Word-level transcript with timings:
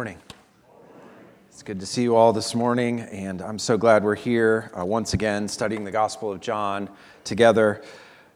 morning. 0.00 0.22
It's 1.50 1.62
good 1.62 1.78
to 1.80 1.84
see 1.84 2.00
you 2.00 2.16
all 2.16 2.32
this 2.32 2.54
morning, 2.54 3.00
and 3.00 3.42
I'm 3.42 3.58
so 3.58 3.76
glad 3.76 4.02
we're 4.02 4.14
here 4.14 4.70
uh, 4.74 4.82
once 4.82 5.12
again 5.12 5.46
studying 5.46 5.84
the 5.84 5.90
Gospel 5.90 6.32
of 6.32 6.40
John 6.40 6.88
together. 7.22 7.82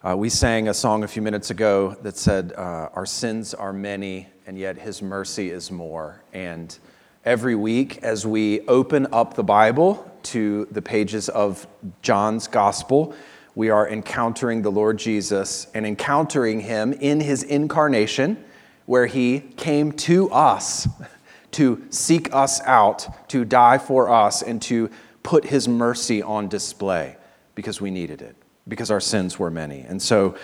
Uh, 0.03 0.15
we 0.15 0.29
sang 0.29 0.69
a 0.69 0.75
song 0.75 1.05
a 1.05 1.09
few 1.09 1.23
minutes 1.23 1.49
ago 1.49 1.97
that 2.03 2.19
said, 2.19 2.53
uh, 2.53 2.91
Our 2.93 3.07
sins 3.07 3.55
are 3.55 3.73
many, 3.73 4.29
and 4.47 4.59
yet 4.59 4.77
His 4.77 5.01
mercy 5.01 5.49
is 5.49 5.71
more. 5.71 6.23
And 6.35 6.79
every 7.25 7.55
week, 7.55 7.97
as 8.03 8.27
we 8.27 8.61
open 8.69 9.07
up 9.11 9.33
the 9.33 9.43
Bible 9.43 10.13
to 10.25 10.69
the 10.71 10.83
pages 10.83 11.31
of 11.31 11.67
John's 12.03 12.47
Gospel, 12.47 13.15
we 13.55 13.71
are 13.71 13.89
encountering 13.89 14.61
the 14.61 14.71
Lord 14.71 14.99
Jesus 14.99 15.67
and 15.73 15.87
encountering 15.87 16.61
Him 16.61 16.93
in 16.93 17.21
His 17.21 17.43
incarnation, 17.43 18.45
where 18.85 19.07
He 19.07 19.41
came 19.41 19.93
to 19.93 20.31
us 20.31 20.87
to 21.55 21.83
seek 21.91 22.33
us 22.35 22.61
out, 22.63 23.29
to 23.31 23.45
die 23.45 23.79
for 23.79 24.11
us, 24.11 24.43
and 24.43 24.61
to 24.63 24.91
put 25.23 25.47
his 25.47 25.67
mercy 25.67 26.23
on 26.23 26.49
display 26.49 27.17
because 27.55 27.81
we 27.81 27.91
needed 27.91 28.23
it, 28.23 28.37
because 28.69 28.91
our 28.91 29.01
sins 29.01 29.39
were 29.39 29.51
many. 29.51 29.81
And 29.81 30.01
so 30.01 30.37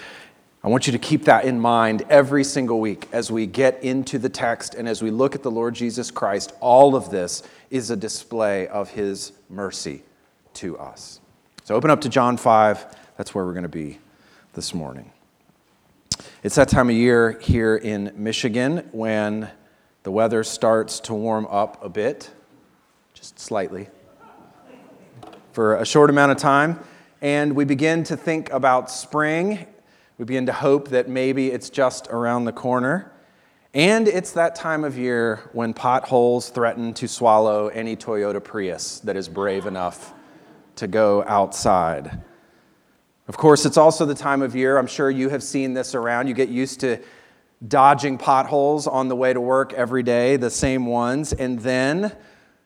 I 0.63 0.69
want 0.69 0.87
you 0.87 0.93
to 0.93 0.99
keep 0.99 1.25
that 1.25 1.45
in 1.45 1.59
mind 1.59 2.03
every 2.11 2.45
single 2.45 2.81
week 2.81 3.09
as 3.13 3.31
we 3.31 3.47
get 3.47 3.83
into 3.83 4.19
the 4.19 4.29
text 4.29 4.75
and 4.75 4.89
as 4.89 5.03
we 5.03 5.11
look 5.11 5.35
at 5.35 5.43
the 5.43 5.51
Lord 5.51 5.75
Jesus 5.75 6.11
Christ. 6.11 6.53
All 6.61 6.95
of 6.95 7.11
this 7.11 7.43
is 7.71 7.91
a 7.91 7.97
display 7.97 8.69
of 8.69 8.91
his 8.91 9.33
mercy 9.49 10.03
to 10.55 10.79
us. 10.79 11.21
So 11.65 11.75
open 11.75 11.91
up 11.91 12.01
to 12.03 12.09
John 12.09 12.37
5. 12.37 12.97
That's 13.17 13.35
where 13.35 13.45
we're 13.45 13.53
going 13.53 13.63
to 13.63 13.69
be 13.69 13.99
this 14.53 14.75
morning. 14.75 15.13
It's 16.43 16.57
that 16.57 16.69
time 16.69 16.91
of 16.91 16.97
year 16.97 17.39
here 17.41 17.77
in 17.77 18.13
Michigan 18.17 18.89
when 18.93 19.51
the 20.03 20.11
weather 20.11 20.43
starts 20.43 21.01
to 21.01 21.15
warm 21.15 21.47
up 21.51 21.85
a 21.85 21.89
bit, 21.89 22.31
just 23.13 23.39
slightly, 23.39 23.89
for 25.53 25.77
a 25.77 25.85
short 25.85 26.11
amount 26.11 26.33
of 26.33 26.39
time. 26.39 26.81
And 27.21 27.55
we 27.55 27.65
begin 27.65 28.03
to 28.05 28.17
think 28.17 28.51
about 28.51 28.91
spring. 28.91 29.67
We 30.17 30.25
begin 30.25 30.47
to 30.47 30.53
hope 30.53 30.89
that 30.89 31.09
maybe 31.09 31.51
it's 31.51 31.69
just 31.69 32.09
around 32.09 32.47
the 32.47 32.53
corner. 32.53 33.13
And 33.75 34.09
it's 34.09 34.33
that 34.33 34.57
time 34.57 34.85
of 34.85 34.99
year 34.99 35.49
when 35.53 35.75
potholes 35.75 36.49
threaten 36.49 36.93
to 36.95 37.07
swallow 37.07 37.69
any 37.69 37.95
Toyota 37.95 38.43
Prius 38.43 39.01
that 39.01 39.17
is 39.17 39.29
brave 39.29 39.67
enough 39.67 40.13
to 40.77 40.89
go 40.89 41.23
outside. 41.25 42.23
Of 43.29 43.37
course, 43.37 43.65
it's 43.65 43.77
also 43.77 44.07
the 44.07 44.15
time 44.15 44.43
of 44.43 44.57
year, 44.57 44.77
I'm 44.77 44.89
sure 44.89 45.09
you 45.09 45.29
have 45.29 45.43
seen 45.43 45.75
this 45.75 45.95
around. 45.95 46.27
You 46.27 46.35
get 46.35 46.49
used 46.49 46.81
to 46.81 46.99
dodging 47.67 48.17
potholes 48.17 48.87
on 48.87 49.09
the 49.09 49.17
way 49.17 49.33
to 49.33 49.41
work 49.41 49.73
every 49.75 50.03
day, 50.03 50.37
the 50.37 50.51
same 50.51 50.87
ones, 50.87 51.33
and 51.33 51.59
then 51.61 52.17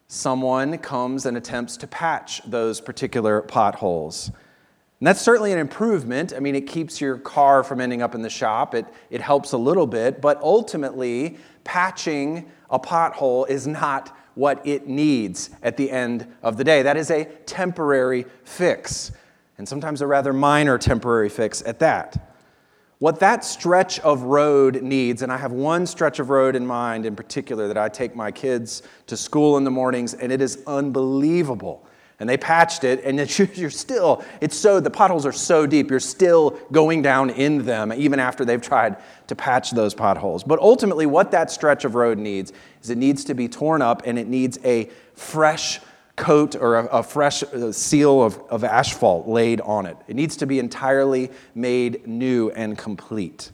someone 0.06 0.78
comes 0.78 1.26
and 1.26 1.36
attempts 1.36 1.76
to 1.78 1.86
patch 1.86 2.40
those 2.46 2.80
particular 2.80 3.40
potholes. 3.42 4.30
And 5.00 5.08
that's 5.08 5.20
certainly 5.20 5.52
an 5.52 5.58
improvement. 5.58 6.32
I 6.34 6.38
mean, 6.38 6.54
it 6.54 6.66
keeps 6.66 7.00
your 7.00 7.18
car 7.18 7.64
from 7.64 7.80
ending 7.80 8.00
up 8.00 8.14
in 8.14 8.22
the 8.22 8.30
shop, 8.30 8.74
it, 8.74 8.86
it 9.10 9.20
helps 9.20 9.52
a 9.52 9.58
little 9.58 9.86
bit, 9.86 10.20
but 10.20 10.40
ultimately, 10.40 11.38
patching 11.64 12.50
a 12.70 12.78
pothole 12.78 13.48
is 13.48 13.66
not 13.66 14.16
what 14.34 14.64
it 14.66 14.86
needs 14.86 15.50
at 15.62 15.76
the 15.76 15.90
end 15.90 16.26
of 16.42 16.56
the 16.56 16.64
day. 16.64 16.82
That 16.82 16.96
is 16.96 17.10
a 17.10 17.24
temporary 17.24 18.26
fix, 18.44 19.12
and 19.58 19.68
sometimes 19.68 20.00
a 20.00 20.06
rather 20.06 20.32
minor 20.32 20.78
temporary 20.78 21.28
fix 21.28 21.62
at 21.62 21.80
that. 21.80 22.33
What 23.04 23.20
that 23.20 23.44
stretch 23.44 24.00
of 24.00 24.22
road 24.22 24.80
needs, 24.80 25.20
and 25.20 25.30
I 25.30 25.36
have 25.36 25.52
one 25.52 25.86
stretch 25.86 26.20
of 26.20 26.30
road 26.30 26.56
in 26.56 26.66
mind 26.66 27.04
in 27.04 27.14
particular 27.14 27.68
that 27.68 27.76
I 27.76 27.90
take 27.90 28.16
my 28.16 28.30
kids 28.30 28.82
to 29.08 29.14
school 29.14 29.58
in 29.58 29.64
the 29.64 29.70
mornings, 29.70 30.14
and 30.14 30.32
it 30.32 30.40
is 30.40 30.62
unbelievable. 30.66 31.86
And 32.18 32.26
they 32.26 32.38
patched 32.38 32.82
it, 32.82 33.04
and 33.04 33.18
you're 33.58 33.68
still, 33.68 34.24
it's 34.40 34.56
so, 34.56 34.80
the 34.80 34.88
potholes 34.88 35.26
are 35.26 35.32
so 35.32 35.66
deep, 35.66 35.90
you're 35.90 36.00
still 36.00 36.58
going 36.72 37.02
down 37.02 37.28
in 37.28 37.66
them, 37.66 37.92
even 37.92 38.18
after 38.18 38.42
they've 38.42 38.62
tried 38.62 38.96
to 39.26 39.36
patch 39.36 39.72
those 39.72 39.92
potholes. 39.92 40.42
But 40.42 40.58
ultimately, 40.60 41.04
what 41.04 41.30
that 41.32 41.50
stretch 41.50 41.84
of 41.84 41.94
road 41.96 42.16
needs 42.16 42.54
is 42.82 42.88
it 42.88 42.96
needs 42.96 43.22
to 43.24 43.34
be 43.34 43.48
torn 43.48 43.82
up, 43.82 44.04
and 44.06 44.18
it 44.18 44.28
needs 44.28 44.58
a 44.64 44.88
fresh 45.12 45.78
coat 46.16 46.54
or 46.54 46.76
a, 46.76 46.86
a 46.86 47.02
fresh 47.02 47.42
uh, 47.42 47.72
seal 47.72 48.22
of, 48.22 48.38
of 48.48 48.64
asphalt 48.64 49.26
laid 49.26 49.60
on 49.62 49.86
it. 49.86 49.96
It 50.06 50.16
needs 50.16 50.36
to 50.38 50.46
be 50.46 50.58
entirely 50.58 51.30
made 51.54 52.06
new 52.06 52.50
and 52.50 52.78
complete. 52.78 53.50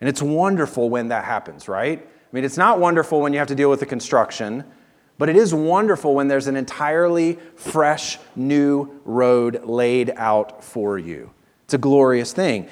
And 0.00 0.08
it's 0.08 0.22
wonderful 0.22 0.90
when 0.90 1.08
that 1.08 1.24
happens, 1.24 1.68
right? 1.68 2.00
I 2.00 2.28
mean, 2.32 2.44
it's 2.44 2.56
not 2.56 2.80
wonderful 2.80 3.20
when 3.20 3.32
you 3.32 3.38
have 3.38 3.48
to 3.48 3.54
deal 3.54 3.70
with 3.70 3.80
the 3.80 3.86
construction, 3.86 4.64
but 5.18 5.28
it 5.28 5.36
is 5.36 5.54
wonderful 5.54 6.14
when 6.14 6.28
there's 6.28 6.48
an 6.48 6.56
entirely 6.56 7.38
fresh, 7.54 8.18
new 8.34 9.00
road 9.04 9.64
laid 9.64 10.12
out 10.16 10.62
for 10.62 10.98
you. 10.98 11.30
It's 11.64 11.74
a 11.74 11.78
glorious 11.78 12.32
thing. 12.32 12.68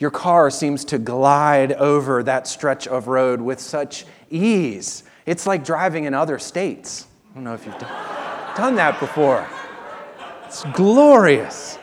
Your 0.00 0.10
car 0.10 0.50
seems 0.50 0.84
to 0.86 0.98
glide 0.98 1.72
over 1.72 2.22
that 2.24 2.48
stretch 2.48 2.88
of 2.88 3.06
road 3.06 3.40
with 3.40 3.60
such 3.60 4.04
ease. 4.30 5.04
It's 5.24 5.46
like 5.46 5.64
driving 5.64 6.04
in 6.04 6.14
other 6.14 6.38
states. 6.38 7.06
I 7.34 7.36
don't 7.38 7.44
know 7.46 7.54
if 7.54 7.66
you've 7.66 7.78
done, 7.78 8.56
done 8.56 8.74
that 8.76 9.00
before. 9.00 9.44
It's 10.46 10.62
glorious. 10.72 11.80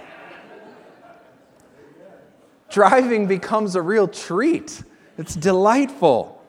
Driving 2.69 3.27
becomes 3.27 3.75
a 3.75 3.81
real 3.81 4.07
treat. 4.07 4.81
It's 5.17 5.35
delightful. 5.35 6.41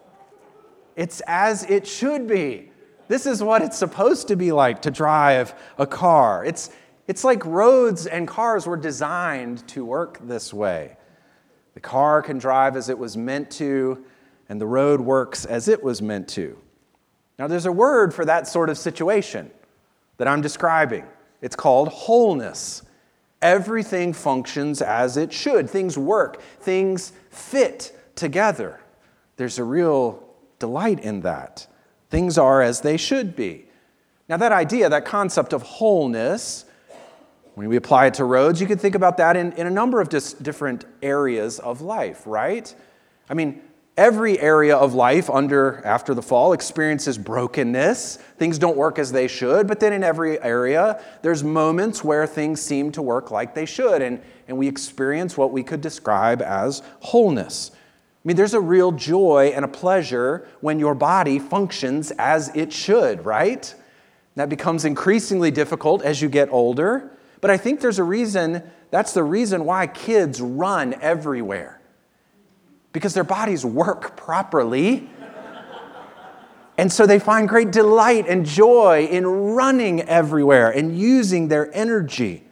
It's 0.95 1.21
as 1.27 1.69
it 1.69 1.85
should 1.85 2.29
be. 2.29 2.71
This 3.09 3.27
is 3.27 3.43
what 3.43 3.61
it's 3.61 3.77
supposed 3.77 4.29
to 4.29 4.37
be 4.37 4.53
like 4.53 4.83
to 4.83 4.93
drive 4.93 5.53
a 5.79 5.87
car. 5.87 6.45
It's, 6.45 6.71
it's 7.09 7.25
like 7.25 7.45
roads 7.45 8.07
and 8.07 8.29
cars 8.29 8.69
were 8.69 8.77
designed 8.77 9.67
to 9.67 9.85
work 9.85 10.21
this 10.23 10.55
way. 10.55 10.97
The 11.75 11.81
car 11.81 12.23
can 12.23 12.39
drive 12.39 12.77
as 12.77 12.89
it 12.89 12.97
was 12.97 13.17
meant 13.17 13.51
to, 13.53 14.05
and 14.49 14.61
the 14.61 14.67
road 14.69 15.01
works 15.01 15.45
as 15.45 15.67
it 15.67 15.83
was 15.83 16.01
meant 16.01 16.29
to. 16.29 16.57
Now, 17.39 17.47
there's 17.47 17.67
a 17.67 17.73
word 17.73 18.15
for 18.15 18.25
that 18.25 18.47
sort 18.47 18.69
of 18.69 18.79
situation 18.79 19.51
that 20.19 20.29
I'm 20.29 20.41
describing. 20.41 21.05
It's 21.41 21.57
called 21.57 21.89
wholeness. 21.89 22.83
Everything 23.41 24.13
functions 24.13 24.81
as 24.81 25.17
it 25.17 25.33
should, 25.33 25.69
things 25.69 25.99
work, 25.99 26.41
things 26.61 27.13
fit 27.31 27.99
together. 28.15 28.81
There's 29.37 29.59
a 29.59 29.65
real 29.65 30.23
delight 30.61 31.01
in 31.01 31.23
that. 31.23 31.67
Things 32.11 32.39
are 32.39 32.63
as 32.63 32.83
they 32.83 32.97
should 32.97 33.35
be. 33.35 33.65
Now, 34.29 34.37
that 34.37 34.53
idea, 34.53 34.89
that 34.89 35.05
concept 35.05 35.53
of 35.53 35.63
wholeness, 35.63 36.65
when 37.55 37.69
we 37.69 37.77
apply 37.77 38.07
it 38.07 38.15
to 38.15 38.25
roads, 38.25 38.61
you 38.61 38.67
can 38.67 38.79
think 38.79 38.95
about 38.95 39.17
that 39.17 39.37
in, 39.37 39.53
in 39.53 39.67
a 39.67 39.71
number 39.71 40.01
of 40.01 40.09
dis- 40.09 40.35
different 40.35 40.85
areas 41.03 41.59
of 41.59 41.81
life, 41.81 42.23
right? 42.27 42.73
I 43.29 43.35
mean, 43.35 43.61
Every 43.97 44.41
area 44.41 44.75
of 44.75 44.95
life 44.95 45.29
under 45.29 45.83
after 45.85 46.15
the 46.15 46.23
fall 46.23 46.55
experiences 46.55 47.19
brokenness. 47.19 48.17
Things 48.39 48.59
don't 48.59 48.77
work 48.77 48.99
as 48.99 49.13
they 49.13 49.29
should, 49.29 49.67
but 49.67 49.81
then 49.81 49.93
in 49.93 50.03
every 50.03 50.41
area, 50.41 51.03
there's 51.21 51.45
moments 51.45 52.03
where 52.03 52.27
things 52.27 52.63
seem 52.63 52.91
to 52.93 53.03
work 53.03 53.31
like 53.31 53.55
they 53.55 53.67
should, 53.67 54.01
and, 54.01 54.23
and 54.49 54.57
we 54.57 54.67
experience 54.67 55.37
what 55.37 55.53
we 55.53 55.63
could 55.63 55.83
describe 55.83 56.41
as 56.41 56.83
wholeness. 57.01 57.71
I 57.75 57.77
mean, 58.25 58.37
there's 58.37 58.55
a 58.55 58.61
real 58.61 58.93
joy 58.93 59.53
and 59.55 59.63
a 59.63 59.69
pleasure 59.69 60.49
when 60.63 60.79
your 60.79 60.95
body 60.95 61.39
functions 61.39 62.13
as 62.13 62.49
it 62.57 62.73
should, 62.73 63.27
right? 63.27 63.75
That 64.37 64.49
becomes 64.49 64.87
increasingly 64.87 65.51
difficult 65.51 66.01
as 66.01 66.23
you 66.23 66.31
get 66.31 66.49
older, 66.51 67.11
but 67.43 67.51
I 67.51 67.59
think 67.59 67.81
there's 67.81 67.99
a 67.99 68.05
reason, 68.05 68.63
that's 68.91 69.13
the 69.13 69.23
reason 69.25 69.67
why 69.67 69.87
kids 69.87 70.41
run 70.41 70.95
everywhere 71.03 71.82
because 72.93 73.15
their 73.15 73.25
bodies 73.25 73.65
work 73.65 74.17
properly. 74.17 75.09
And 76.79 76.93
so 76.93 77.07
they 77.07 77.19
find 77.19 77.49
great 77.49 77.71
delight 77.71 78.27
and 78.29 78.47
joy 78.47 79.07
in 79.11 79.27
running 79.27 80.03
everywhere 80.03 80.71
and 80.71 80.99
using 80.99 81.49
their 81.49 81.75
energy. 81.75 82.45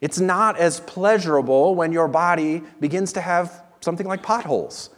It's 0.00 0.18
not 0.18 0.58
as 0.58 0.80
pleasurable 0.80 1.74
when 1.74 1.92
your 1.92 2.08
body 2.08 2.62
begins 2.80 3.12
to 3.14 3.20
have 3.20 3.62
something 3.80 4.06
like 4.06 4.22
potholes 4.22 4.90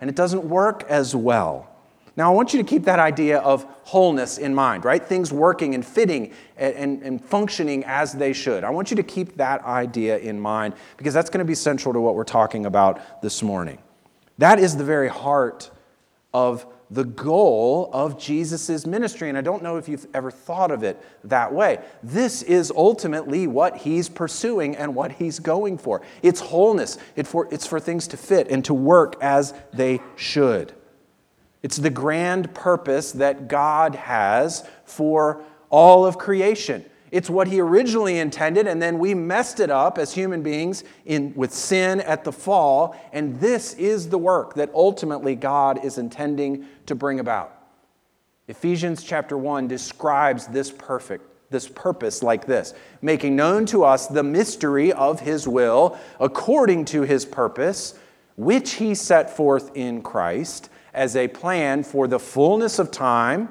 and 0.00 0.08
it 0.08 0.16
doesn't 0.16 0.44
work 0.44 0.84
as 0.88 1.14
well. 1.14 1.69
Now, 2.20 2.30
I 2.30 2.34
want 2.34 2.52
you 2.52 2.62
to 2.62 2.68
keep 2.68 2.84
that 2.84 2.98
idea 2.98 3.38
of 3.38 3.64
wholeness 3.84 4.36
in 4.36 4.54
mind, 4.54 4.84
right? 4.84 5.02
Things 5.02 5.32
working 5.32 5.74
and 5.74 5.82
fitting 5.82 6.34
and, 6.58 6.74
and, 6.74 7.02
and, 7.02 7.24
functioning 7.24 7.82
as 7.86 8.12
they 8.12 8.34
should. 8.34 8.62
I 8.62 8.68
want 8.68 8.90
you 8.90 8.96
to 8.96 9.02
keep 9.02 9.38
that 9.38 9.64
idea 9.64 10.18
in 10.18 10.38
mind 10.38 10.74
because 10.98 11.14
that's 11.14 11.30
going 11.30 11.38
to 11.38 11.46
be 11.46 11.54
central 11.54 11.94
to 11.94 12.00
what 12.02 12.16
we're 12.16 12.24
talking 12.24 12.66
about 12.66 13.22
this 13.22 13.42
morning. 13.42 13.78
That 14.36 14.58
is 14.58 14.76
the 14.76 14.84
very 14.84 15.08
heart 15.08 15.70
of 16.34 16.66
the 16.90 17.04
goal 17.04 17.88
of 17.90 18.18
Jesus' 18.18 18.86
ministry. 18.86 19.30
And 19.30 19.38
I 19.38 19.40
don't 19.40 19.62
know 19.62 19.78
if 19.78 19.88
you've 19.88 20.06
ever 20.12 20.30
thought 20.30 20.70
of 20.70 20.82
it 20.82 21.02
that 21.24 21.50
way. 21.54 21.78
This 22.02 22.42
is 22.42 22.70
ultimately 22.76 23.46
what 23.46 23.78
he's 23.78 24.10
pursuing 24.10 24.76
and 24.76 24.94
what 24.94 25.12
he's 25.12 25.38
going 25.38 25.78
for. 25.78 26.02
It's 26.20 26.40
wholeness, 26.40 26.98
it's 27.16 27.30
for, 27.30 27.48
it's 27.50 27.66
for 27.66 27.80
things 27.80 28.06
to 28.08 28.18
fit 28.18 28.48
and 28.50 28.62
to 28.66 28.74
work 28.74 29.16
as 29.22 29.54
they 29.72 30.00
should. 30.16 30.74
It's 31.62 31.76
the 31.76 31.90
grand 31.90 32.54
purpose 32.54 33.12
that 33.12 33.48
God 33.48 33.94
has 33.94 34.68
for 34.84 35.42
all 35.68 36.06
of 36.06 36.18
creation. 36.18 36.84
It's 37.10 37.28
what 37.28 37.48
he 37.48 37.60
originally 37.60 38.18
intended, 38.18 38.66
and 38.66 38.80
then 38.80 38.98
we 38.98 39.14
messed 39.14 39.58
it 39.58 39.70
up 39.70 39.98
as 39.98 40.12
human 40.12 40.42
beings 40.42 40.84
in, 41.04 41.34
with 41.34 41.52
sin 41.52 42.00
at 42.02 42.22
the 42.24 42.32
fall. 42.32 42.96
And 43.12 43.40
this 43.40 43.74
is 43.74 44.08
the 44.08 44.18
work 44.18 44.54
that 44.54 44.70
ultimately 44.74 45.34
God 45.34 45.84
is 45.84 45.98
intending 45.98 46.66
to 46.86 46.94
bring 46.94 47.18
about. 47.18 47.56
Ephesians 48.46 49.02
chapter 49.02 49.36
1 49.36 49.68
describes 49.68 50.46
this 50.46 50.70
perfect 50.70 51.26
this 51.50 51.68
purpose 51.68 52.22
like 52.22 52.46
this 52.46 52.74
making 53.02 53.34
known 53.34 53.66
to 53.66 53.82
us 53.82 54.06
the 54.06 54.22
mystery 54.22 54.92
of 54.92 55.18
his 55.18 55.48
will 55.48 55.98
according 56.20 56.84
to 56.84 57.02
his 57.02 57.24
purpose 57.24 57.94
which 58.36 58.74
he 58.74 58.94
set 58.94 59.36
forth 59.36 59.70
in 59.74 60.00
Christ 60.00 60.70
as 60.92 61.16
a 61.16 61.28
plan 61.28 61.82
for 61.82 62.06
the 62.06 62.18
fullness 62.18 62.78
of 62.78 62.90
time 62.90 63.48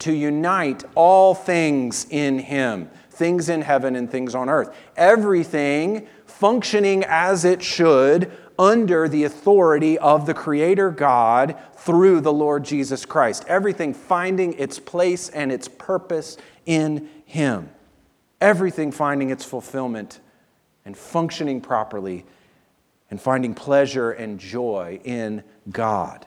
to 0.00 0.12
unite 0.12 0.84
all 0.94 1.34
things 1.34 2.06
in 2.10 2.38
Him, 2.38 2.90
things 3.10 3.48
in 3.48 3.62
heaven 3.62 3.96
and 3.96 4.10
things 4.10 4.34
on 4.34 4.48
earth. 4.48 4.74
Everything 4.96 6.06
functioning 6.26 7.04
as 7.04 7.44
it 7.44 7.62
should 7.62 8.30
under 8.58 9.08
the 9.08 9.24
authority 9.24 9.98
of 9.98 10.26
the 10.26 10.34
Creator 10.34 10.90
God 10.90 11.56
through 11.74 12.20
the 12.20 12.32
Lord 12.32 12.64
Jesus 12.64 13.04
Christ. 13.04 13.44
Everything 13.48 13.94
finding 13.94 14.52
its 14.54 14.78
place 14.78 15.28
and 15.30 15.50
its 15.50 15.68
purpose 15.68 16.36
in 16.66 17.08
Him. 17.24 17.70
Everything 18.40 18.92
finding 18.92 19.30
its 19.30 19.44
fulfillment 19.44 20.20
and 20.84 20.96
functioning 20.96 21.60
properly 21.60 22.24
and 23.10 23.20
finding 23.20 23.54
pleasure 23.54 24.10
and 24.10 24.38
joy 24.38 25.00
in 25.04 25.42
God. 25.70 26.26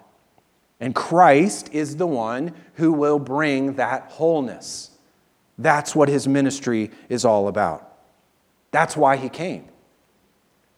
And 0.81 0.95
Christ 0.95 1.69
is 1.72 1.95
the 1.95 2.07
one 2.07 2.54
who 2.74 2.92
will 2.92 3.19
bring 3.19 3.75
that 3.75 4.06
wholeness. 4.10 4.89
That's 5.60 5.95
what 5.95 6.10
his 6.10 6.28
ministry 6.28 6.89
is 7.07 7.24
all 7.24 7.48
about. 7.48 7.88
That's 8.72 8.98
why 8.98 9.16
he 9.16 9.30
came. 9.30 9.66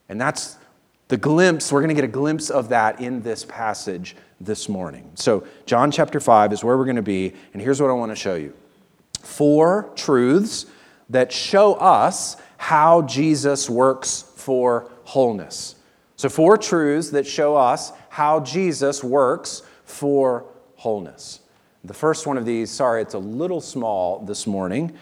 And 0.09 0.19
that's 0.19 0.57
the 1.07 1.15
glimpse, 1.15 1.71
we're 1.71 1.79
going 1.79 1.89
to 1.89 1.95
get 1.95 2.03
a 2.03 2.07
glimpse 2.07 2.49
of 2.49 2.69
that 2.69 2.99
in 2.99 3.21
this 3.21 3.45
passage 3.45 4.15
this 4.41 4.67
morning. 4.67 5.09
So, 5.15 5.45
John 5.65 5.89
chapter 5.89 6.19
5 6.19 6.51
is 6.51 6.63
where 6.63 6.77
we're 6.77 6.85
going 6.85 6.97
to 6.97 7.01
be, 7.01 7.33
and 7.53 7.61
here's 7.61 7.81
what 7.81 7.89
I 7.89 7.93
want 7.93 8.11
to 8.11 8.15
show 8.15 8.35
you 8.35 8.53
four 9.21 9.89
truths 9.95 10.65
that 11.09 11.31
show 11.31 11.75
us 11.75 12.35
how 12.57 13.03
Jesus 13.03 13.69
works 13.69 14.25
for 14.35 14.89
wholeness. 15.03 15.75
So, 16.15 16.29
four 16.29 16.57
truths 16.57 17.11
that 17.11 17.27
show 17.27 17.55
us 17.55 17.91
how 18.09 18.39
Jesus 18.41 19.03
works 19.03 19.61
for 19.93 20.45
wholeness. 20.75 21.39
The 21.83 21.93
first 21.93 22.25
one 22.25 22.37
of 22.37 22.45
these, 22.45 22.71
sorry, 22.71 23.01
it's 23.01 23.13
a 23.13 23.19
little 23.19 23.61
small 23.61 24.19
this 24.19 24.47
morning, 24.47 24.93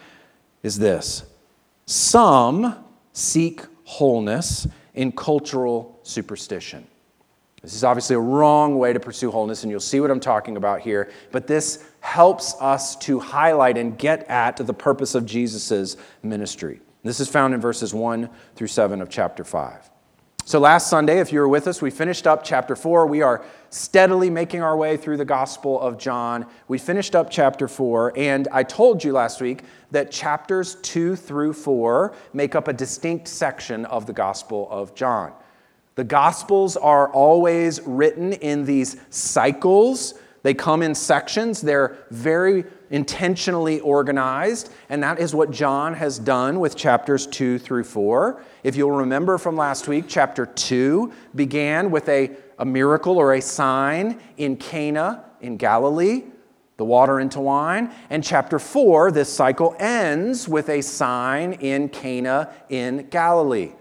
is 0.64 0.78
this 0.78 1.24
Some 1.86 2.84
seek 3.14 3.62
wholeness 3.84 4.68
in 4.94 5.12
cultural 5.12 6.00
superstition. 6.04 6.88
This 7.62 7.76
is 7.76 7.84
obviously 7.84 8.16
a 8.16 8.20
wrong 8.20 8.80
way 8.80 8.92
to 8.92 9.00
pursue 9.00 9.30
wholeness, 9.30 9.62
and 9.64 9.72
you'll 9.72 9.80
see 9.80 10.00
what 10.00 10.10
I'm 10.10 10.20
talking 10.20 10.58
about 10.58 10.82
here. 10.82 11.12
But 11.32 11.46
this 11.46 11.86
helps 12.00 12.56
us 12.60 12.96
to 12.98 13.20
highlight 13.20 13.78
and 13.78 13.98
get 13.98 14.24
at 14.28 14.58
the 14.58 14.74
purpose 14.74 15.14
of 15.14 15.28
Jesus' 15.28 15.96
ministry. 16.24 16.82
This 17.04 17.20
is 17.20 17.28
found 17.28 17.54
in 17.54 17.62
verses 17.62 17.94
1 17.94 18.30
through 18.56 18.68
7 18.68 19.02
of 19.02 19.10
chapter 19.10 19.44
5. 19.44 19.92
So, 20.44 20.60
last 20.60 20.90
Sunday, 20.90 21.20
if 21.20 21.32
you 21.32 21.40
were 21.40 21.48
with 21.48 21.68
us, 21.68 21.84
we 21.84 21.92
finished 21.92 22.26
up 22.26 22.44
chapter 22.44 22.76
4. 22.76 23.06
We 23.06 23.22
are 23.22 23.44
steadily 23.72 24.30
making 24.30 24.62
our 24.62 24.76
way 24.76 24.98
through 24.98 25.18
the 25.18 25.26
Gospel 25.26 25.80
of 25.80 25.98
John. 25.98 26.46
We 26.68 26.78
finished 26.78 27.16
up 27.16 27.32
chapter 27.32 27.68
4, 27.68 28.14
and 28.18 28.48
I 28.52 28.64
told 28.64 29.04
you 29.04 29.14
last 29.14 29.42
week 29.42 29.64
that 29.92 30.12
chapters 30.12 30.76
2 30.84 31.16
through 31.16 31.54
4 31.54 32.14
make 32.34 32.54
up 32.54 32.68
a 32.68 32.74
distinct 32.74 33.30
section 33.30 33.86
of 33.86 34.06
the 34.06 34.14
Gospel 34.14 34.68
of 34.70 34.94
John. 34.94 35.32
The 35.96 36.04
Gospels 36.04 36.76
are 36.76 37.10
always 37.10 37.82
written 37.82 38.34
in 38.34 38.66
these 38.66 38.98
cycles 39.10 40.16
they 40.44 40.54
come 40.54 40.82
in 40.82 40.96
sections, 40.96 41.62
they're 41.62 41.98
very 42.10 42.66
intentionally 42.90 43.80
organized, 43.82 44.74
and 44.90 45.04
that 45.04 45.20
is 45.20 45.36
what 45.36 45.52
John 45.52 45.94
has 45.94 46.18
done 46.18 46.60
with 46.60 46.76
chapters 46.76 47.28
2 47.28 47.60
through 47.60 47.84
4. 47.84 48.44
If 48.64 48.76
you'll 48.76 48.92
remember 48.92 49.38
from 49.38 49.56
last 49.56 49.88
week, 49.88 50.06
chapter 50.08 50.48
2 50.48 51.12
began 51.36 51.92
with 51.92 52.10
a, 52.10 52.32
a 52.62 52.66
miracle 52.66 53.18
or 53.18 53.34
a 53.34 53.42
sign 53.42 54.22
in 54.38 54.56
Cana 54.56 55.26
in 55.42 55.58
Galilee, 55.58 56.24
the 56.78 56.86
water 56.86 57.20
into 57.20 57.42
wine. 57.42 57.92
And 58.12 58.24
chapter 58.24 58.60
4, 58.60 59.12
this 59.12 59.34
cycle 59.34 59.76
ends 59.80 60.48
with 60.48 60.70
a 60.70 60.82
sign 60.82 61.54
in 61.54 61.90
Cana 61.90 62.54
in 62.70 63.08
Galilee, 63.10 63.72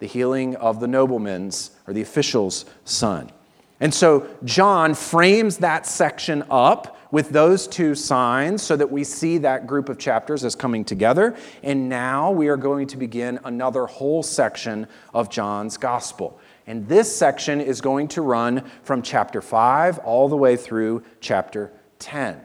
the 0.00 0.06
healing 0.06 0.56
of 0.56 0.80
the 0.80 0.88
nobleman's 0.88 1.70
or 1.86 1.94
the 1.94 2.02
official's 2.02 2.64
son. 2.84 3.30
And 3.78 3.94
so 3.94 4.26
John 4.44 4.94
frames 4.94 5.58
that 5.58 5.86
section 5.86 6.44
up 6.50 6.98
with 7.12 7.30
those 7.30 7.68
two 7.68 7.94
signs 7.94 8.60
so 8.60 8.74
that 8.74 8.90
we 8.90 9.04
see 9.04 9.38
that 9.38 9.68
group 9.68 9.88
of 9.88 9.98
chapters 9.98 10.44
as 10.44 10.56
coming 10.56 10.84
together. 10.84 11.36
And 11.62 11.88
now 11.88 12.32
we 12.32 12.48
are 12.48 12.56
going 12.56 12.88
to 12.88 12.96
begin 12.96 13.38
another 13.44 13.86
whole 13.86 14.24
section 14.24 14.88
of 15.12 15.30
John's 15.30 15.76
gospel. 15.76 16.40
And 16.66 16.88
this 16.88 17.14
section 17.14 17.60
is 17.60 17.80
going 17.80 18.08
to 18.08 18.22
run 18.22 18.70
from 18.82 19.02
chapter 19.02 19.42
5 19.42 19.98
all 19.98 20.28
the 20.28 20.36
way 20.36 20.56
through 20.56 21.02
chapter 21.20 21.72
10. 21.98 22.40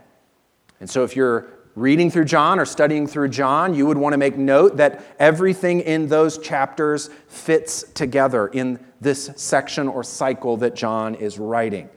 And 0.80 0.90
so 0.90 1.04
if 1.04 1.16
you're 1.16 1.48
reading 1.76 2.12
through 2.12 2.26
John 2.26 2.60
or 2.60 2.66
studying 2.66 3.08
through 3.08 3.30
John, 3.30 3.74
you 3.74 3.86
would 3.86 3.98
want 3.98 4.14
to 4.14 4.18
make 4.18 4.38
note 4.38 4.78
that 4.78 5.04
everything 5.20 5.80
in 5.82 6.08
those 6.08 6.38
chapters 6.38 7.10
fits 7.28 7.84
together 7.94 8.48
in 8.48 8.80
this 9.00 9.32
section 9.36 9.88
or 9.88 10.04
cycle 10.04 10.58
that 10.58 10.76
John 10.76 11.16
is 11.16 11.40
writing. 11.40 11.90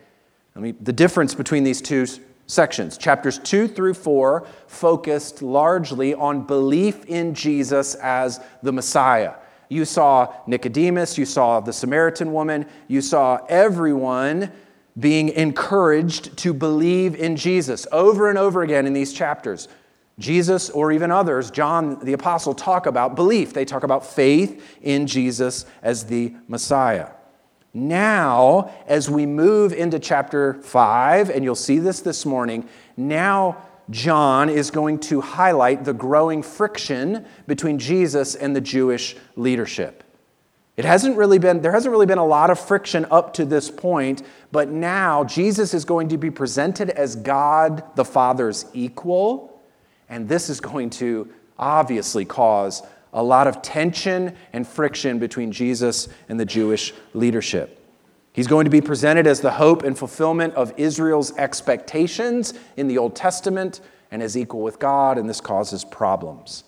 I 0.55 0.61
mean, 0.61 0.77
the 0.81 0.93
difference 0.93 1.35
between 1.35 1.65
these 1.65 1.81
two 1.81 2.07
sections, 2.47 2.99
chapters 2.99 3.39
2 3.39 3.67
through 3.67 3.95
4, 3.95 4.47
focused 4.67 5.43
largely 5.43 6.15
on 6.15 6.47
belief 6.47 7.05
in 7.07 7.35
Jesus 7.35 7.95
as 7.97 8.41
the 8.63 8.73
Messiah. 8.73 9.35
You 9.73 9.87
saw 9.87 10.35
Nicodemus, 10.47 11.17
you 11.17 11.25
saw 11.25 11.61
the 11.61 11.73
Samaritan 11.73 12.33
woman, 12.33 12.67
you 12.89 13.01
saw 13.01 13.41
everyone 13.49 14.53
being 14.99 15.31
encouraged 15.31 16.37
to 16.39 16.53
believe 16.53 17.15
in 17.15 17.37
Jesus 17.37 17.87
over 17.91 18.29
and 18.29 18.37
over 18.37 18.63
again 18.63 18.87
in 18.87 18.93
these 18.93 19.15
chapters. 19.15 19.69
Jesus, 20.19 20.69
or 20.69 20.93
even 20.93 21.11
others, 21.11 21.51
John 21.51 21.99
the 22.05 22.13
Apostle, 22.13 22.53
talk 22.53 22.85
about 22.85 23.17
belief. 23.17 23.55
They 23.55 23.65
talk 23.65 23.83
about 23.83 24.05
faith 24.05 24.63
in 24.83 25.07
Jesus 25.07 25.65
as 25.83 26.05
the 26.05 26.35
Messiah. 26.49 27.09
Now, 27.73 28.71
as 28.87 29.09
we 29.09 29.25
move 29.25 29.73
into 29.73 29.99
chapter 29.99 30.61
5, 30.63 31.31
and 31.31 31.43
you'll 31.43 31.55
see 31.55 31.79
this 31.79 32.01
this 32.01 32.27
morning, 32.27 32.69
now 32.99 33.57
John 33.91 34.49
is 34.49 34.71
going 34.71 35.01
to 35.01 35.21
highlight 35.21 35.85
the 35.85 35.93
growing 35.93 36.43
friction 36.43 37.27
between 37.47 37.79
Jesus 37.79 38.35
and 38.35 38.55
the 38.55 38.61
Jewish 38.61 39.17
leadership. 39.37 40.05
It 40.77 40.85
hasn't 40.87 41.17
really 41.19 41.39
been, 41.39 41.61
there 41.61 41.73
hasn't 41.73 41.93
really 41.93 42.07
been 42.07 42.19
a 42.19 42.25
lot 42.25 42.49
of 42.49 42.59
friction 42.59 43.07
up 43.11 43.35
to 43.35 43.45
this 43.45 43.71
point, 43.71 44.23
but 44.53 44.71
now 44.71 45.25
Jesus 45.25 45.75
is 45.75 45.85
going 45.85 46.09
to 46.09 46.17
be 46.17 46.31
presented 46.31 46.91
as 46.91 47.15
God 47.17 47.85
the 47.95 48.05
Father's 48.05 48.65
equal, 48.73 49.61
and 50.09 50.29
this 50.29 50.49
is 50.49 50.61
going 50.61 50.89
to 50.91 51.29
obviously 51.59 52.25
cause 52.25 52.83
a 53.13 53.23
lot 53.23 53.47
of 53.47 53.61
tension 53.61 54.35
and 54.55 54.67
friction 54.67 55.19
between 55.19 55.53
Jesus 55.53 56.09
and 56.31 56.41
the 56.41 56.47
Jewish 56.47 56.95
leadership. 57.13 57.82
He's 58.33 58.47
going 58.47 58.65
to 58.65 58.71
be 58.71 58.81
presented 58.81 59.27
as 59.27 59.41
the 59.41 59.51
hope 59.51 59.83
and 59.83 59.97
fulfillment 59.97 60.55
of 60.55 60.73
Israel's 60.79 61.37
expectations 61.37 62.55
in 62.77 62.89
the 62.89 62.99
Old 62.99 63.15
Testament 63.15 63.81
and 64.11 64.23
as 64.23 64.37
equal 64.37 64.63
with 64.63 64.79
God, 64.79 65.19
and 65.19 65.29
this 65.29 65.41
causes 65.41 65.85
problems 65.85 66.65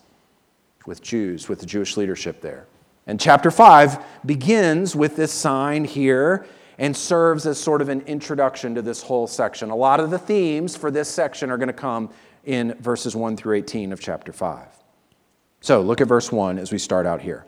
with 0.87 1.03
Jews, 1.03 1.49
with 1.49 1.61
the 1.61 1.67
Jewish 1.67 1.97
leadership 1.97 2.41
there. 2.41 2.67
And 3.07 3.21
chapter 3.21 3.51
5 3.51 4.03
begins 4.25 4.97
with 4.97 5.17
this 5.17 5.33
sign 5.33 5.85
here 5.85 6.47
and 6.79 6.97
serves 6.97 7.47
as 7.47 7.59
sort 7.59 7.81
of 7.81 7.89
an 7.89 8.01
introduction 8.03 8.75
to 8.75 8.83
this 8.83 9.03
whole 9.03 9.27
section. 9.27 9.71
A 9.71 9.77
lot 9.77 10.01
of 10.01 10.11
the 10.11 10.19
themes 10.19 10.77
for 10.77 10.91
this 10.91 11.09
section 11.09 11.51
are 11.51 11.57
going 11.57 11.69
to 11.69 11.73
come 11.73 12.11
in 12.45 12.75
verses 12.81 13.15
1 13.15 13.37
through 13.37 13.57
18 13.57 13.93
of 13.93 14.01
chapter 14.01 14.33
5. 14.33 14.67
So 15.61 15.81
look 15.81 16.01
at 16.01 16.09
verse 16.09 16.33
1 16.33 16.59
as 16.59 16.73
we 16.73 16.79
start 16.79 17.07
out 17.07 17.23
here. 17.23 17.47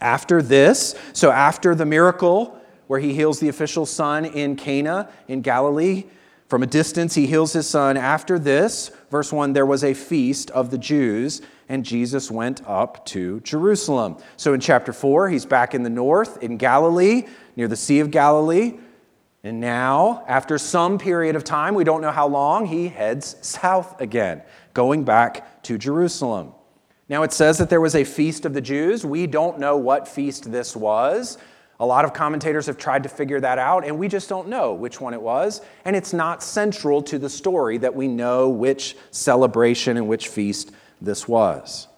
After 0.00 0.42
this, 0.42 0.94
so 1.12 1.30
after 1.30 1.74
the 1.74 1.86
miracle 1.86 2.59
where 2.90 2.98
he 2.98 3.14
heals 3.14 3.38
the 3.38 3.48
official 3.48 3.86
son 3.86 4.24
in 4.24 4.56
Cana 4.56 5.08
in 5.28 5.42
Galilee, 5.42 6.06
from 6.48 6.64
a 6.64 6.66
distance 6.66 7.14
he 7.14 7.24
heals 7.24 7.52
his 7.52 7.68
son. 7.68 7.96
After 7.96 8.36
this, 8.36 8.90
verse 9.12 9.32
1, 9.32 9.52
there 9.52 9.64
was 9.64 9.84
a 9.84 9.94
feast 9.94 10.50
of 10.50 10.72
the 10.72 10.76
Jews 10.76 11.40
and 11.68 11.84
Jesus 11.84 12.32
went 12.32 12.66
up 12.66 13.06
to 13.06 13.38
Jerusalem. 13.42 14.16
So 14.36 14.54
in 14.54 14.60
chapter 14.60 14.92
4, 14.92 15.28
he's 15.28 15.46
back 15.46 15.72
in 15.72 15.84
the 15.84 15.88
north, 15.88 16.42
in 16.42 16.56
Galilee, 16.56 17.28
near 17.54 17.68
the 17.68 17.76
Sea 17.76 18.00
of 18.00 18.10
Galilee. 18.10 18.80
And 19.44 19.60
now, 19.60 20.24
after 20.26 20.58
some 20.58 20.98
period 20.98 21.36
of 21.36 21.44
time, 21.44 21.76
we 21.76 21.84
don't 21.84 22.00
know 22.00 22.10
how 22.10 22.26
long, 22.26 22.66
he 22.66 22.88
heads 22.88 23.36
south 23.40 24.00
again, 24.00 24.42
going 24.74 25.04
back 25.04 25.62
to 25.62 25.78
Jerusalem. 25.78 26.54
Now, 27.08 27.22
it 27.22 27.32
says 27.32 27.56
that 27.58 27.70
there 27.70 27.80
was 27.80 27.94
a 27.94 28.02
feast 28.02 28.44
of 28.44 28.52
the 28.52 28.60
Jews. 28.60 29.06
We 29.06 29.28
don't 29.28 29.60
know 29.60 29.76
what 29.76 30.08
feast 30.08 30.50
this 30.50 30.74
was. 30.74 31.38
A 31.80 31.86
lot 31.86 32.04
of 32.04 32.12
commentators 32.12 32.66
have 32.66 32.76
tried 32.76 33.04
to 33.04 33.08
figure 33.08 33.40
that 33.40 33.58
out, 33.58 33.86
and 33.86 33.98
we 33.98 34.06
just 34.06 34.28
don't 34.28 34.48
know 34.48 34.74
which 34.74 35.00
one 35.00 35.14
it 35.14 35.22
was. 35.22 35.62
And 35.86 35.96
it's 35.96 36.12
not 36.12 36.42
central 36.42 37.00
to 37.04 37.18
the 37.18 37.30
story 37.30 37.78
that 37.78 37.94
we 37.94 38.06
know 38.06 38.50
which 38.50 38.98
celebration 39.10 39.96
and 39.96 40.06
which 40.06 40.28
feast 40.28 40.72
this 41.00 41.26
was. 41.26 41.88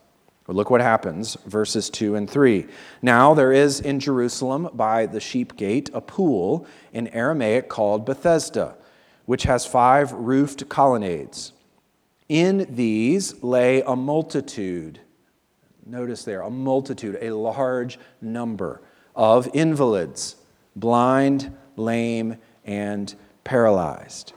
But 0.45 0.55
look 0.55 0.71
what 0.71 0.81
happens, 0.81 1.37
verses 1.47 1.91
2 1.91 2.15
and 2.15 2.31
3. 2.31 2.69
Now 3.03 3.35
there 3.35 3.53
is 3.53 3.81
in 3.81 3.99
Jerusalem 3.99 4.69
by 4.73 5.07
the 5.07 5.19
sheep 5.19 5.57
gate 5.57 5.91
a 5.93 6.01
pool 6.01 6.65
in 6.93 7.09
Aramaic 7.09 7.69
called 7.69 8.07
Bethesda, 8.07 8.77
which 9.27 9.43
has 9.45 9.67
five 9.67 10.13
roofed 10.13 10.69
colonnades. 10.69 11.53
In 12.29 12.69
these 12.71 13.43
lay 13.43 13.83
a 13.83 13.97
multitude. 13.97 15.01
Notice 15.85 16.23
there, 16.25 16.43
a 16.43 16.51
multitude, 16.51 17.19
a 17.21 17.31
large 17.31 17.99
number 18.21 18.81
of 19.15 19.49
invalids, 19.53 20.37
blind, 20.77 21.57
lame, 21.77 22.37
and 22.65 23.15
paralyzed. 23.45 24.33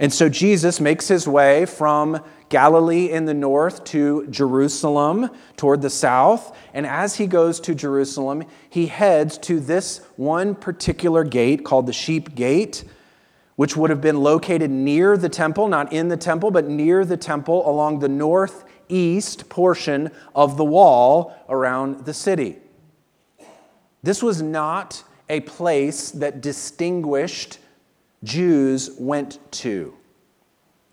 And 0.00 0.12
so 0.12 0.28
Jesus 0.28 0.80
makes 0.80 1.06
his 1.06 1.28
way 1.28 1.66
from 1.66 2.20
Galilee 2.48 3.10
in 3.10 3.26
the 3.26 3.34
north 3.34 3.84
to 3.84 4.26
Jerusalem 4.26 5.30
toward 5.56 5.82
the 5.82 5.90
south. 5.90 6.56
And 6.72 6.84
as 6.86 7.16
he 7.16 7.26
goes 7.26 7.60
to 7.60 7.74
Jerusalem, 7.74 8.44
he 8.68 8.86
heads 8.86 9.38
to 9.38 9.60
this 9.60 9.98
one 10.16 10.54
particular 10.56 11.22
gate 11.22 11.64
called 11.64 11.86
the 11.86 11.92
Sheep 11.92 12.34
Gate, 12.34 12.84
which 13.56 13.76
would 13.76 13.90
have 13.90 14.00
been 14.00 14.20
located 14.20 14.70
near 14.70 15.16
the 15.16 15.28
temple, 15.28 15.68
not 15.68 15.92
in 15.92 16.08
the 16.08 16.16
temple, 16.16 16.50
but 16.50 16.68
near 16.68 17.04
the 17.04 17.16
temple 17.16 17.68
along 17.68 18.00
the 18.00 18.08
northeast 18.08 19.48
portion 19.48 20.10
of 20.34 20.56
the 20.56 20.64
wall 20.64 21.36
around 21.48 22.04
the 22.04 22.14
city. 22.14 22.58
This 24.04 24.22
was 24.22 24.42
not 24.42 25.02
a 25.30 25.40
place 25.40 26.10
that 26.10 26.42
distinguished 26.42 27.58
Jews 28.22 28.90
went 28.98 29.38
to. 29.52 29.94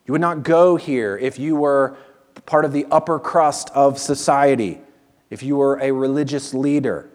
You 0.05 0.11
would 0.13 0.21
not 0.21 0.43
go 0.43 0.77
here 0.77 1.17
if 1.17 1.37
you 1.37 1.57
were 1.57 1.97
part 2.45 2.63
of 2.63 2.71
the 2.71 2.85
upper 2.89 3.19
crust 3.19 3.69
of 3.75 3.99
society, 3.99 4.79
if 5.29 5.43
you 5.43 5.57
were 5.57 5.77
a 5.81 5.91
religious 5.91 6.53
leader. 6.53 7.09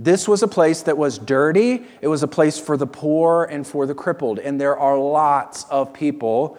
This 0.00 0.26
was 0.26 0.42
a 0.42 0.48
place 0.48 0.82
that 0.82 0.98
was 0.98 1.16
dirty. 1.16 1.84
It 2.00 2.08
was 2.08 2.24
a 2.24 2.28
place 2.28 2.58
for 2.58 2.76
the 2.76 2.86
poor 2.86 3.44
and 3.44 3.64
for 3.64 3.86
the 3.86 3.94
crippled. 3.94 4.40
And 4.40 4.60
there 4.60 4.76
are 4.76 4.98
lots 4.98 5.62
of 5.70 5.92
people 5.92 6.58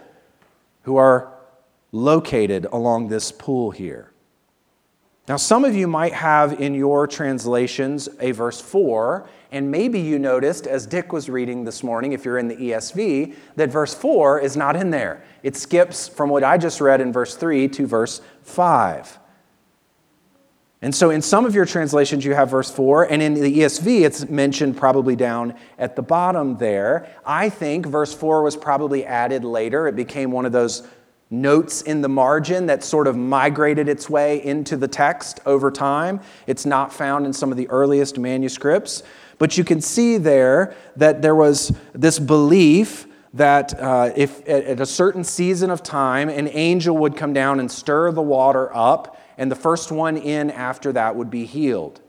who 0.84 0.96
are 0.96 1.34
located 1.92 2.68
along 2.72 3.10
this 3.10 3.34
pool 3.34 3.72
here. 3.72 4.09
Now, 5.30 5.38
some 5.38 5.64
of 5.64 5.76
you 5.76 5.88
might 5.88 6.14
have 6.14 6.60
in 6.60 6.74
your 6.74 7.06
translations 7.06 8.10
a 8.20 8.32
verse 8.32 8.60
4, 8.60 9.30
and 9.52 9.70
maybe 9.70 10.00
you 10.00 10.18
noticed 10.18 10.66
as 10.66 10.88
Dick 10.88 11.14
was 11.14 11.30
reading 11.30 11.66
this 11.66 11.84
morning, 11.84 12.14
if 12.14 12.26
you're 12.26 12.40
in 12.40 12.48
the 12.48 12.56
ESV, 12.56 13.36
that 13.56 13.70
verse 13.70 13.94
4 13.94 14.40
is 14.40 14.58
not 14.58 14.76
in 14.76 14.90
there. 14.90 15.24
It 15.44 15.56
skips 15.56 16.08
from 16.08 16.32
what 16.32 16.44
I 16.44 16.58
just 16.58 16.82
read 16.82 17.00
in 17.00 17.14
verse 17.14 17.36
3 17.36 17.68
to 17.68 17.86
verse 17.86 18.22
5. 18.42 19.20
And 20.82 20.96
so 20.96 21.12
in 21.12 21.22
some 21.22 21.46
of 21.46 21.54
your 21.54 21.66
translations, 21.66 22.26
you 22.26 22.34
have 22.34 22.50
verse 22.50 22.72
4, 22.72 23.04
and 23.12 23.22
in 23.22 23.36
the 23.36 23.60
ESV, 23.60 24.02
it's 24.02 24.28
mentioned 24.30 24.78
probably 24.78 25.16
down 25.16 25.54
at 25.78 25.96
the 25.96 26.02
bottom 26.02 26.58
there. 26.58 27.08
I 27.24 27.50
think 27.50 27.86
verse 27.86 28.16
4 28.16 28.42
was 28.42 28.58
probably 28.58 29.06
added 29.06 29.44
later. 29.44 29.88
It 29.88 29.96
became 29.96 30.32
one 30.32 30.48
of 30.48 30.54
those 30.54 30.88
notes 31.32 31.82
in 31.82 32.02
the 32.02 32.10
margin 32.10 32.66
that 32.66 32.84
sort 32.84 33.08
of 33.08 33.16
migrated 33.16 33.88
its 33.88 34.10
way 34.10 34.44
into 34.44 34.76
the 34.76 34.88
text 34.88 35.40
over 35.46 35.70
time. 35.70 36.20
It's 36.48 36.66
not 36.66 36.92
found 36.92 37.26
in 37.26 37.34
some 37.34 37.52
of 37.52 37.58
the 37.58 37.70
earliest 37.70 38.18
manuscripts. 38.18 39.04
But 39.38 39.58
you 39.58 39.64
can 39.64 39.80
see 39.80 40.18
there 40.18 40.76
that 40.96 41.22
there 41.22 41.36
was 41.36 41.76
this 41.94 42.20
belief 42.20 43.08
that 43.34 43.80
uh, 43.80 44.12
if 44.16 44.48
at 44.50 44.80
a 44.80 44.86
certain 44.86 45.24
season 45.24 45.70
of 45.70 45.84
time, 45.84 46.30
an 46.30 46.48
angel 46.48 46.98
would 46.98 47.16
come 47.16 47.32
down 47.32 47.60
and 47.60 47.72
stir 47.72 48.12
the 48.12 48.22
water 48.22 48.76
up, 48.76 49.22
and 49.38 49.52
the 49.52 49.56
first 49.56 49.92
one 49.92 50.18
in 50.18 50.50
after 50.50 50.92
that 50.94 51.16
would 51.16 51.30
be 51.30 51.46
healed. 51.46 52.02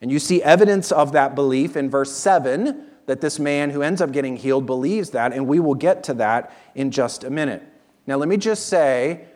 And 0.00 0.10
you 0.10 0.20
see 0.20 0.40
evidence 0.42 0.92
of 0.92 1.12
that 1.12 1.34
belief 1.34 1.76
in 1.76 1.90
verse 1.90 2.12
7 2.12 2.86
that 3.06 3.20
this 3.20 3.40
man 3.40 3.70
who 3.70 3.82
ends 3.82 4.00
up 4.00 4.12
getting 4.12 4.36
healed 4.36 4.66
believes 4.66 5.10
that, 5.10 5.32
and 5.32 5.48
we 5.48 5.58
will 5.58 5.74
get 5.74 6.04
to 6.04 6.14
that 6.14 6.52
in 6.76 6.92
just 6.92 7.24
a 7.24 7.30
minute. 7.30 7.66
Now, 8.08 8.16
let 8.16 8.30
me 8.30 8.38
just 8.38 8.68
say 8.68 9.26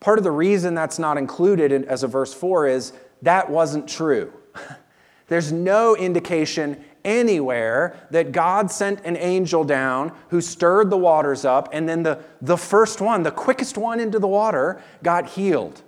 part 0.00 0.18
of 0.18 0.24
the 0.24 0.32
reason 0.32 0.74
that's 0.74 0.98
not 0.98 1.16
included 1.16 1.70
in, 1.70 1.84
as 1.84 2.02
a 2.02 2.08
verse 2.08 2.34
4 2.34 2.66
is 2.66 2.92
that 3.22 3.48
wasn't 3.48 3.88
true. 3.88 4.32
There's 5.28 5.52
no 5.52 5.94
indication 5.94 6.84
anywhere 7.04 7.96
that 8.10 8.32
God 8.32 8.72
sent 8.72 9.04
an 9.04 9.16
angel 9.16 9.62
down 9.62 10.12
who 10.30 10.40
stirred 10.40 10.90
the 10.90 10.96
waters 10.96 11.44
up, 11.44 11.68
and 11.70 11.88
then 11.88 12.02
the, 12.02 12.18
the 12.42 12.56
first 12.56 13.00
one, 13.00 13.22
the 13.22 13.30
quickest 13.30 13.78
one 13.78 14.00
into 14.00 14.18
the 14.18 14.26
water, 14.26 14.82
got 15.04 15.28
healed. 15.28 15.82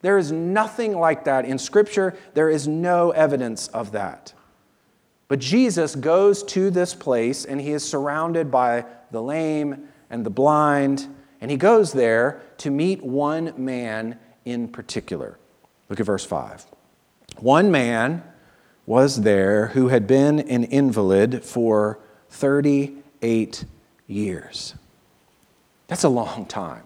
There 0.00 0.18
is 0.18 0.32
nothing 0.32 0.98
like 0.98 1.22
that 1.26 1.44
in 1.44 1.58
Scripture. 1.58 2.16
There 2.34 2.50
is 2.50 2.66
no 2.66 3.12
evidence 3.12 3.68
of 3.68 3.92
that. 3.92 4.34
But 5.28 5.38
Jesus 5.38 5.94
goes 5.94 6.42
to 6.42 6.70
this 6.70 6.92
place, 6.92 7.44
and 7.44 7.60
he 7.60 7.70
is 7.70 7.88
surrounded 7.88 8.50
by 8.50 8.84
the 9.12 9.22
lame 9.22 9.86
and 10.10 10.26
the 10.26 10.30
blind 10.30 11.06
and 11.44 11.50
he 11.50 11.58
goes 11.58 11.92
there 11.92 12.40
to 12.56 12.70
meet 12.70 13.02
one 13.02 13.52
man 13.62 14.18
in 14.46 14.66
particular. 14.66 15.38
Look 15.90 16.00
at 16.00 16.06
verse 16.06 16.24
5. 16.24 16.64
One 17.36 17.70
man 17.70 18.22
was 18.86 19.20
there 19.20 19.66
who 19.66 19.88
had 19.88 20.06
been 20.06 20.40
an 20.40 20.64
invalid 20.64 21.44
for 21.44 21.98
38 22.30 23.66
years. 24.06 24.74
That's 25.86 26.02
a 26.02 26.08
long 26.08 26.46
time 26.46 26.84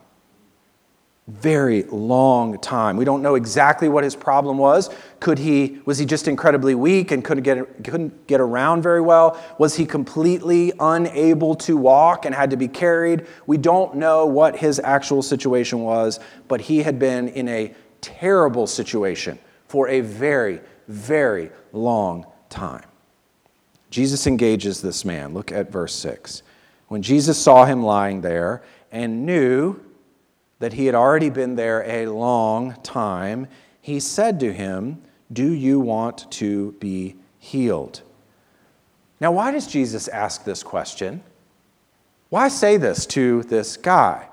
very 1.29 1.83
long 1.85 2.59
time. 2.59 2.97
We 2.97 3.05
don't 3.05 3.21
know 3.21 3.35
exactly 3.35 3.89
what 3.89 4.03
his 4.03 4.17
problem 4.17 4.57
was. 4.57 4.89
Could 5.21 5.39
he 5.39 5.79
was 5.85 5.99
he 5.99 6.07
just 6.07 6.27
incredibly 6.27 6.75
weak 6.75 7.11
and 7.11 7.23
couldn't 7.23 7.45
get 7.45 7.85
couldn't 7.85 8.27
get 8.27 8.41
around 8.41 8.83
very 8.83 9.03
well? 9.03 9.39
Was 9.59 9.77
he 9.77 9.85
completely 9.85 10.73
unable 10.81 11.55
to 11.57 11.77
walk 11.77 12.25
and 12.25 12.35
had 12.35 12.51
to 12.51 12.57
be 12.57 12.67
carried? 12.67 13.27
We 13.47 13.59
don't 13.59 13.97
know 13.97 14.25
what 14.25 14.57
his 14.57 14.81
actual 14.81 15.23
situation 15.23 15.81
was, 15.81 16.19
but 16.49 16.63
he 16.63 16.83
had 16.83 16.99
been 16.99 17.29
in 17.29 17.49
a 17.49 17.75
terrible 18.01 18.67
situation 18.67 19.39
for 19.67 19.87
a 19.89 20.01
very 20.01 20.61
very 20.89 21.51
long 21.73 22.27
time. 22.49 22.87
Jesus 23.91 24.27
engages 24.27 24.81
this 24.81 25.05
man. 25.05 25.35
Look 25.35 25.53
at 25.53 25.71
verse 25.71 25.95
6. 25.95 26.43
When 26.89 27.03
Jesus 27.03 27.37
saw 27.37 27.67
him 27.67 27.83
lying 27.83 28.23
there 28.23 28.63
and 28.91 29.27
knew 29.27 29.79
that 30.59 30.73
he 30.73 30.87
had 30.87 30.95
already 30.95 31.31
been 31.31 31.57
there 31.57 31.85
a 31.85 32.07
long 32.07 32.75
time, 32.83 33.47
he 33.81 34.01
said 34.01 34.41
to 34.41 34.53
him, 34.53 35.03
Do 35.33 35.53
you 35.53 35.81
want 35.81 36.31
to 36.33 36.73
be 36.73 37.17
healed? 37.39 38.03
Now, 39.21 39.33
why 39.33 39.51
does 39.51 39.67
Jesus 39.67 40.09
ask 40.09 40.45
this 40.45 40.63
question? 40.63 41.23
Why 42.29 42.49
say 42.49 42.77
this 42.77 43.07
to 43.07 43.43
this 43.45 43.77
guy 43.77 44.29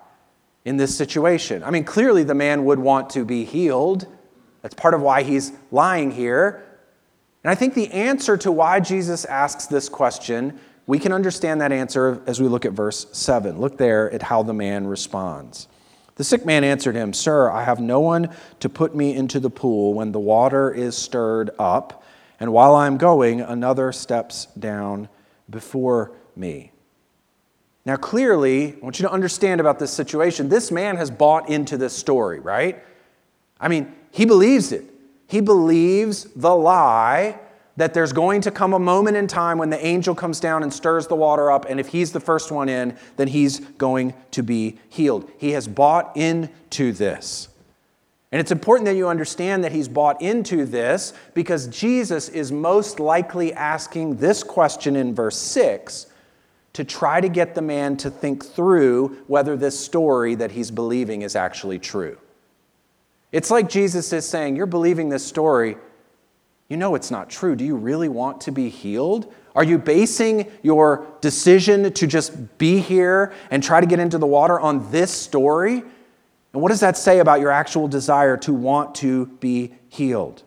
in 0.64 0.78
this 0.78 0.96
situation? 0.96 1.64
I 1.64 1.72
mean, 1.72 1.86
clearly 1.86 2.24
the 2.24 2.36
man 2.36 2.66
would 2.66 2.80
want 2.80 3.10
to 3.12 3.24
be 3.24 3.46
healed. 3.46 4.08
That's 4.62 4.76
part 4.76 4.94
of 4.94 5.02
why 5.02 5.24
he's 5.24 5.54
lying 5.72 6.12
here. 6.12 6.64
And 7.44 7.52
I 7.52 7.56
think 7.56 7.74
the 7.74 7.92
answer 7.92 8.38
to 8.38 8.52
why 8.52 8.80
Jesus 8.80 9.24
asks 9.26 9.68
this 9.68 9.88
question, 9.88 10.60
we 10.88 11.00
can 11.00 11.12
understand 11.12 11.62
that 11.62 11.72
answer 11.72 12.22
as 12.28 12.42
we 12.42 12.48
look 12.48 12.66
at 12.66 12.74
verse 12.74 13.08
7. 13.12 13.60
Look 13.60 13.78
there 13.78 14.12
at 14.12 14.24
how 14.24 14.44
the 14.44 14.54
man 14.54 14.88
responds. 14.88 15.68
The 16.16 16.24
sick 16.24 16.46
man 16.46 16.64
answered 16.64 16.96
him, 16.96 17.14
Sir, 17.14 17.50
I 17.50 17.64
have 17.64 17.80
no 17.80 18.00
one 18.00 18.30
to 18.62 18.70
put 18.70 18.96
me 18.96 19.14
into 19.16 19.40
the 19.40 19.50
pool 19.50 19.94
when 19.94 20.12
the 20.12 20.20
water 20.20 20.74
is 20.74 20.96
stirred 20.98 21.52
up, 21.60 22.04
and 22.40 22.54
while 22.54 22.76
I 22.76 22.88
am 22.88 22.98
going, 22.98 23.42
another 23.42 23.92
steps 23.92 24.48
down 24.58 25.10
before 25.50 26.12
me. 26.36 26.72
Now, 27.86 27.98
clearly, 27.98 28.74
I 28.74 28.78
want 28.82 29.00
you 29.00 29.06
to 29.06 29.12
understand 29.12 29.62
about 29.62 29.78
this 29.78 29.92
situation. 29.92 30.50
This 30.50 30.72
man 30.72 30.98
has 30.98 31.12
bought 31.12 31.50
into 31.50 31.78
this 31.78 31.94
story, 31.94 32.40
right? 32.40 32.84
I 33.60 33.68
mean, 33.68 33.94
he 34.12 34.26
believes 34.26 34.72
it. 34.72 34.86
He 35.28 35.42
believes 35.42 36.26
the 36.36 36.56
lie 36.56 37.40
that 37.78 37.94
there's 37.94 38.14
going 38.14 38.42
to 38.42 38.52
come 38.52 38.74
a 38.74 38.80
moment 38.80 39.18
in 39.18 39.28
time 39.28 39.58
when 39.58 39.70
the 39.70 39.86
angel 39.86 40.16
comes 40.16 40.40
down 40.40 40.64
and 40.64 40.74
stirs 40.74 41.08
the 41.08 41.16
water 41.16 41.52
up, 41.52 41.66
and 41.70 41.80
if 41.80 41.88
he's 41.88 42.12
the 42.12 42.20
first 42.20 42.52
one 42.52 42.70
in, 42.70 42.98
then 43.18 43.28
he's 43.28 43.60
going 43.60 44.14
to 44.32 44.42
be 44.42 44.78
healed. 44.90 45.30
He 45.38 45.52
has 45.52 45.68
bought 45.68 46.16
into 46.16 46.94
this. 46.94 47.50
And 48.32 48.40
it's 48.40 48.52
important 48.52 48.86
that 48.86 48.96
you 48.96 49.08
understand 49.08 49.64
that 49.64 49.72
he's 49.72 49.88
bought 49.88 50.22
into 50.22 50.66
this 50.66 51.14
because 51.34 51.68
Jesus 51.68 52.28
is 52.28 52.52
most 52.52 53.00
likely 53.00 53.54
asking 53.54 54.18
this 54.18 54.44
question 54.44 54.96
in 54.96 55.16
verse 55.16 55.38
6 55.38 56.08
to 56.74 56.84
try 56.84 57.22
to 57.22 57.30
get 57.30 57.56
the 57.56 57.62
man 57.62 57.96
to 57.96 58.10
think 58.10 58.46
through 58.46 59.18
whether 59.28 59.56
this 59.56 59.80
story 59.80 60.36
that 60.36 60.52
he's 60.52 60.72
believing 60.72 61.22
is 61.22 61.36
actually 61.36 61.80
true. 61.80 62.18
It's 63.32 63.50
like 63.50 63.70
Jesus 63.70 64.12
is 64.12 64.28
saying, 64.28 64.58
You're 64.58 64.66
believing 64.66 65.08
this 65.08 65.26
story. 65.26 65.78
You 66.68 66.78
know 66.78 66.96
it's 66.96 67.12
not 67.12 67.30
true. 67.30 67.56
Do 67.56 67.64
you 67.64 67.76
really 67.76 68.10
want 68.10 68.42
to 68.42 68.52
be 68.52 68.70
healed? 68.70 69.32
Are 69.56 69.64
you 69.64 69.78
basing 69.78 70.52
your 70.64 71.08
decision 71.22 71.94
to 71.94 72.08
just 72.08 72.58
be 72.58 72.80
here 72.80 73.34
and 73.52 73.62
try 73.62 73.80
to 73.80 73.86
get 73.86 74.00
into 74.00 74.18
the 74.18 74.26
water 74.26 74.60
on 74.60 74.90
this 74.92 75.12
story? 75.12 75.84
And 76.54 76.62
what 76.62 76.70
does 76.70 76.80
that 76.80 76.98
say 76.98 77.20
about 77.20 77.40
your 77.40 77.52
actual 77.52 77.88
desire 77.88 78.38
to 78.38 78.54
want 78.54 78.96
to 78.96 79.28
be 79.28 79.74
healed? 79.90 80.44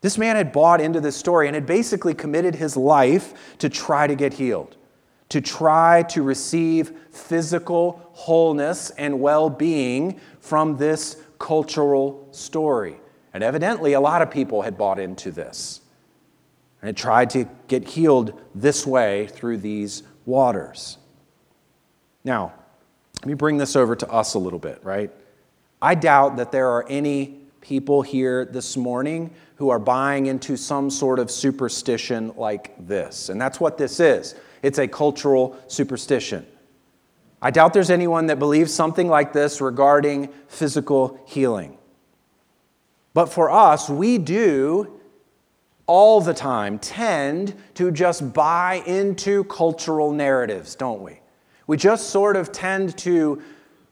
This 0.00 0.16
man 0.16 0.36
had 0.36 0.52
bought 0.52 0.80
into 0.80 1.00
this 1.00 1.16
story 1.16 1.46
and 1.46 1.54
had 1.54 1.66
basically 1.66 2.14
committed 2.14 2.54
his 2.54 2.76
life 2.76 3.56
to 3.58 3.68
try 3.68 4.06
to 4.06 4.14
get 4.14 4.34
healed, 4.34 4.76
to 5.28 5.40
try 5.40 6.04
to 6.04 6.22
receive 6.22 6.92
physical 7.10 8.08
wholeness 8.12 8.90
and 8.90 9.20
well 9.20 9.50
being 9.50 10.20
from 10.40 10.76
this 10.76 11.20
cultural 11.38 12.28
story. 12.30 12.96
And 13.36 13.44
evidently, 13.44 13.92
a 13.92 14.00
lot 14.00 14.22
of 14.22 14.30
people 14.30 14.62
had 14.62 14.78
bought 14.78 14.98
into 14.98 15.30
this 15.30 15.82
and 16.80 16.88
had 16.88 16.96
tried 16.96 17.28
to 17.30 17.44
get 17.68 17.86
healed 17.86 18.32
this 18.54 18.86
way 18.86 19.26
through 19.26 19.58
these 19.58 20.04
waters. 20.24 20.96
Now, 22.24 22.54
let 23.20 23.26
me 23.26 23.34
bring 23.34 23.58
this 23.58 23.76
over 23.76 23.94
to 23.94 24.10
us 24.10 24.32
a 24.32 24.38
little 24.38 24.58
bit, 24.58 24.82
right? 24.82 25.10
I 25.82 25.96
doubt 25.96 26.38
that 26.38 26.50
there 26.50 26.70
are 26.70 26.86
any 26.88 27.36
people 27.60 28.00
here 28.00 28.46
this 28.46 28.74
morning 28.74 29.34
who 29.56 29.68
are 29.68 29.78
buying 29.78 30.24
into 30.24 30.56
some 30.56 30.88
sort 30.88 31.18
of 31.18 31.30
superstition 31.30 32.32
like 32.38 32.74
this. 32.86 33.28
And 33.28 33.38
that's 33.38 33.60
what 33.60 33.76
this 33.76 34.00
is 34.00 34.34
it's 34.62 34.78
a 34.78 34.88
cultural 34.88 35.58
superstition. 35.66 36.46
I 37.42 37.50
doubt 37.50 37.74
there's 37.74 37.90
anyone 37.90 38.28
that 38.28 38.38
believes 38.38 38.72
something 38.72 39.08
like 39.08 39.34
this 39.34 39.60
regarding 39.60 40.28
physical 40.48 41.22
healing. 41.26 41.76
But 43.16 43.32
for 43.32 43.50
us, 43.50 43.88
we 43.88 44.18
do 44.18 45.00
all 45.86 46.20
the 46.20 46.34
time 46.34 46.78
tend 46.78 47.54
to 47.72 47.90
just 47.90 48.34
buy 48.34 48.82
into 48.84 49.44
cultural 49.44 50.12
narratives, 50.12 50.74
don't 50.74 51.00
we? 51.00 51.20
We 51.66 51.78
just 51.78 52.10
sort 52.10 52.36
of 52.36 52.52
tend 52.52 52.98
to 52.98 53.40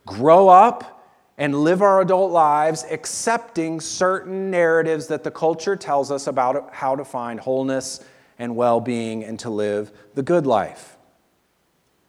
grow 0.04 0.50
up 0.50 1.08
and 1.38 1.54
live 1.54 1.80
our 1.80 2.02
adult 2.02 2.32
lives 2.32 2.84
accepting 2.90 3.80
certain 3.80 4.50
narratives 4.50 5.06
that 5.06 5.24
the 5.24 5.30
culture 5.30 5.74
tells 5.74 6.10
us 6.10 6.26
about 6.26 6.74
how 6.74 6.94
to 6.94 7.02
find 7.02 7.40
wholeness 7.40 8.04
and 8.38 8.54
well 8.54 8.78
being 8.78 9.24
and 9.24 9.38
to 9.38 9.48
live 9.48 9.90
the 10.14 10.22
good 10.22 10.44
life. 10.44 10.98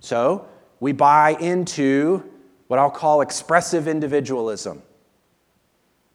So, 0.01 0.49
we 0.81 0.91
buy 0.91 1.37
into 1.39 2.29
what 2.67 2.77
I'll 2.77 2.91
call 2.91 3.21
expressive 3.21 3.87
individualism. 3.87 4.81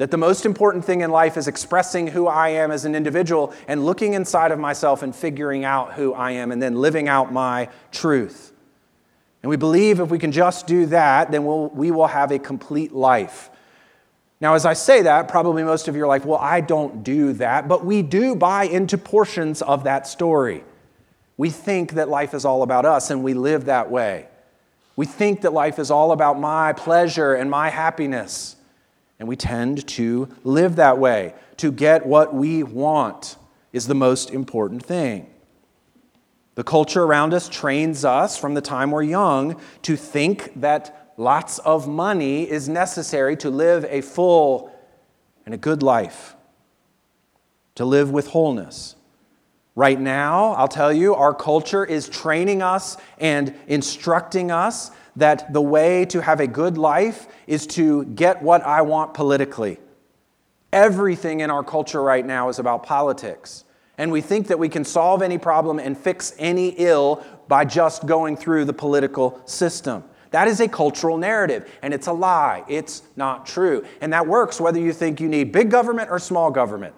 That 0.00 0.10
the 0.10 0.16
most 0.16 0.46
important 0.46 0.82
thing 0.82 1.02
in 1.02 1.10
life 1.10 1.36
is 1.36 1.46
expressing 1.46 2.06
who 2.06 2.26
I 2.26 2.48
am 2.48 2.70
as 2.70 2.86
an 2.86 2.94
individual 2.94 3.52
and 3.68 3.84
looking 3.84 4.14
inside 4.14 4.50
of 4.50 4.58
myself 4.58 5.02
and 5.02 5.14
figuring 5.14 5.62
out 5.62 5.92
who 5.92 6.14
I 6.14 6.30
am 6.30 6.52
and 6.52 6.62
then 6.62 6.76
living 6.76 7.06
out 7.06 7.34
my 7.34 7.68
truth. 7.92 8.50
And 9.42 9.50
we 9.50 9.56
believe 9.56 10.00
if 10.00 10.08
we 10.08 10.18
can 10.18 10.32
just 10.32 10.66
do 10.66 10.86
that, 10.86 11.30
then 11.30 11.44
we'll, 11.44 11.68
we 11.68 11.90
will 11.90 12.06
have 12.06 12.32
a 12.32 12.38
complete 12.38 12.92
life. 12.92 13.50
Now, 14.40 14.54
as 14.54 14.64
I 14.64 14.72
say 14.72 15.02
that, 15.02 15.28
probably 15.28 15.64
most 15.64 15.86
of 15.86 15.94
you 15.94 16.04
are 16.04 16.08
like, 16.08 16.24
well, 16.24 16.38
I 16.38 16.62
don't 16.62 17.04
do 17.04 17.34
that, 17.34 17.68
but 17.68 17.84
we 17.84 18.00
do 18.00 18.34
buy 18.34 18.64
into 18.64 18.96
portions 18.96 19.60
of 19.60 19.84
that 19.84 20.06
story. 20.06 20.64
We 21.36 21.50
think 21.50 21.92
that 21.92 22.08
life 22.08 22.32
is 22.32 22.46
all 22.46 22.62
about 22.62 22.86
us, 22.86 23.10
and 23.10 23.22
we 23.22 23.34
live 23.34 23.66
that 23.66 23.90
way. 23.90 24.28
We 24.96 25.04
think 25.04 25.42
that 25.42 25.52
life 25.52 25.78
is 25.78 25.90
all 25.90 26.12
about 26.12 26.40
my 26.40 26.72
pleasure 26.72 27.34
and 27.34 27.50
my 27.50 27.68
happiness, 27.68 28.56
and 29.20 29.28
we 29.28 29.36
tend 29.36 29.86
to 29.86 30.28
live 30.42 30.76
that 30.76 30.98
way. 30.98 31.34
To 31.58 31.70
get 31.70 32.06
what 32.06 32.34
we 32.34 32.62
want 32.62 33.36
is 33.70 33.86
the 33.86 33.94
most 33.94 34.30
important 34.30 34.84
thing. 34.84 35.28
The 36.54 36.64
culture 36.64 37.04
around 37.04 37.34
us 37.34 37.48
trains 37.48 38.04
us 38.04 38.36
from 38.36 38.54
the 38.54 38.62
time 38.62 38.90
we're 38.90 39.02
young 39.02 39.60
to 39.82 39.94
think 39.94 40.58
that 40.60 41.12
lots 41.18 41.58
of 41.60 41.86
money 41.86 42.50
is 42.50 42.68
necessary 42.68 43.36
to 43.36 43.50
live 43.50 43.84
a 43.88 44.00
full 44.00 44.72
and 45.44 45.54
a 45.54 45.58
good 45.58 45.82
life, 45.82 46.34
to 47.74 47.84
live 47.84 48.10
with 48.10 48.28
wholeness. 48.28 48.96
Right 49.76 50.00
now, 50.00 50.54
I'll 50.54 50.68
tell 50.68 50.92
you, 50.92 51.14
our 51.14 51.34
culture 51.34 51.84
is 51.84 52.08
training 52.08 52.62
us 52.62 52.96
and 53.18 53.54
instructing 53.66 54.50
us 54.50 54.90
that 55.16 55.52
the 55.52 55.62
way 55.62 56.04
to 56.06 56.22
have 56.22 56.40
a 56.40 56.46
good 56.46 56.78
life 56.78 57.26
is 57.46 57.66
to 57.68 58.04
get 58.04 58.42
what 58.42 58.62
I 58.62 58.82
want 58.82 59.14
politically. 59.14 59.78
Everything 60.72 61.40
in 61.40 61.50
our 61.50 61.64
culture 61.64 62.02
right 62.02 62.24
now 62.24 62.48
is 62.48 62.58
about 62.58 62.84
politics 62.84 63.64
and 64.00 64.10
we 64.10 64.22
think 64.22 64.46
that 64.46 64.58
we 64.58 64.70
can 64.70 64.82
solve 64.82 65.20
any 65.20 65.36
problem 65.36 65.78
and 65.78 65.96
fix 65.96 66.32
any 66.38 66.68
ill 66.78 67.22
by 67.48 67.66
just 67.66 68.06
going 68.06 68.34
through 68.34 68.64
the 68.64 68.72
political 68.72 69.38
system. 69.44 70.02
That 70.30 70.48
is 70.48 70.58
a 70.60 70.68
cultural 70.68 71.18
narrative, 71.18 71.70
and 71.82 71.92
it's 71.92 72.06
a 72.06 72.12
lie. 72.14 72.64
It's 72.66 73.02
not 73.14 73.44
true. 73.44 73.84
And 74.00 74.10
that 74.14 74.26
works 74.26 74.58
whether 74.58 74.80
you 74.80 74.94
think 74.94 75.20
you 75.20 75.28
need 75.28 75.52
big 75.52 75.70
government 75.70 76.08
or 76.10 76.18
small 76.18 76.50
government. 76.50 76.94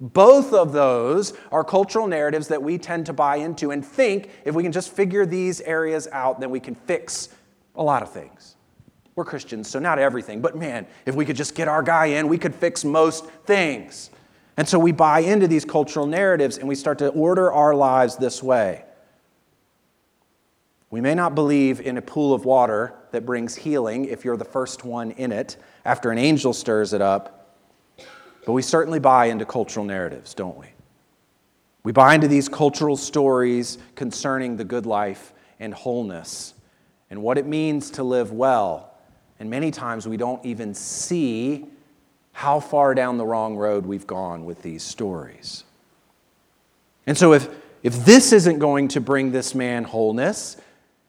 Both 0.00 0.52
of 0.52 0.72
those 0.72 1.34
are 1.52 1.62
cultural 1.62 2.08
narratives 2.08 2.48
that 2.48 2.60
we 2.60 2.78
tend 2.78 3.06
to 3.06 3.12
buy 3.12 3.36
into 3.36 3.70
and 3.70 3.86
think 3.86 4.30
if 4.44 4.52
we 4.52 4.64
can 4.64 4.72
just 4.72 4.90
figure 4.90 5.24
these 5.24 5.60
areas 5.60 6.08
out, 6.10 6.40
then 6.40 6.50
we 6.50 6.58
can 6.58 6.74
fix 6.74 7.28
a 7.74 7.82
lot 7.82 8.02
of 8.02 8.12
things. 8.12 8.56
We're 9.14 9.24
Christians, 9.24 9.68
so 9.68 9.78
not 9.78 9.98
everything, 9.98 10.40
but 10.40 10.56
man, 10.56 10.86
if 11.04 11.14
we 11.14 11.24
could 11.24 11.36
just 11.36 11.54
get 11.54 11.68
our 11.68 11.82
guy 11.82 12.06
in, 12.06 12.28
we 12.28 12.38
could 12.38 12.54
fix 12.54 12.84
most 12.84 13.26
things. 13.44 14.10
And 14.56 14.68
so 14.68 14.78
we 14.78 14.92
buy 14.92 15.20
into 15.20 15.48
these 15.48 15.64
cultural 15.64 16.06
narratives 16.06 16.58
and 16.58 16.68
we 16.68 16.74
start 16.74 16.98
to 16.98 17.08
order 17.08 17.52
our 17.52 17.74
lives 17.74 18.16
this 18.16 18.42
way. 18.42 18.84
We 20.90 21.00
may 21.00 21.14
not 21.14 21.34
believe 21.34 21.80
in 21.80 21.96
a 21.96 22.02
pool 22.02 22.34
of 22.34 22.44
water 22.44 22.94
that 23.12 23.24
brings 23.24 23.54
healing 23.54 24.06
if 24.06 24.24
you're 24.24 24.36
the 24.36 24.44
first 24.44 24.84
one 24.84 25.12
in 25.12 25.32
it 25.32 25.56
after 25.84 26.10
an 26.10 26.18
angel 26.18 26.52
stirs 26.52 26.92
it 26.92 27.00
up, 27.00 27.56
but 28.44 28.52
we 28.52 28.62
certainly 28.62 28.98
buy 28.98 29.26
into 29.26 29.44
cultural 29.44 29.86
narratives, 29.86 30.34
don't 30.34 30.58
we? 30.58 30.66
We 31.82 31.92
buy 31.92 32.14
into 32.14 32.28
these 32.28 32.48
cultural 32.48 32.96
stories 32.96 33.78
concerning 33.94 34.56
the 34.56 34.64
good 34.64 34.84
life 34.84 35.32
and 35.58 35.72
wholeness 35.72 36.54
and 37.10 37.22
what 37.22 37.36
it 37.36 37.46
means 37.46 37.90
to 37.92 38.04
live 38.04 38.32
well. 38.32 38.94
And 39.38 39.50
many 39.50 39.70
times 39.70 40.06
we 40.06 40.16
don't 40.16 40.44
even 40.44 40.74
see 40.74 41.66
how 42.32 42.60
far 42.60 42.94
down 42.94 43.18
the 43.18 43.26
wrong 43.26 43.56
road 43.56 43.84
we've 43.84 44.06
gone 44.06 44.44
with 44.44 44.62
these 44.62 44.82
stories. 44.82 45.64
And 47.06 47.18
so, 47.18 47.32
if, 47.32 47.48
if 47.82 48.04
this 48.04 48.32
isn't 48.32 48.58
going 48.58 48.88
to 48.88 49.00
bring 49.00 49.32
this 49.32 49.54
man 49.54 49.84
wholeness, 49.84 50.56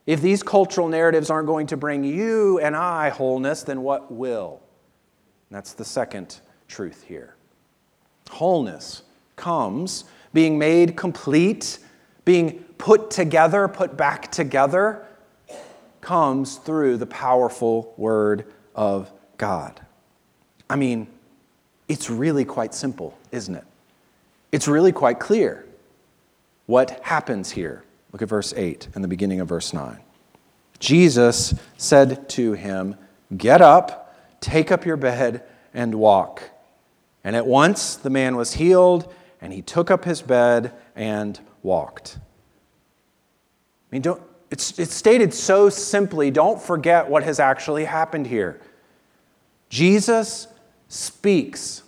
if 0.07 0.21
these 0.21 0.41
cultural 0.41 0.87
narratives 0.87 1.29
aren't 1.29 1.47
going 1.47 1.67
to 1.67 1.77
bring 1.77 2.03
you 2.03 2.59
and 2.59 2.75
I 2.75 3.09
wholeness, 3.09 3.63
then 3.63 3.81
what 3.83 4.11
will? 4.11 4.61
And 5.49 5.57
that's 5.57 5.73
the 5.73 5.85
second 5.85 6.39
truth 6.67 7.03
here. 7.03 7.35
Wholeness 8.29 9.03
comes 9.35 10.05
being 10.33 10.57
made 10.57 10.95
complete, 10.95 11.79
being 12.25 12.63
put 12.77 13.11
together, 13.11 13.67
put 13.67 13.97
back 13.97 14.31
together, 14.31 15.05
comes 16.01 16.57
through 16.57 16.97
the 16.97 17.05
powerful 17.05 17.93
Word 17.97 18.51
of 18.75 19.11
God. 19.37 19.79
I 20.69 20.75
mean, 20.75 21.07
it's 21.87 22.09
really 22.09 22.45
quite 22.45 22.73
simple, 22.73 23.17
isn't 23.31 23.55
it? 23.55 23.65
It's 24.51 24.67
really 24.67 24.91
quite 24.91 25.19
clear 25.19 25.65
what 26.65 26.99
happens 27.03 27.51
here. 27.51 27.83
Look 28.11 28.21
at 28.21 28.29
verse 28.29 28.53
8 28.55 28.89
and 28.95 29.03
the 29.03 29.07
beginning 29.07 29.39
of 29.39 29.47
verse 29.47 29.73
9. 29.73 29.99
Jesus 30.79 31.53
said 31.77 32.27
to 32.29 32.53
him, 32.53 32.95
Get 33.35 33.61
up, 33.61 34.15
take 34.41 34.71
up 34.71 34.85
your 34.85 34.97
bed, 34.97 35.43
and 35.73 35.95
walk. 35.95 36.43
And 37.23 37.35
at 37.35 37.45
once 37.45 37.95
the 37.95 38.09
man 38.09 38.35
was 38.35 38.53
healed, 38.53 39.13
and 39.41 39.53
he 39.53 39.61
took 39.61 39.91
up 39.91 40.05
his 40.05 40.21
bed 40.21 40.73
and 40.95 41.39
walked. 41.63 42.17
I 42.17 43.95
mean, 43.95 44.01
don't, 44.01 44.21
it's, 44.51 44.77
it's 44.77 44.93
stated 44.93 45.33
so 45.33 45.69
simply. 45.69 46.29
Don't 46.29 46.61
forget 46.61 47.09
what 47.09 47.23
has 47.23 47.39
actually 47.39 47.85
happened 47.85 48.27
here. 48.27 48.59
Jesus 49.69 50.47
speaks. 50.89 51.83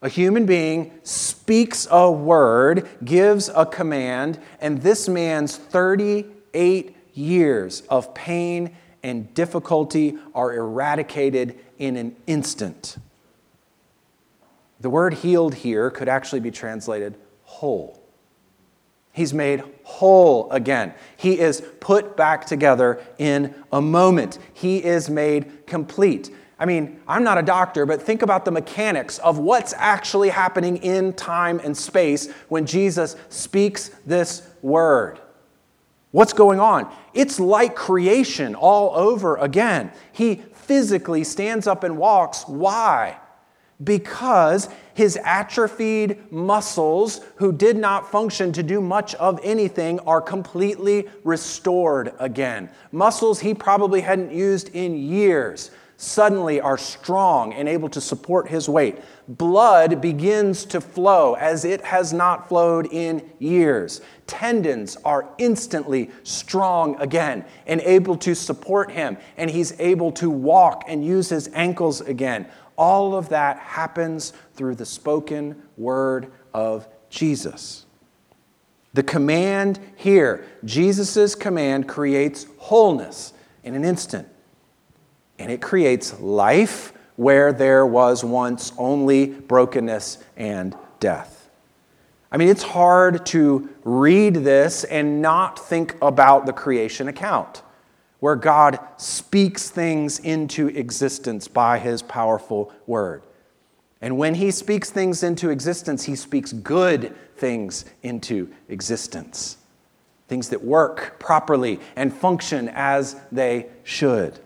A 0.00 0.08
human 0.08 0.46
being 0.46 0.92
speaks 1.04 1.86
a 1.90 2.10
word, 2.10 2.88
gives 3.04 3.50
a 3.54 3.66
command, 3.66 4.40
and 4.60 4.80
this 4.80 5.08
man's 5.08 5.56
38 5.56 6.96
years 7.14 7.82
of 7.82 8.14
pain 8.14 8.74
and 9.02 9.32
difficulty 9.34 10.16
are 10.34 10.54
eradicated 10.54 11.58
in 11.78 11.96
an 11.96 12.16
instant. 12.26 12.96
The 14.80 14.90
word 14.90 15.14
healed 15.14 15.54
here 15.54 15.90
could 15.90 16.08
actually 16.08 16.40
be 16.40 16.50
translated 16.50 17.14
whole. 17.44 18.01
He's 19.12 19.34
made 19.34 19.62
whole 19.84 20.50
again. 20.50 20.94
He 21.16 21.38
is 21.38 21.62
put 21.80 22.16
back 22.16 22.46
together 22.46 23.02
in 23.18 23.54
a 23.70 23.80
moment. 23.80 24.38
He 24.54 24.82
is 24.82 25.10
made 25.10 25.66
complete. 25.66 26.30
I 26.58 26.64
mean, 26.64 27.00
I'm 27.06 27.24
not 27.24 27.38
a 27.38 27.42
doctor, 27.42 27.84
but 27.84 28.00
think 28.00 28.22
about 28.22 28.44
the 28.44 28.50
mechanics 28.50 29.18
of 29.18 29.38
what's 29.38 29.74
actually 29.76 30.30
happening 30.30 30.78
in 30.78 31.12
time 31.12 31.60
and 31.62 31.76
space 31.76 32.30
when 32.48 32.64
Jesus 32.66 33.16
speaks 33.28 33.88
this 34.06 34.48
word. 34.62 35.20
What's 36.12 36.32
going 36.32 36.60
on? 36.60 36.90
It's 37.14 37.40
like 37.40 37.74
creation 37.74 38.54
all 38.54 38.94
over 38.94 39.36
again. 39.36 39.92
He 40.12 40.36
physically 40.54 41.24
stands 41.24 41.66
up 41.66 41.84
and 41.84 41.98
walks. 41.98 42.44
Why? 42.46 43.18
Because 43.84 44.68
his 44.94 45.18
atrophied 45.24 46.30
muscles, 46.30 47.20
who 47.36 47.52
did 47.52 47.76
not 47.76 48.10
function 48.10 48.52
to 48.52 48.62
do 48.62 48.80
much 48.80 49.14
of 49.14 49.40
anything, 49.42 49.98
are 50.00 50.20
completely 50.20 51.08
restored 51.24 52.12
again. 52.18 52.68
Muscles 52.90 53.40
he 53.40 53.54
probably 53.54 54.02
hadn't 54.02 54.32
used 54.32 54.68
in 54.74 54.96
years 54.96 55.70
suddenly 56.02 56.60
are 56.60 56.76
strong 56.76 57.52
and 57.52 57.68
able 57.68 57.88
to 57.88 58.00
support 58.00 58.48
his 58.48 58.68
weight. 58.68 58.98
Blood 59.28 60.00
begins 60.00 60.64
to 60.64 60.80
flow 60.80 61.34
as 61.34 61.64
it 61.64 61.80
has 61.82 62.12
not 62.12 62.48
flowed 62.48 62.88
in 62.90 63.30
years. 63.38 64.00
Tendons 64.26 64.96
are 65.04 65.28
instantly 65.38 66.10
strong 66.24 67.00
again 67.00 67.44
and 67.68 67.80
able 67.82 68.16
to 68.16 68.34
support 68.34 68.90
him, 68.90 69.16
and 69.36 69.48
he's 69.48 69.78
able 69.78 70.10
to 70.12 70.28
walk 70.28 70.82
and 70.88 71.04
use 71.04 71.28
his 71.28 71.48
ankles 71.54 72.00
again. 72.00 72.46
All 72.76 73.14
of 73.14 73.28
that 73.30 73.58
happens 73.58 74.32
through 74.54 74.76
the 74.76 74.86
spoken 74.86 75.62
word 75.76 76.32
of 76.54 76.88
Jesus. 77.10 77.86
The 78.94 79.02
command 79.02 79.78
here, 79.96 80.44
Jesus' 80.64 81.34
command, 81.34 81.88
creates 81.88 82.46
wholeness 82.58 83.32
in 83.64 83.74
an 83.74 83.84
instant. 83.84 84.28
And 85.38 85.50
it 85.50 85.62
creates 85.62 86.18
life 86.20 86.92
where 87.16 87.52
there 87.52 87.86
was 87.86 88.24
once 88.24 88.72
only 88.78 89.26
brokenness 89.26 90.18
and 90.36 90.76
death. 91.00 91.50
I 92.30 92.36
mean, 92.38 92.48
it's 92.48 92.62
hard 92.62 93.26
to 93.26 93.68
read 93.84 94.34
this 94.36 94.84
and 94.84 95.20
not 95.20 95.58
think 95.58 95.96
about 96.00 96.46
the 96.46 96.52
creation 96.52 97.08
account 97.08 97.62
where 98.22 98.36
God 98.36 98.78
speaks 98.98 99.68
things 99.68 100.20
into 100.20 100.68
existence 100.68 101.48
by 101.48 101.80
his 101.80 102.02
powerful 102.02 102.72
word. 102.86 103.24
And 104.00 104.16
when 104.16 104.36
he 104.36 104.52
speaks 104.52 104.90
things 104.90 105.24
into 105.24 105.50
existence, 105.50 106.04
he 106.04 106.14
speaks 106.14 106.52
good 106.52 107.16
things 107.36 107.84
into 108.04 108.48
existence. 108.68 109.56
Things 110.28 110.50
that 110.50 110.62
work 110.62 111.18
properly 111.18 111.80
and 111.96 112.14
function 112.14 112.68
as 112.68 113.16
they 113.32 113.66
should. 113.82 114.34
I 114.34 114.38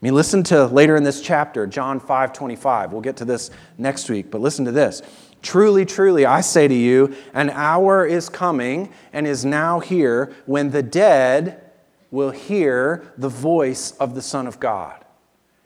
mean, 0.00 0.14
listen 0.14 0.44
to 0.44 0.66
later 0.66 0.94
in 0.94 1.02
this 1.02 1.20
chapter, 1.20 1.66
John 1.66 1.98
5 1.98 2.32
25. 2.32 2.92
We'll 2.92 3.00
get 3.00 3.16
to 3.16 3.24
this 3.24 3.50
next 3.76 4.08
week, 4.08 4.30
but 4.30 4.40
listen 4.40 4.64
to 4.66 4.72
this. 4.72 5.02
Truly, 5.42 5.84
truly, 5.84 6.26
I 6.26 6.42
say 6.42 6.68
to 6.68 6.74
you, 6.74 7.16
an 7.34 7.50
hour 7.50 8.06
is 8.06 8.28
coming 8.28 8.92
and 9.12 9.26
is 9.26 9.44
now 9.44 9.80
here 9.80 10.32
when 10.46 10.70
the 10.70 10.84
dead 10.84 11.64
will 12.10 12.30
hear 12.30 13.12
the 13.16 13.28
voice 13.28 13.92
of 13.92 14.14
the 14.14 14.22
Son 14.22 14.46
of 14.46 14.60
God, 14.60 15.04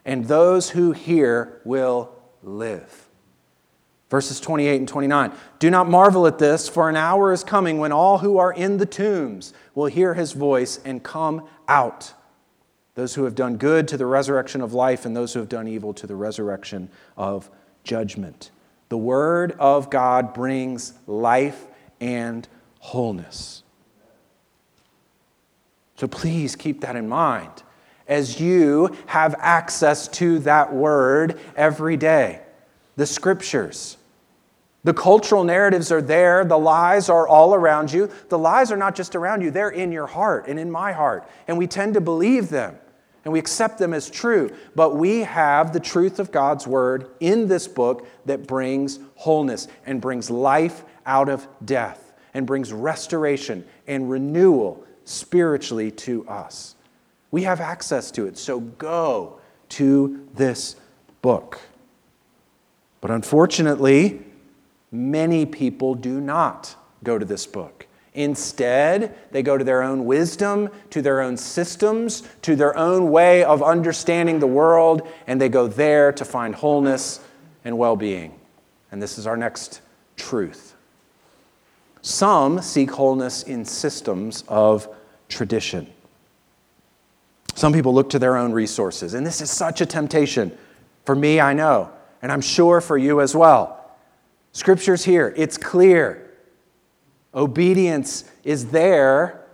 and 0.05 0.27
those 0.27 0.71
who 0.71 0.93
hear 0.93 1.61
will 1.65 2.15
live. 2.43 3.09
Verses 4.11 4.41
28 4.41 4.77
and 4.77 4.89
29. 4.89 5.33
Do 5.59 5.71
not 5.71 5.89
marvel 5.89 6.27
at 6.27 6.39
this, 6.39 6.69
for 6.69 6.91
an 6.91 6.97
hour 6.97 7.33
is 7.33 7.43
coming 7.43 7.79
when 7.79 7.93
all 7.93 8.19
who 8.19 8.37
are 8.37 8.53
in 8.53 8.77
the 8.77 8.85
tombs 8.85 9.55
will 9.75 9.87
hear 9.87 10.13
his 10.13 10.33
voice 10.33 10.79
and 10.85 11.03
come 11.03 11.47
out. 11.67 12.13
Those 12.95 13.15
who 13.15 13.25
have 13.25 13.35
done 13.35 13.57
good 13.57 13.89
to 13.89 13.97
the 13.97 14.05
resurrection 14.05 14.61
of 14.61 14.75
life, 14.75 15.07
and 15.07 15.17
those 15.17 15.33
who 15.33 15.39
have 15.39 15.49
done 15.49 15.67
evil 15.67 15.95
to 15.95 16.07
the 16.07 16.15
resurrection 16.15 16.91
of 17.17 17.49
judgment. 17.85 18.51
The 18.91 18.99
word 18.99 19.53
of 19.59 19.89
God 19.89 20.35
brings 20.35 20.93
life 21.07 21.67
and 21.99 22.47
wholeness. 22.81 23.62
So 26.03 26.09
please 26.09 26.57
keep 26.57 26.81
that 26.81 26.97
in 26.97 27.09
mind 27.09 27.63
as 28.09 28.41
you 28.41 28.93
have 29.07 29.37
access 29.39 30.09
to 30.09 30.41
that 30.41 30.75
word 30.75 31.39
every 31.55 31.97
day. 31.97 32.41
The 32.97 33.07
scriptures. 33.07 33.99
The 34.83 34.95
cultural 34.95 35.45
narratives 35.45 35.93
are 35.93 36.03
there. 36.03 36.45
The 36.45 36.59
lies 36.59 37.09
are 37.09 37.29
all 37.29 37.55
around 37.55 37.93
you. 37.93 38.11
The 38.31 38.37
lies 38.37 38.73
are 38.73 38.77
not 38.77 38.97
just 38.97 39.15
around 39.15 39.43
you, 39.43 39.53
they're 39.53 39.71
in 39.71 39.93
your 39.93 40.09
heart 40.09 40.49
and 40.49 40.59
in 40.59 40.73
my 40.73 40.91
heart. 40.91 41.31
And 41.47 41.57
we 41.57 41.69
tend 41.69 41.95
to 41.95 42.01
believe 42.01 42.49
them 42.49 42.77
and 43.25 43.33
we 43.33 43.39
accept 43.39 43.79
them 43.79 43.95
as 43.95 44.11
true. 44.11 44.51
But 44.75 44.97
we 44.97 45.21
have 45.21 45.73
the 45.73 45.79
truth 45.79 46.19
of 46.19 46.33
God's 46.33 46.67
word 46.67 47.13
in 47.21 47.47
this 47.47 47.69
book 47.69 48.09
that 48.27 48.49
brings 48.49 48.99
wholeness 49.15 49.69
and 49.87 50.01
brings 50.01 50.31
life 50.31 50.83
out 51.07 51.29
of 51.29 51.47
death 51.65 52.13
and 52.35 52.45
brings 52.45 52.73
restoration 52.73 53.65
and 53.87 54.11
renewal 54.11 54.85
spiritually 55.05 55.91
to 55.91 56.27
us. 56.29 56.75
We 57.31 57.43
have 57.45 57.61
access 57.61 58.11
to 58.13 58.27
it, 58.27 58.37
so 58.37 58.61
go 58.61 59.41
to 59.71 60.29
this 60.35 60.77
book. 61.23 61.61
But 63.01 63.11
unfortunately, 63.11 64.25
many 64.91 65.47
people 65.47 65.95
do 65.95 66.21
not 66.21 66.77
go 67.03 67.19
to 67.19 67.25
this 67.25 67.47
book. 67.47 67.87
Instead, 68.15 69.17
they 69.31 69.43
go 69.43 69.57
to 69.57 69.65
their 69.65 69.83
own 69.83 70.05
wisdom, 70.05 70.69
to 70.91 71.01
their 71.01 71.23
own 71.23 71.37
systems, 71.37 72.23
to 72.43 72.55
their 72.55 72.77
own 72.77 73.11
way 73.11 73.43
of 73.43 73.63
understanding 73.63 74.39
the 74.39 74.47
world, 74.47 75.09
and 75.27 75.41
they 75.41 75.49
go 75.49 75.67
there 75.67 76.13
to 76.13 76.25
find 76.25 76.55
wholeness 76.55 77.21
and 77.65 77.79
well 77.79 77.97
being. 77.97 78.39
And 78.91 79.03
this 79.03 79.17
is 79.17 79.27
our 79.27 79.37
next 79.37 79.81
truth. 80.17 80.72
Some 82.03 82.61
seek 82.61 82.91
wholeness 82.91 83.45
in 83.45 83.65
systems 83.65 84.43
of 84.49 84.89
tradition. 85.29 85.87
Some 87.55 87.73
people 87.73 87.95
look 87.95 88.11
to 88.11 88.19
their 88.19 88.37
own 88.37 88.53
resources, 88.53 89.15
and 89.15 89.25
this 89.25 89.41
is 89.41 89.51
such 89.51 89.81
a 89.81 89.87
temptation. 89.87 90.57
For 91.05 91.15
me, 91.15 91.41
I 91.41 91.53
know, 91.53 91.91
and 92.21 92.33
I'm 92.33 92.41
sure 92.41 92.81
for 92.81 92.99
you 92.99 93.21
as 93.21 93.37
well. 93.37 93.97
Scripture's 94.51 95.05
here, 95.05 95.33
it's 95.37 95.57
clear. 95.57 96.29
Obedience 97.35 98.25
is 98.43 98.67
there. 98.67 99.47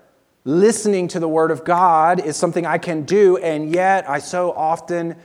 Listening 0.45 1.07
to 1.09 1.21
the 1.21 1.29
Word 1.29 1.51
of 1.51 1.65
God 1.65 2.25
is 2.25 2.37
something 2.37 2.65
I 2.65 2.79
can 2.79 3.03
do, 3.03 3.37
and 3.37 3.71
yet 3.71 4.09
I 4.09 4.21
so 4.21 4.53
often 4.53 5.17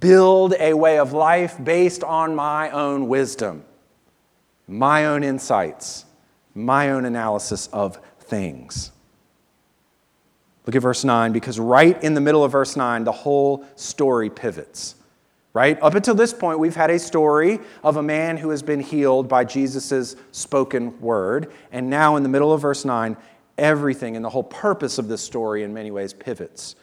build 0.00 0.54
a 0.58 0.74
way 0.74 0.98
of 0.98 1.12
life 1.12 1.62
based 1.62 2.02
on 2.02 2.34
my 2.34 2.70
own 2.70 3.06
wisdom, 3.06 3.64
my 4.66 5.06
own 5.06 5.22
insights 5.22 6.06
my 6.56 6.90
own 6.90 7.04
analysis 7.04 7.68
of 7.68 8.00
things. 8.18 8.90
Look 10.64 10.74
at 10.74 10.82
verse 10.82 11.04
9, 11.04 11.32
because 11.32 11.60
right 11.60 12.02
in 12.02 12.14
the 12.14 12.20
middle 12.20 12.42
of 12.42 12.50
verse 12.50 12.76
9, 12.76 13.04
the 13.04 13.12
whole 13.12 13.64
story 13.76 14.30
pivots. 14.30 14.96
Right? 15.52 15.80
Up 15.80 15.94
until 15.94 16.14
this 16.14 16.34
point, 16.34 16.58
we've 16.58 16.76
had 16.76 16.90
a 16.90 16.98
story 16.98 17.60
of 17.82 17.96
a 17.96 18.02
man 18.02 18.36
who 18.36 18.50
has 18.50 18.62
been 18.62 18.80
healed 18.80 19.26
by 19.26 19.44
Jesus' 19.44 20.14
spoken 20.30 21.00
word. 21.00 21.50
And 21.72 21.88
now, 21.88 22.16
in 22.16 22.22
the 22.22 22.28
middle 22.28 22.52
of 22.52 22.60
verse 22.60 22.84
9, 22.84 23.16
everything 23.56 24.16
and 24.16 24.24
the 24.24 24.28
whole 24.28 24.42
purpose 24.42 24.98
of 24.98 25.08
this 25.08 25.22
story, 25.22 25.62
in 25.62 25.72
many 25.72 25.90
ways, 25.90 26.12
pivots. 26.12 26.74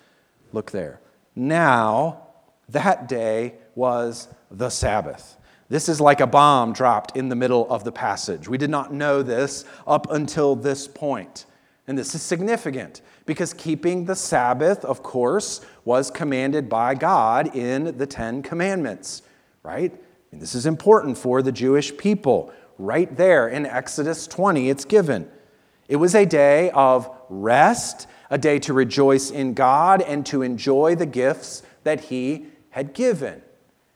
Look 0.54 0.72
there. 0.72 1.02
Now, 1.36 2.28
that 2.70 3.08
day 3.08 3.56
was 3.76 4.28
the 4.50 4.70
Sabbath. 4.70 5.38
This 5.74 5.90
is 5.90 6.00
like 6.00 6.20
a 6.20 6.28
bomb 6.28 6.72
dropped 6.72 7.18
in 7.18 7.30
the 7.30 7.36
middle 7.36 7.68
of 7.68 7.84
the 7.84 7.92
passage. 7.92 8.48
We 8.48 8.60
did 8.60 8.70
not 8.70 8.94
know 8.94 9.24
this 9.24 9.66
up 9.88 10.12
until 10.12 10.56
this 10.56 10.88
point. 10.88 11.48
And 11.88 11.98
this 11.98 12.14
is 12.14 12.22
significant 12.22 13.02
because 13.26 13.56
keeping 13.56 14.06
the 14.06 14.16
Sabbath, 14.16 14.86
of 14.86 15.02
course, 15.02 15.62
was 15.84 16.12
commanded 16.12 16.70
by 16.70 16.94
God 16.94 17.56
in 17.56 17.98
the 17.98 18.06
Ten 18.06 18.44
Commandments, 18.44 19.24
right? 19.64 19.92
And 20.32 20.40
this 20.40 20.54
is 20.54 20.68
important 20.68 21.18
for 21.18 21.42
the 21.42 21.52
Jewish 21.52 21.98
people. 21.98 22.54
Right 22.78 23.18
there 23.18 23.48
in 23.48 23.66
Exodus 23.66 24.28
20, 24.28 24.70
it's 24.70 24.86
given. 24.86 25.28
It 25.88 25.96
was 25.96 26.14
a 26.14 26.28
day 26.28 26.70
of 26.70 27.10
rest, 27.30 28.06
a 28.30 28.38
day 28.38 28.60
to 28.60 28.74
rejoice 28.74 29.32
in 29.32 29.56
God 29.56 30.04
and 30.04 30.24
to 30.28 30.44
enjoy 30.44 30.94
the 30.94 31.08
gifts 31.08 31.64
that 31.84 32.00
He 32.00 32.46
had 32.70 32.94
given. 32.94 33.42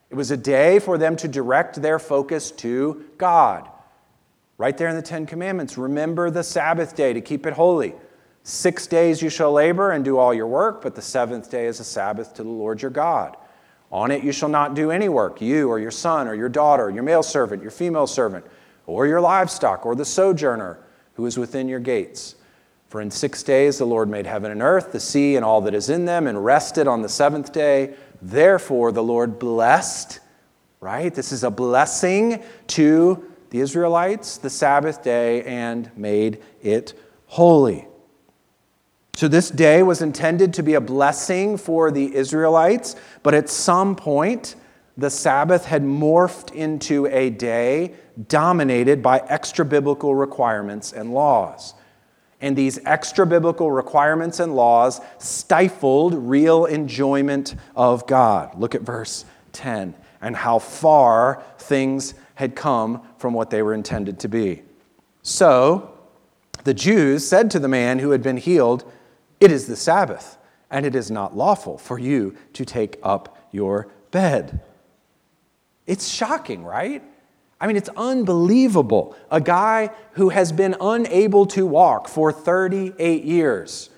It 0.09 0.15
was 0.15 0.31
a 0.31 0.37
day 0.37 0.79
for 0.79 0.97
them 0.97 1.15
to 1.17 1.27
direct 1.27 1.81
their 1.81 1.99
focus 1.99 2.51
to 2.51 3.05
God. 3.17 3.69
Right 4.57 4.77
there 4.77 4.87
in 4.87 4.95
the 4.95 5.01
Ten 5.01 5.25
Commandments, 5.25 5.77
remember 5.77 6.29
the 6.29 6.43
Sabbath 6.43 6.95
day 6.95 7.13
to 7.13 7.21
keep 7.21 7.45
it 7.45 7.53
holy. 7.53 7.93
Six 8.43 8.87
days 8.87 9.21
you 9.21 9.29
shall 9.29 9.51
labor 9.51 9.91
and 9.91 10.05
do 10.05 10.17
all 10.17 10.33
your 10.33 10.47
work, 10.47 10.81
but 10.81 10.95
the 10.95 11.01
seventh 11.01 11.51
day 11.51 11.65
is 11.65 11.79
a 11.79 11.83
Sabbath 11.83 12.33
to 12.35 12.43
the 12.43 12.49
Lord 12.49 12.81
your 12.81 12.91
God. 12.91 13.35
On 13.91 14.09
it 14.09 14.23
you 14.23 14.31
shall 14.31 14.49
not 14.49 14.73
do 14.73 14.89
any 14.89 15.09
work, 15.09 15.41
you 15.41 15.69
or 15.69 15.79
your 15.79 15.91
son 15.91 16.27
or 16.27 16.33
your 16.33 16.49
daughter, 16.49 16.89
your 16.89 17.03
male 17.03 17.23
servant, 17.23 17.61
your 17.61 17.71
female 17.71 18.07
servant, 18.07 18.45
or 18.85 19.05
your 19.05 19.21
livestock, 19.21 19.85
or 19.85 19.95
the 19.95 20.05
sojourner 20.05 20.79
who 21.15 21.25
is 21.25 21.37
within 21.37 21.67
your 21.67 21.79
gates. 21.79 22.35
For 22.87 23.01
in 23.01 23.11
six 23.11 23.43
days 23.43 23.77
the 23.77 23.85
Lord 23.85 24.09
made 24.09 24.25
heaven 24.25 24.49
and 24.49 24.61
earth, 24.61 24.93
the 24.93 24.99
sea, 24.99 25.35
and 25.35 25.43
all 25.43 25.59
that 25.61 25.73
is 25.73 25.89
in 25.89 26.05
them, 26.05 26.25
and 26.25 26.43
rested 26.43 26.87
on 26.87 27.01
the 27.01 27.09
seventh 27.09 27.51
day. 27.51 27.95
Therefore 28.21 28.91
the 28.91 29.03
Lord 29.03 29.39
blessed, 29.39 30.19
right? 30.79 31.13
This 31.13 31.31
is 31.31 31.43
a 31.43 31.51
blessing 31.51 32.43
to 32.67 33.31
the 33.49 33.59
Israelites, 33.59 34.37
the 34.37 34.49
Sabbath 34.49 35.03
day, 35.03 35.43
and 35.43 35.89
made 35.97 36.41
it 36.61 36.93
holy. 37.27 37.87
So, 39.15 39.27
this 39.27 39.49
day 39.49 39.81
was 39.81 40.01
intended 40.01 40.53
to 40.55 40.63
be 40.63 40.75
a 40.75 40.81
blessing 40.81 41.57
for 41.57 41.89
the 41.89 42.13
Israelites, 42.15 42.95
but 43.23 43.33
at 43.33 43.49
some 43.49 43.95
point, 43.95 44.55
the 44.95 45.09
Sabbath 45.09 45.65
had 45.65 45.83
morphed 45.83 46.53
into 46.53 47.07
a 47.07 47.29
day 47.29 47.93
dominated 48.27 49.01
by 49.01 49.23
extra 49.27 49.63
biblical 49.63 50.15
requirements 50.15 50.91
and 50.91 51.13
laws. 51.13 51.73
And 52.39 52.55
these 52.55 52.79
extra 52.85 53.25
biblical 53.25 53.71
requirements 53.71 54.39
and 54.39 54.55
laws 54.55 55.01
stifled 55.17 56.13
real 56.13 56.65
enjoyment 56.65 57.55
of 57.75 58.05
God. 58.05 58.57
Look 58.59 58.75
at 58.75 58.81
verse 58.81 59.25
10 59.53 59.95
and 60.21 60.35
how 60.35 60.59
far 60.59 61.43
things 61.57 62.13
had 62.35 62.55
come 62.55 63.01
from 63.17 63.33
what 63.33 63.49
they 63.49 63.61
were 63.61 63.73
intended 63.73 64.19
to 64.19 64.27
be. 64.27 64.61
So 65.23 65.91
the 66.63 66.73
Jews 66.73 67.27
said 67.27 67.49
to 67.51 67.59
the 67.59 67.67
man 67.67 67.99
who 67.99 68.11
had 68.11 68.21
been 68.21 68.37
healed, 68.37 68.83
It 69.39 69.51
is 69.51 69.67
the 69.67 69.75
Sabbath, 69.75 70.37
and 70.69 70.85
it 70.85 70.95
is 70.95 71.09
not 71.09 71.35
lawful 71.35 71.77
for 71.77 71.97
you 71.97 72.35
to 72.53 72.65
take 72.65 72.99
up 73.01 73.47
your 73.51 73.87
bed. 74.11 74.59
It's 75.85 76.07
shocking, 76.07 76.63
right? 76.63 77.01
I 77.59 77.67
mean, 77.67 77.75
it's 77.75 77.89
unbelievable. 77.97 79.15
A 79.31 79.41
guy 79.41 79.89
who 80.11 80.29
has 80.29 80.51
been 80.51 80.75
unable 80.79 81.45
to 81.47 81.65
walk 81.65 82.07
for 82.07 82.31
38 82.31 83.23
years, 83.23 83.89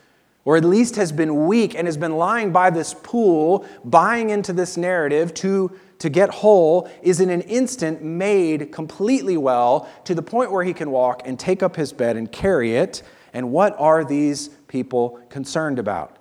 or 0.45 0.55
at 0.55 0.63
least 0.63 0.95
has 0.95 1.11
been 1.11 1.47
weak 1.47 1.75
and 1.75 1.85
has 1.85 1.97
been 1.97 2.15
lying 2.15 2.51
by 2.51 2.69
this 2.69 2.93
pool, 2.93 3.65
buying 3.83 4.29
into 4.29 4.53
this 4.53 4.77
narrative 4.77 5.33
to, 5.35 5.77
to 5.99 6.09
get 6.09 6.29
whole, 6.29 6.89
is 7.01 7.19
in 7.19 7.29
an 7.29 7.41
instant 7.41 8.01
made 8.01 8.71
completely 8.71 9.35
well 9.35 9.89
to 10.05 10.15
the 10.15 10.21
point 10.21 10.51
where 10.51 10.63
he 10.63 10.73
can 10.73 10.89
walk 10.89 11.23
and 11.25 11.37
take 11.37 11.61
up 11.61 11.75
his 11.75 11.91
bed 11.91 12.15
and 12.15 12.31
carry 12.31 12.75
it. 12.75 13.03
And 13.33 13.51
what 13.51 13.75
are 13.77 14.05
these 14.05 14.47
people 14.67 15.19
concerned 15.29 15.79
about? 15.79 16.17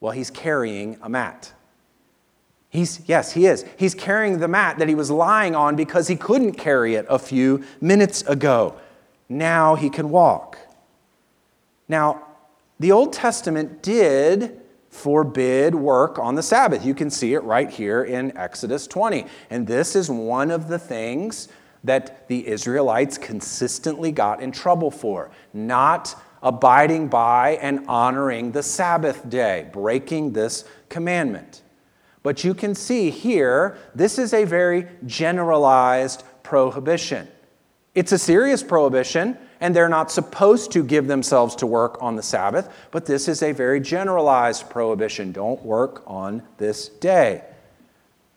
Well, 0.00 0.12
he's 0.12 0.30
carrying 0.30 0.96
a 1.02 1.10
mat. 1.10 1.52
He's, 2.70 3.00
yes, 3.06 3.32
he 3.32 3.46
is. 3.46 3.64
He's 3.76 3.94
carrying 3.94 4.38
the 4.38 4.48
mat 4.48 4.78
that 4.78 4.88
he 4.88 4.94
was 4.94 5.10
lying 5.10 5.56
on 5.56 5.74
because 5.74 6.06
he 6.06 6.14
couldn't 6.14 6.54
carry 6.54 6.94
it 6.94 7.04
a 7.08 7.18
few 7.18 7.64
minutes 7.80 8.22
ago. 8.22 8.76
Now 9.28 9.74
he 9.74 9.90
can 9.90 10.08
walk. 10.08 10.56
Now, 11.88 12.24
the 12.78 12.92
Old 12.92 13.12
Testament 13.12 13.82
did 13.82 14.60
forbid 14.88 15.74
work 15.74 16.18
on 16.18 16.36
the 16.36 16.42
Sabbath. 16.42 16.84
You 16.84 16.94
can 16.94 17.10
see 17.10 17.34
it 17.34 17.42
right 17.42 17.68
here 17.68 18.04
in 18.04 18.36
Exodus 18.36 18.86
20. 18.86 19.26
And 19.50 19.66
this 19.66 19.96
is 19.96 20.08
one 20.08 20.52
of 20.52 20.68
the 20.68 20.78
things 20.78 21.48
that 21.82 22.28
the 22.28 22.46
Israelites 22.46 23.18
consistently 23.18 24.12
got 24.12 24.40
in 24.40 24.52
trouble 24.52 24.90
for 24.90 25.30
not 25.52 26.14
abiding 26.42 27.08
by 27.08 27.58
and 27.60 27.84
honoring 27.88 28.52
the 28.52 28.62
Sabbath 28.62 29.28
day, 29.28 29.68
breaking 29.72 30.32
this 30.32 30.64
commandment. 30.88 31.62
But 32.22 32.44
you 32.44 32.54
can 32.54 32.74
see 32.74 33.10
here, 33.10 33.78
this 33.94 34.18
is 34.18 34.34
a 34.34 34.44
very 34.44 34.86
generalized 35.06 36.22
prohibition. 36.42 37.28
It's 37.94 38.12
a 38.12 38.18
serious 38.18 38.62
prohibition, 38.62 39.36
and 39.60 39.74
they're 39.74 39.88
not 39.88 40.10
supposed 40.10 40.70
to 40.72 40.84
give 40.84 41.06
themselves 41.06 41.56
to 41.56 41.66
work 41.66 41.98
on 42.00 42.16
the 42.16 42.22
Sabbath, 42.22 42.68
but 42.90 43.06
this 43.06 43.26
is 43.26 43.42
a 43.42 43.52
very 43.52 43.80
generalized 43.80 44.70
prohibition. 44.70 45.32
Don't 45.32 45.62
work 45.62 46.02
on 46.06 46.42
this 46.58 46.88
day. 46.88 47.42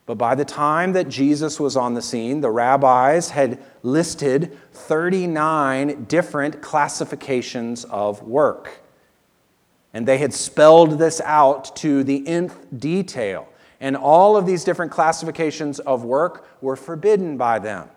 But 0.06 0.16
by 0.16 0.36
the 0.36 0.44
time 0.46 0.94
that 0.94 1.08
Jesus 1.08 1.60
was 1.60 1.78
on 1.78 1.94
the 1.94 2.02
scene, 2.02 2.42
the 2.42 2.52
rabbis 2.52 3.30
had 3.30 3.58
listed 3.84 4.58
39 4.74 6.06
different 6.06 6.62
classifications 6.62 7.86
of 7.86 8.22
work. 8.24 8.82
And 9.94 10.06
they 10.06 10.18
had 10.18 10.34
spelled 10.34 10.98
this 10.98 11.22
out 11.22 11.76
to 11.78 12.04
the 12.04 12.28
nth 12.28 12.58
detail. 12.78 13.48
And 13.84 13.98
all 13.98 14.38
of 14.38 14.46
these 14.46 14.64
different 14.64 14.94
classifications 14.94 15.82
of 15.82 16.06
work 16.06 16.48
were 16.62 16.78
forbidden 16.78 17.36
by 17.36 17.60
them. 17.60 17.90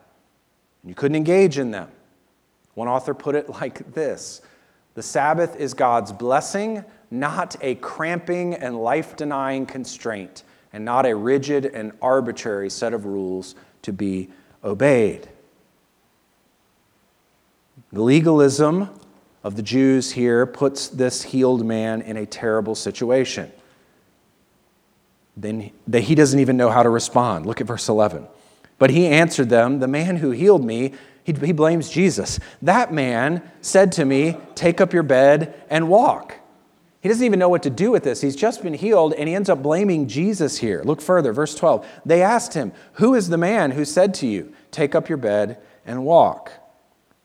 You 0.84 0.96
couldn't 0.96 1.14
engage 1.14 1.58
in 1.58 1.70
them. 1.70 1.88
One 2.74 2.88
author 2.88 3.14
put 3.14 3.36
it 3.36 3.48
like 3.60 3.94
this 3.94 4.42
The 4.94 5.02
Sabbath 5.02 5.54
is 5.54 5.74
God's 5.74 6.10
blessing, 6.10 6.84
not 7.12 7.54
a 7.60 7.76
cramping 7.76 8.54
and 8.54 8.82
life 8.82 9.14
denying 9.14 9.64
constraint, 9.64 10.42
and 10.72 10.84
not 10.84 11.06
a 11.06 11.14
rigid 11.14 11.66
and 11.66 11.92
arbitrary 12.02 12.68
set 12.68 12.92
of 12.92 13.04
rules 13.04 13.54
to 13.82 13.92
be 13.92 14.28
obeyed. 14.64 15.28
The 17.92 18.02
legalism 18.02 18.90
of 19.44 19.54
the 19.54 19.62
Jews 19.62 20.10
here 20.10 20.46
puts 20.46 20.88
this 20.88 21.22
healed 21.22 21.64
man 21.64 22.02
in 22.02 22.16
a 22.16 22.26
terrible 22.26 22.74
situation 22.74 23.52
then 25.36 25.70
that 25.86 26.00
he 26.00 26.14
doesn't 26.14 26.40
even 26.40 26.56
know 26.56 26.70
how 26.70 26.82
to 26.82 26.88
respond. 26.88 27.46
Look 27.46 27.60
at 27.60 27.66
verse 27.66 27.88
11. 27.88 28.26
But 28.78 28.90
he 28.90 29.06
answered 29.06 29.48
them, 29.48 29.80
The 29.80 29.88
man 29.88 30.16
who 30.16 30.30
healed 30.30 30.64
me, 30.64 30.92
he, 31.24 31.32
he 31.32 31.52
blames 31.52 31.90
Jesus. 31.90 32.38
That 32.62 32.92
man 32.92 33.42
said 33.60 33.92
to 33.92 34.04
me, 34.04 34.36
Take 34.54 34.80
up 34.80 34.92
your 34.92 35.02
bed 35.02 35.62
and 35.68 35.88
walk. 35.88 36.36
He 37.00 37.08
doesn't 37.08 37.24
even 37.24 37.38
know 37.38 37.48
what 37.48 37.62
to 37.62 37.70
do 37.70 37.90
with 37.90 38.02
this. 38.02 38.20
He's 38.20 38.34
just 38.34 38.62
been 38.62 38.74
healed 38.74 39.12
and 39.12 39.28
he 39.28 39.34
ends 39.34 39.48
up 39.48 39.62
blaming 39.62 40.08
Jesus 40.08 40.58
here. 40.58 40.82
Look 40.84 41.00
further, 41.00 41.32
verse 41.32 41.54
12. 41.54 41.86
They 42.04 42.22
asked 42.22 42.54
him, 42.54 42.72
Who 42.94 43.14
is 43.14 43.28
the 43.28 43.36
man 43.36 43.72
who 43.72 43.84
said 43.84 44.12
to 44.14 44.26
you, 44.26 44.52
Take 44.70 44.94
up 44.94 45.08
your 45.08 45.18
bed 45.18 45.60
and 45.84 46.04
walk? 46.04 46.52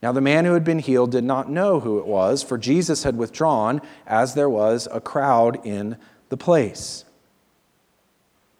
Now, 0.04 0.12
the 0.12 0.22
man 0.22 0.46
who 0.46 0.54
had 0.54 0.64
been 0.64 0.80
healed 0.80 1.12
did 1.12 1.24
not 1.24 1.50
know 1.50 1.80
who 1.80 2.00
it 2.00 2.08
was, 2.08 2.42
for 2.42 2.58
Jesus 2.58 3.04
had 3.04 3.18
withdrawn 3.18 3.82
as 4.08 4.34
there 4.34 4.50
was 4.50 4.88
a 4.92 5.00
crowd 5.00 5.64
in 5.66 5.98
the 6.30 6.38
place. 6.38 7.06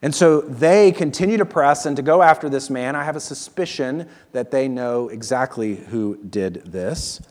And 0.02 0.16
so 0.16 0.42
they 0.42 0.92
continue 0.92 1.38
to 1.38 1.46
press 1.46 1.86
and 1.86 1.96
to 1.96 2.02
go 2.02 2.22
after 2.22 2.50
this 2.50 2.70
man. 2.70 2.96
I 2.96 3.04
have 3.04 3.16
a 3.16 3.22
suspicion 3.22 4.10
that 4.32 4.50
they 4.50 4.68
know 4.68 5.10
exactly 5.10 5.76
who 5.76 6.18
did 6.18 6.64
this. 6.66 7.22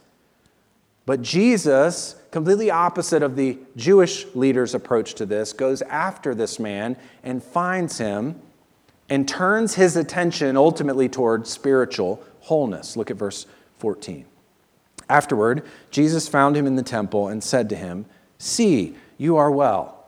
But 1.05 1.23
Jesus, 1.23 2.15
completely 2.31 2.71
opposite 2.71 3.23
of 3.25 3.35
the 3.35 3.59
Jewish 3.75 4.27
leaders' 4.37 4.75
approach 4.75 5.15
to 5.15 5.27
this, 5.27 5.53
goes 5.53 5.83
after 5.83 6.35
this 6.35 6.61
man 6.61 6.97
and 7.25 7.43
finds 7.43 7.99
him 7.99 8.41
and 9.09 9.27
turns 9.27 9.75
his 9.75 9.97
attention 9.97 10.57
ultimately 10.57 11.09
toward 11.09 11.49
spiritual 11.49 12.23
wholeness. 12.43 12.97
Look 12.97 13.11
at 13.11 13.17
verse 13.17 13.47
14. 13.79 14.25
Afterward, 15.09 15.65
Jesus 15.91 16.29
found 16.29 16.57
him 16.57 16.67
in 16.67 16.77
the 16.77 16.83
temple 16.85 17.27
and 17.27 17.43
said 17.43 17.69
to 17.71 17.77
him, 17.77 18.07
See, 18.39 18.95
you 19.19 19.37
are 19.37 19.51
well. 19.51 20.00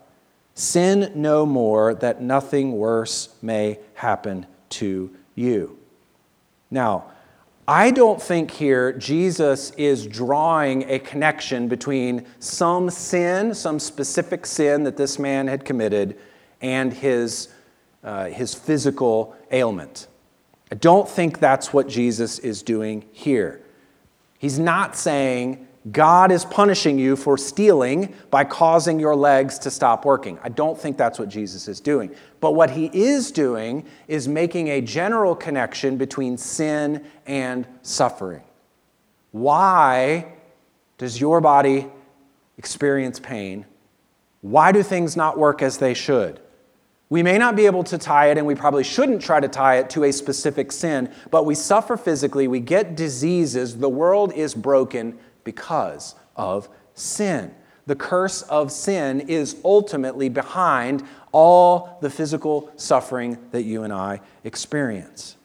Sin 0.54 1.12
no 1.14 1.46
more, 1.46 1.94
that 1.94 2.20
nothing 2.20 2.72
worse 2.72 3.34
may 3.40 3.78
happen 3.94 4.46
to 4.70 5.10
you. 5.34 5.78
Now, 6.70 7.10
I 7.66 7.90
don't 7.90 8.20
think 8.20 8.50
here 8.50 8.92
Jesus 8.92 9.70
is 9.72 10.06
drawing 10.06 10.90
a 10.90 10.98
connection 10.98 11.68
between 11.68 12.26
some 12.40 12.90
sin, 12.90 13.54
some 13.54 13.78
specific 13.78 14.46
sin 14.46 14.84
that 14.84 14.96
this 14.96 15.18
man 15.18 15.46
had 15.46 15.64
committed, 15.64 16.18
and 16.60 16.92
his, 16.92 17.48
uh, 18.02 18.26
his 18.26 18.54
physical 18.54 19.36
ailment. 19.52 20.08
I 20.70 20.74
don't 20.74 21.08
think 21.08 21.38
that's 21.38 21.72
what 21.72 21.88
Jesus 21.88 22.38
is 22.40 22.62
doing 22.62 23.04
here. 23.12 23.60
He's 24.38 24.58
not 24.58 24.96
saying 24.96 25.68
God 25.90 26.30
is 26.30 26.44
punishing 26.44 26.96
you 26.96 27.16
for 27.16 27.36
stealing 27.36 28.14
by 28.30 28.44
causing 28.44 29.00
your 29.00 29.16
legs 29.16 29.58
to 29.60 29.70
stop 29.70 30.04
working. 30.04 30.38
I 30.42 30.48
don't 30.48 30.78
think 30.78 30.96
that's 30.96 31.18
what 31.18 31.28
Jesus 31.28 31.66
is 31.66 31.80
doing. 31.80 32.14
But 32.40 32.52
what 32.52 32.70
he 32.70 32.86
is 32.92 33.32
doing 33.32 33.84
is 34.06 34.28
making 34.28 34.68
a 34.68 34.80
general 34.80 35.34
connection 35.34 35.96
between 35.96 36.36
sin 36.36 37.04
and 37.26 37.66
suffering. 37.82 38.42
Why 39.32 40.34
does 40.98 41.20
your 41.20 41.40
body 41.40 41.88
experience 42.58 43.18
pain? 43.18 43.66
Why 44.40 44.70
do 44.70 44.84
things 44.84 45.16
not 45.16 45.36
work 45.36 45.62
as 45.62 45.78
they 45.78 45.94
should? 45.94 46.38
We 47.10 47.22
may 47.22 47.38
not 47.38 47.56
be 47.56 47.66
able 47.66 47.84
to 47.84 47.98
tie 47.98 48.30
it, 48.30 48.38
and 48.38 48.46
we 48.46 48.54
probably 48.54 48.84
shouldn't 48.84 49.20
try 49.20 49.38
to 49.38 49.48
tie 49.48 49.76
it 49.76 49.90
to 49.90 50.04
a 50.04 50.12
specific 50.12 50.72
sin, 50.72 51.12
but 51.30 51.44
we 51.44 51.54
suffer 51.54 51.96
physically, 51.96 52.48
we 52.48 52.58
get 52.58 52.96
diseases, 52.96 53.76
the 53.76 53.88
world 53.88 54.32
is 54.32 54.54
broken 54.54 55.18
because 55.44 56.14
of 56.36 56.68
sin. 56.94 57.54
The 57.86 57.96
curse 57.96 58.42
of 58.42 58.70
sin 58.70 59.20
is 59.20 59.56
ultimately 59.64 60.28
behind 60.28 61.02
all 61.32 61.98
the 62.00 62.10
physical 62.10 62.70
suffering 62.76 63.38
that 63.50 63.62
you 63.62 63.82
and 63.82 63.92
I 63.92 64.20
experience. 64.44 65.36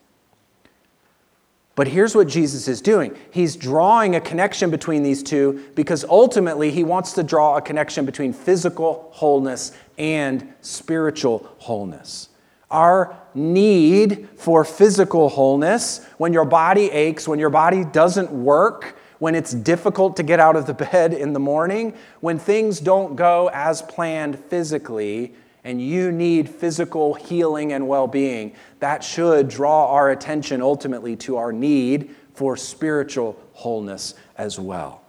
But 1.74 1.86
here's 1.86 2.12
what 2.12 2.26
Jesus 2.26 2.66
is 2.66 2.80
doing 2.80 3.16
He's 3.30 3.54
drawing 3.54 4.16
a 4.16 4.20
connection 4.20 4.68
between 4.68 5.04
these 5.04 5.22
two 5.22 5.64
because 5.76 6.04
ultimately 6.04 6.72
He 6.72 6.82
wants 6.82 7.12
to 7.12 7.22
draw 7.22 7.56
a 7.56 7.62
connection 7.62 8.04
between 8.04 8.32
physical 8.32 9.08
wholeness 9.12 9.70
and 9.96 10.52
spiritual 10.60 11.48
wholeness. 11.58 12.30
Our 12.70 13.16
need 13.32 14.28
for 14.36 14.64
physical 14.64 15.28
wholeness, 15.28 16.04
when 16.18 16.32
your 16.32 16.44
body 16.44 16.90
aches, 16.90 17.28
when 17.28 17.38
your 17.38 17.48
body 17.48 17.84
doesn't 17.84 18.32
work, 18.32 18.97
when 19.18 19.34
it's 19.34 19.52
difficult 19.52 20.16
to 20.16 20.22
get 20.22 20.40
out 20.40 20.56
of 20.56 20.66
the 20.66 20.74
bed 20.74 21.12
in 21.12 21.32
the 21.32 21.40
morning, 21.40 21.94
when 22.20 22.38
things 22.38 22.80
don't 22.80 23.16
go 23.16 23.50
as 23.52 23.82
planned 23.82 24.38
physically, 24.38 25.34
and 25.64 25.82
you 25.82 26.12
need 26.12 26.48
physical 26.48 27.14
healing 27.14 27.72
and 27.72 27.88
well 27.88 28.06
being, 28.06 28.54
that 28.80 29.02
should 29.02 29.48
draw 29.48 29.92
our 29.92 30.10
attention 30.10 30.62
ultimately 30.62 31.16
to 31.16 31.36
our 31.36 31.52
need 31.52 32.14
for 32.34 32.56
spiritual 32.56 33.38
wholeness 33.52 34.14
as 34.36 34.58
well. 34.58 35.02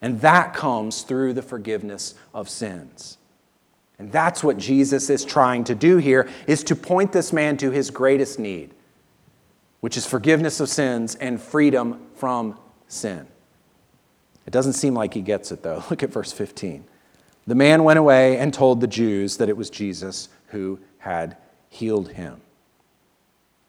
And 0.00 0.20
that 0.20 0.54
comes 0.54 1.02
through 1.02 1.34
the 1.34 1.42
forgiveness 1.42 2.14
of 2.32 2.48
sins. 2.48 3.18
And 3.98 4.10
that's 4.10 4.42
what 4.42 4.56
Jesus 4.56 5.10
is 5.10 5.24
trying 5.24 5.64
to 5.64 5.74
do 5.74 5.98
here 5.98 6.28
is 6.46 6.64
to 6.64 6.76
point 6.76 7.12
this 7.12 7.32
man 7.32 7.56
to 7.58 7.70
his 7.70 7.90
greatest 7.90 8.38
need, 8.38 8.70
which 9.80 9.96
is 9.96 10.06
forgiveness 10.06 10.58
of 10.58 10.68
sins 10.68 11.14
and 11.16 11.40
freedom 11.40 12.00
from 12.14 12.58
sin. 12.88 13.26
It 14.46 14.50
doesn't 14.50 14.74
seem 14.74 14.94
like 14.94 15.14
he 15.14 15.22
gets 15.22 15.52
it 15.52 15.62
though. 15.62 15.84
Look 15.90 16.02
at 16.02 16.10
verse 16.10 16.32
15. 16.32 16.84
The 17.46 17.54
man 17.54 17.84
went 17.84 17.98
away 17.98 18.38
and 18.38 18.54
told 18.54 18.80
the 18.80 18.86
Jews 18.86 19.36
that 19.38 19.48
it 19.48 19.56
was 19.56 19.68
Jesus 19.70 20.28
who 20.48 20.78
had 20.98 21.36
healed 21.68 22.10
him. 22.12 22.40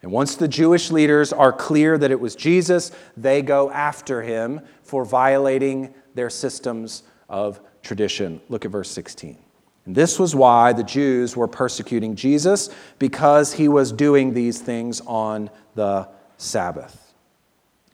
And 0.02 0.12
once 0.12 0.36
the 0.36 0.46
Jewish 0.48 0.90
leaders 0.90 1.32
are 1.32 1.52
clear 1.52 1.96
that 1.96 2.10
it 2.10 2.20
was 2.20 2.36
Jesus, 2.36 2.92
they 3.16 3.40
go 3.40 3.70
after 3.70 4.22
him 4.22 4.60
for 4.82 5.04
violating 5.04 5.94
their 6.14 6.28
systems 6.28 7.04
of 7.28 7.58
tradition. 7.82 8.40
Look 8.48 8.64
at 8.64 8.70
verse 8.70 8.90
16. 8.90 9.38
And 9.86 9.94
this 9.94 10.18
was 10.18 10.34
why 10.34 10.72
the 10.72 10.82
Jews 10.82 11.36
were 11.36 11.48
persecuting 11.48 12.16
Jesus, 12.16 12.70
because 12.98 13.52
he 13.54 13.68
was 13.68 13.92
doing 13.92 14.34
these 14.34 14.60
things 14.60 15.00
on 15.06 15.50
the 15.74 16.08
Sabbath. 16.36 17.03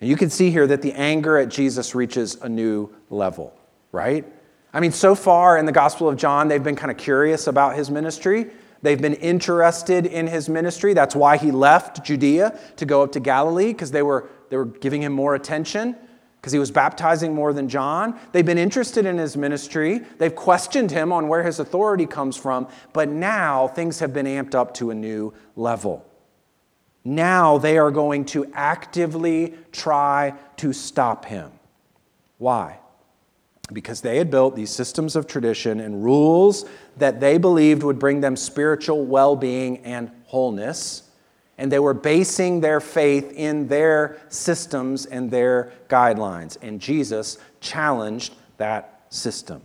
And 0.01 0.09
you 0.09 0.17
can 0.17 0.31
see 0.31 0.51
here 0.51 0.67
that 0.67 0.83
the 0.83 0.93
anger 0.95 1.37
at 1.37 1.51
Jesus 1.51 1.95
reaches 1.95 2.37
a 2.41 2.49
new 2.49 2.95
level, 3.11 3.55
right? 3.93 4.25
I 4.73 4.81
mean, 4.81 4.93
so 4.93 5.15
far 5.15 5.59
in 5.59 5.67
the 5.67 5.73
Gospel 5.73 6.09
of 6.09 6.17
John, 6.17 6.49
they've 6.49 6.63
been 6.63 6.77
kind 6.77 6.91
of 6.91 6.97
curious 6.97 7.47
about 7.47 7.77
his 7.77 7.91
ministry. 7.91 8.47
They've 8.83 9.01
been 9.01 9.15
interested 9.15 10.07
in 10.07 10.27
his 10.27 10.49
ministry. 10.49 10.95
That's 10.95 11.15
why 11.15 11.37
he 11.37 11.51
left 11.51 12.05
Judea 12.05 12.59
to 12.77 12.87
go 12.87 13.03
up 13.03 13.13
to 13.13 13.21
Galilee, 13.21 13.73
because 13.73 13.91
they 13.91 14.03
were, 14.03 14.31
they 14.49 14.57
were 14.57 14.65
giving 14.65 15.03
him 15.03 15.13
more 15.13 15.35
attention, 15.35 15.97
because 16.41 16.53
he 16.53 16.59
was 16.59 16.71
baptizing 16.71 17.35
more 17.35 17.53
than 17.53 17.69
John. 17.69 18.19
They've 18.33 18.47
been 18.47 18.57
interested 18.57 19.05
in 19.05 19.19
his 19.19 19.37
ministry. 19.37 20.01
They've 20.17 20.35
questioned 20.35 20.91
him 20.91 21.13
on 21.13 21.29
where 21.29 21.43
his 21.43 21.59
authority 21.59 22.07
comes 22.07 22.39
from. 22.39 22.69
But 22.95 23.11
now 23.11 23.69
things 23.69 23.99
have 23.99 24.15
been 24.15 24.25
amped 24.25 24.55
up 24.55 24.73
to 24.75 24.91
a 24.91 24.95
new 24.95 25.35
level. 25.57 26.10
Now 27.05 27.59
they 27.59 27.79
are 27.79 27.91
going 27.91 28.25
to 28.27 28.51
actively 28.53 29.55
try 29.73 30.35
to 30.59 30.73
stop 30.73 31.25
him. 31.25 31.51
Why? 32.39 32.81
because 33.73 34.01
they 34.01 34.17
had 34.17 34.31
built 34.31 34.57
these 34.57 34.71
systems 34.71 35.17
of 35.17 35.27
tradition 35.27 35.81
and 35.81 36.05
rules 36.05 36.65
that 36.97 37.21
they 37.21 37.39
believed 37.39 37.83
would 37.83 37.99
bring 37.99 38.21
them 38.21 38.37
spiritual 38.37 39.05
well 39.05 39.37
being 39.37 39.79
and 39.79 40.11
wholeness. 40.27 41.05
And 41.59 41.71
they 41.71 41.79
were 41.79 41.95
basing 41.95 42.61
their 42.61 42.81
faith 42.81 43.33
in 43.33 43.69
their 43.69 44.21
systems 44.29 45.07
and 45.07 45.31
their 45.31 45.73
guidelines. 45.89 46.57
And 46.63 46.81
Jesus 46.81 47.39
challenged 47.61 48.35
that 48.57 49.03
system. 49.11 49.63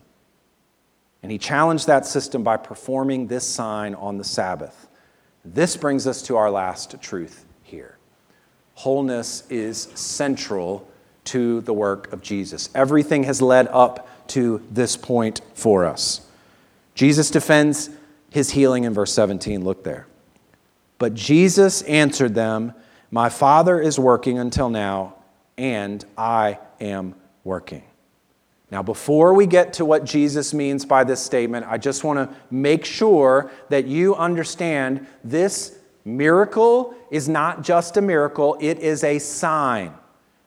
And 1.24 1.32
he 1.32 1.38
challenged 1.38 1.88
that 1.88 2.06
system 2.06 2.44
by 2.44 2.58
performing 2.58 3.28
this 3.28 3.48
sign 3.48 3.96
on 3.96 4.18
the 4.18 4.24
Sabbath. 4.24 4.85
This 5.46 5.78
brings 5.78 6.08
us 6.08 6.22
to 6.24 6.38
our 6.38 6.50
last 6.50 7.02
truth 7.02 7.46
here 7.64 7.96
wholeness 8.76 9.44
is 9.50 9.84
central 9.96 10.88
to 11.24 11.62
the 11.62 11.74
work 11.74 12.12
of 12.14 12.22
Jesus. 12.22 12.70
Everything 12.76 13.24
has 13.24 13.42
led 13.42 13.68
up 13.70 14.28
to 14.28 14.62
this 14.70 14.96
point 14.96 15.42
for 15.54 15.86
us. 15.86 16.28
Jesus 16.94 17.32
defends 17.32 17.90
his 18.30 18.52
healing 18.52 18.84
in 18.84 18.94
verse 18.94 19.14
17. 19.14 19.64
Look 19.64 19.84
there. 19.84 20.08
But 21.00 21.14
Jesus 21.14 21.82
answered 21.84 22.36
them, 22.36 22.74
My 23.12 23.30
Father 23.30 23.80
is 23.80 23.98
working 23.98 24.38
until 24.38 24.70
now, 24.70 25.16
and 25.58 26.04
I 26.18 26.60
am 26.80 27.16
working. 27.44 27.84
Now, 28.76 28.84
before 28.84 29.34
we 29.34 29.48
get 29.48 29.72
to 29.76 29.86
what 29.86 30.04
Jesus 30.04 30.54
means 30.54 30.84
by 30.84 31.06
this 31.06 31.22
statement, 31.22 31.66
I 31.66 31.78
just 31.78 32.04
want 32.04 32.20
to 32.20 32.36
make 32.52 32.84
sure 32.84 33.50
that 33.70 33.88
you 33.88 34.16
understand 34.16 35.08
this 35.24 35.80
miracle 36.04 36.94
is 37.10 37.30
not 37.30 37.62
just 37.62 37.96
a 37.96 38.02
miracle, 38.02 38.58
it 38.60 38.80
is 38.80 39.06
a 39.06 39.18
sign. 39.18 39.94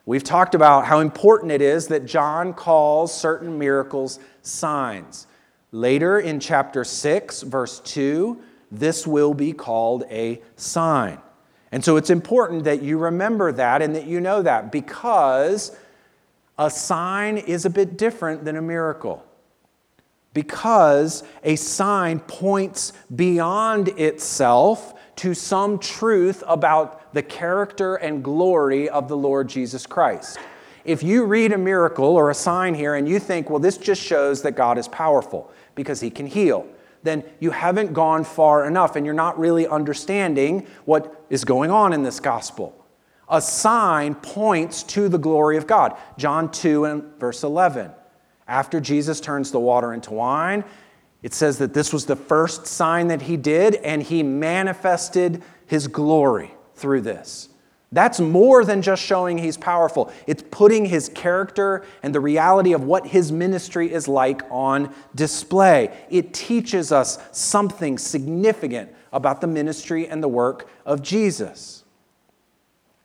We've 0.05 0.23
talked 0.23 0.55
about 0.55 0.85
how 0.85 1.01
important 1.01 1.53
it 1.53 1.63
is 1.63 1.87
that 1.87 2.05
John 2.05 2.53
calls 2.53 3.19
certain 3.19 3.59
miracles 3.59 4.19
signs. 4.43 5.27
Later 5.73 6.21
in 6.21 6.39
chapter 6.39 6.85
6, 6.85 7.41
verse 7.45 7.81
2, 7.81 8.39
this 8.71 9.07
will 9.07 9.33
be 9.33 9.55
called 9.55 10.05
a 10.11 10.43
sign. 10.57 11.17
And 11.73 11.83
so 11.83 11.97
it's 11.97 12.11
important 12.11 12.65
that 12.65 12.83
you 12.83 12.99
remember 12.99 13.53
that 13.53 13.81
and 13.81 13.97
that 13.97 14.07
you 14.07 14.21
know 14.21 14.43
that 14.43 14.71
because 14.71 15.75
a 16.59 16.71
sign 16.71 17.39
is 17.39 17.65
a 17.65 17.71
bit 17.71 17.97
different 17.97 18.45
than 18.45 18.57
a 18.57 18.63
miracle. 18.63 19.25
Because 20.35 21.25
a 21.43 21.57
sign 21.57 22.21
points 22.21 22.93
beyond 23.15 23.89
itself 23.89 24.95
to 25.17 25.35
some 25.35 25.79
truth 25.79 26.45
about 26.47 27.13
the 27.15 27.23
character 27.23 27.97
and 27.97 28.23
glory 28.23 28.89
of 28.89 29.09
the 29.09 29.17
Lord 29.17 29.49
Jesus 29.49 29.87
Christ. 29.87 30.39
If 30.85 31.03
you 31.03 31.25
read 31.25 31.53
a 31.53 31.59
miracle 31.59 32.17
or 32.17 32.31
a 32.31 32.35
sign 32.35 32.75
here 32.75 32.95
and 32.95 33.09
you 33.09 33.19
think, 33.19 33.51
well, 33.51 33.59
this 33.59 33.79
just 33.79 34.03
shows 34.03 34.43
that 34.43 34.53
God 34.53 34.79
is 34.79 34.89
powerful 34.89 35.51
because 35.75 36.01
he 36.01 36.11
can 36.11 36.27
heal, 36.27 36.67
then 37.03 37.25
you 37.41 37.51
haven't 37.51 37.93
gone 37.93 38.25
far 38.25 38.67
enough 38.67 38.97
and 38.97 39.05
you're 39.05 39.15
not 39.15 39.39
really 39.39 39.67
understanding 39.67 40.67
what 40.85 41.25
is 41.31 41.45
going 41.45 41.71
on 41.71 41.93
in 41.93 42.03
this 42.03 42.21
gospel. 42.21 42.78
A 43.31 43.41
sign 43.41 44.15
points 44.15 44.83
to 44.85 45.09
the 45.09 45.19
glory 45.19 45.57
of 45.57 45.67
God. 45.67 45.97
John 46.17 46.51
2 46.51 46.85
and 46.87 47.03
verse 47.19 47.43
11. 47.43 47.91
After 48.47 48.81
Jesus 48.81 49.21
turns 49.21 49.51
the 49.51 49.61
water 49.61 49.93
into 49.93 50.15
wine, 50.15 50.65
it 51.23 51.35
says 51.35 51.59
that 51.59 51.75
this 51.75 51.93
was 51.93 52.07
the 52.07 52.17
first 52.17 52.67
sign 52.67 53.09
that 53.09 53.23
he 53.23 53.37
did, 53.37 53.75
and 53.77 54.03
he 54.03 54.23
manifested 54.23 55.43
his 55.67 55.89
glory 55.89 56.53
through 56.75 57.03
this. 57.03 57.49
That's 57.91 58.21
more 58.21 58.65
than 58.65 58.83
just 58.83 59.03
showing 59.03 59.39
he's 59.39 59.57
powerful. 59.57 60.13
It's 60.27 60.43
putting 60.51 60.85
his 60.85 61.09
character 61.09 61.85
and 62.03 62.15
the 62.15 62.21
reality 62.21 62.75
of 62.75 62.85
what 62.85 63.07
his 63.07 63.33
ministry 63.33 63.91
is 63.91 64.07
like 64.07 64.43
on 64.51 64.95
display. 65.15 65.97
It 66.11 66.35
teaches 66.35 66.93
us 66.93 67.19
something 67.33 67.97
significant 67.97 68.95
about 69.11 69.41
the 69.41 69.47
ministry 69.47 70.07
and 70.07 70.23
the 70.23 70.29
work 70.29 70.69
of 70.85 71.03
Jesus. 71.03 71.78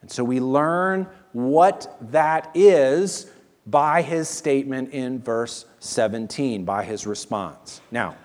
And 0.04 0.12
so 0.12 0.24
we 0.24 0.42
learn 0.42 1.08
what 1.32 1.98
that 2.12 2.52
is 2.54 3.32
by 3.66 4.02
his 4.02 4.28
statement 4.28 4.92
in 4.92 5.22
verse 5.22 5.66
17, 5.80 6.66
by 6.66 6.84
his 6.84 7.08
response. 7.08 7.80
Now, 7.90 8.18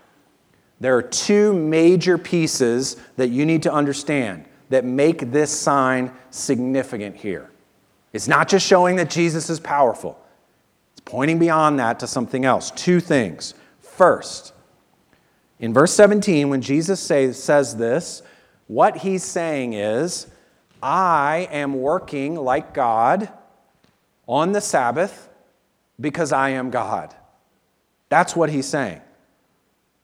there 0.81 0.97
are 0.97 1.03
two 1.03 1.55
major 1.55 2.19
pieces 2.19 2.97
that 3.17 3.29
you 3.29 3.47
need 3.47 3.63
to 3.63 3.73
understand 3.73 4.45
that 4.71 4.85
make 4.85 5.31
this 5.31 5.57
sign 5.57 6.13
significant 6.31 7.15
here. 7.15 7.49
It's 8.13 8.27
not 8.27 8.49
just 8.49 8.67
showing 8.67 8.97
that 8.97 9.09
Jesus 9.09 9.49
is 9.49 9.61
powerful, 9.61 10.21
it's 10.93 11.03
pointing 11.05 11.39
beyond 11.39 11.79
that 11.79 12.01
to 12.01 12.09
something 12.09 12.45
else. 12.45 12.73
Two 12.73 12.99
things. 12.99 13.55
First, 13.81 14.53
in 15.61 15.73
verse 15.73 15.93
17, 15.93 16.49
when 16.49 16.61
Jesus 16.61 16.99
say, 16.99 17.31
says 17.33 17.77
this, 17.77 18.23
what 18.67 18.99
he's 18.99 19.23
saying 19.23 19.75
is, 19.75 20.27
I 20.83 21.49
am 21.51 21.81
working 21.81 22.35
like 22.35 22.75
God 22.75 23.29
on 24.27 24.53
the 24.53 24.61
Sabbath 24.61 25.29
because 26.01 26.33
I 26.33 26.51
am 26.51 26.71
God. 26.71 27.15
That's 28.09 28.37
what 28.37 28.51
he's 28.51 28.67
saying. 28.67 29.01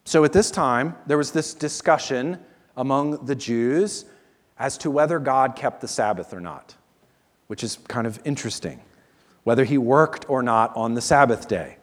So 0.05 0.25
at 0.25 0.33
this 0.33 0.51
time, 0.51 0.97
there 1.07 1.16
was 1.16 1.31
this 1.33 1.55
discussion 1.55 2.39
among 2.77 3.25
the 3.25 3.35
Jews 3.35 4.05
as 4.59 4.77
to 4.79 4.91
whether 4.91 5.18
God 5.18 5.57
kept 5.57 5.81
the 5.81 5.89
Sabbath 5.89 6.35
or 6.35 6.41
not, 6.41 6.75
which 7.47 7.64
is 7.64 7.79
kind 7.89 8.07
of 8.07 8.20
interesting. 8.25 8.81
Whether 9.45 9.64
he 9.64 9.79
worked 9.79 10.29
or 10.29 10.43
not 10.43 10.77
on 10.77 10.95
the 10.95 11.01
Sabbath 11.01 11.49
day. 11.49 11.77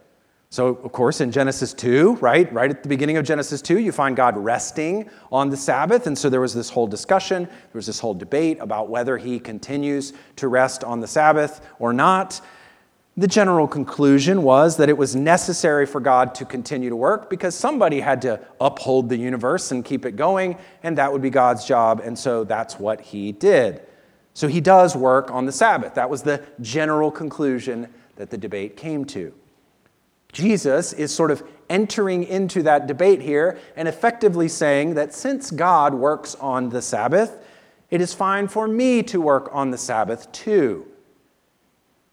So, 0.52 0.66
of 0.66 0.92
course, 0.92 1.22
in 1.22 1.32
Genesis 1.32 1.72
2, 1.72 2.16
right, 2.16 2.52
right 2.52 2.68
at 2.68 2.82
the 2.82 2.88
beginning 2.90 3.16
of 3.16 3.24
Genesis 3.24 3.62
2, 3.62 3.78
you 3.78 3.90
find 3.90 4.14
God 4.14 4.36
resting 4.36 5.08
on 5.30 5.48
the 5.48 5.56
Sabbath. 5.56 6.06
And 6.06 6.18
so 6.18 6.28
there 6.28 6.42
was 6.42 6.52
this 6.52 6.68
whole 6.68 6.86
discussion, 6.86 7.44
there 7.44 7.72
was 7.72 7.86
this 7.86 7.98
whole 7.98 8.12
debate 8.12 8.58
about 8.60 8.90
whether 8.90 9.16
he 9.16 9.40
continues 9.40 10.12
to 10.36 10.48
rest 10.48 10.84
on 10.84 11.00
the 11.00 11.06
Sabbath 11.06 11.66
or 11.78 11.94
not. 11.94 12.42
The 13.16 13.26
general 13.26 13.66
conclusion 13.66 14.42
was 14.42 14.76
that 14.76 14.90
it 14.90 14.98
was 14.98 15.16
necessary 15.16 15.86
for 15.86 16.02
God 16.02 16.34
to 16.34 16.44
continue 16.44 16.90
to 16.90 16.96
work 16.96 17.30
because 17.30 17.54
somebody 17.54 18.00
had 18.00 18.20
to 18.20 18.38
uphold 18.60 19.08
the 19.08 19.16
universe 19.16 19.72
and 19.72 19.82
keep 19.82 20.04
it 20.04 20.16
going, 20.16 20.58
and 20.82 20.98
that 20.98 21.10
would 21.10 21.22
be 21.22 21.30
God's 21.30 21.64
job. 21.64 22.02
And 22.04 22.18
so 22.18 22.44
that's 22.44 22.78
what 22.78 23.00
he 23.00 23.32
did. 23.32 23.80
So 24.34 24.48
he 24.48 24.60
does 24.60 24.94
work 24.94 25.30
on 25.30 25.46
the 25.46 25.52
Sabbath. 25.52 25.94
That 25.94 26.10
was 26.10 26.24
the 26.24 26.44
general 26.60 27.10
conclusion 27.10 27.88
that 28.16 28.28
the 28.28 28.36
debate 28.36 28.76
came 28.76 29.06
to. 29.06 29.32
Jesus 30.32 30.92
is 30.92 31.14
sort 31.14 31.30
of 31.30 31.42
entering 31.68 32.24
into 32.24 32.62
that 32.64 32.86
debate 32.86 33.20
here 33.20 33.58
and 33.76 33.86
effectively 33.86 34.48
saying 34.48 34.94
that 34.94 35.14
since 35.14 35.50
God 35.50 35.94
works 35.94 36.34
on 36.36 36.70
the 36.70 36.82
Sabbath, 36.82 37.38
it 37.90 38.00
is 38.00 38.14
fine 38.14 38.48
for 38.48 38.66
me 38.66 39.02
to 39.04 39.20
work 39.20 39.50
on 39.52 39.70
the 39.70 39.78
Sabbath 39.78 40.30
too. 40.32 40.86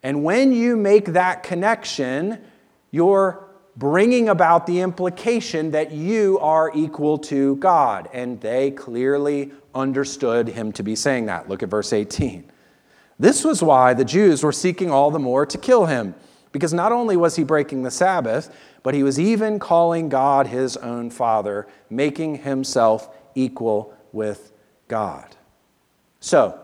And 0.02 0.22
when 0.24 0.52
you 0.52 0.76
make 0.76 1.06
that 1.06 1.42
connection, 1.42 2.38
you're 2.90 3.46
bringing 3.76 4.28
about 4.28 4.66
the 4.66 4.80
implication 4.80 5.70
that 5.70 5.92
you 5.92 6.38
are 6.40 6.70
equal 6.74 7.18
to 7.18 7.56
God. 7.56 8.08
And 8.12 8.40
they 8.40 8.70
clearly 8.70 9.52
understood 9.74 10.48
him 10.48 10.72
to 10.72 10.82
be 10.82 10.94
saying 10.96 11.26
that. 11.26 11.48
Look 11.48 11.62
at 11.62 11.68
verse 11.68 11.92
18. 11.92 12.50
This 13.18 13.44
was 13.44 13.62
why 13.62 13.94
the 13.94 14.04
Jews 14.04 14.42
were 14.42 14.52
seeking 14.52 14.90
all 14.90 15.10
the 15.10 15.18
more 15.18 15.44
to 15.46 15.58
kill 15.58 15.86
him 15.86 16.14
because 16.52 16.72
not 16.72 16.92
only 16.92 17.16
was 17.16 17.36
he 17.36 17.44
breaking 17.44 17.82
the 17.82 17.90
Sabbath, 17.90 18.54
but 18.82 18.94
he 18.94 19.02
was 19.02 19.20
even 19.20 19.58
calling 19.58 20.08
God 20.08 20.46
his 20.46 20.76
own 20.76 21.10
Father, 21.10 21.66
making 21.88 22.36
himself 22.36 23.08
equal 23.34 23.94
with 24.12 24.52
God. 24.88 25.36
So, 26.18 26.58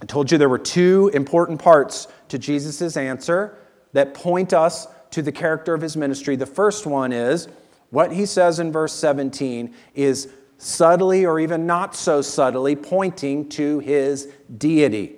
I 0.00 0.06
told 0.06 0.30
you 0.30 0.38
there 0.38 0.48
were 0.48 0.58
two 0.58 1.10
important 1.12 1.60
parts 1.60 2.08
to 2.28 2.38
Jesus' 2.38 2.96
answer 2.96 3.58
that 3.92 4.14
point 4.14 4.52
us 4.52 4.86
to 5.10 5.22
the 5.22 5.32
character 5.32 5.74
of 5.74 5.82
his 5.82 5.96
ministry. 5.96 6.36
The 6.36 6.46
first 6.46 6.86
one 6.86 7.12
is 7.12 7.48
what 7.90 8.12
he 8.12 8.26
says 8.26 8.58
in 8.58 8.70
verse 8.70 8.92
17 8.92 9.74
is 9.94 10.28
subtly 10.58 11.24
or 11.24 11.40
even 11.40 11.66
not 11.66 11.94
so 11.94 12.20
subtly 12.20 12.76
pointing 12.76 13.48
to 13.48 13.78
his 13.78 14.28
deity. 14.56 15.16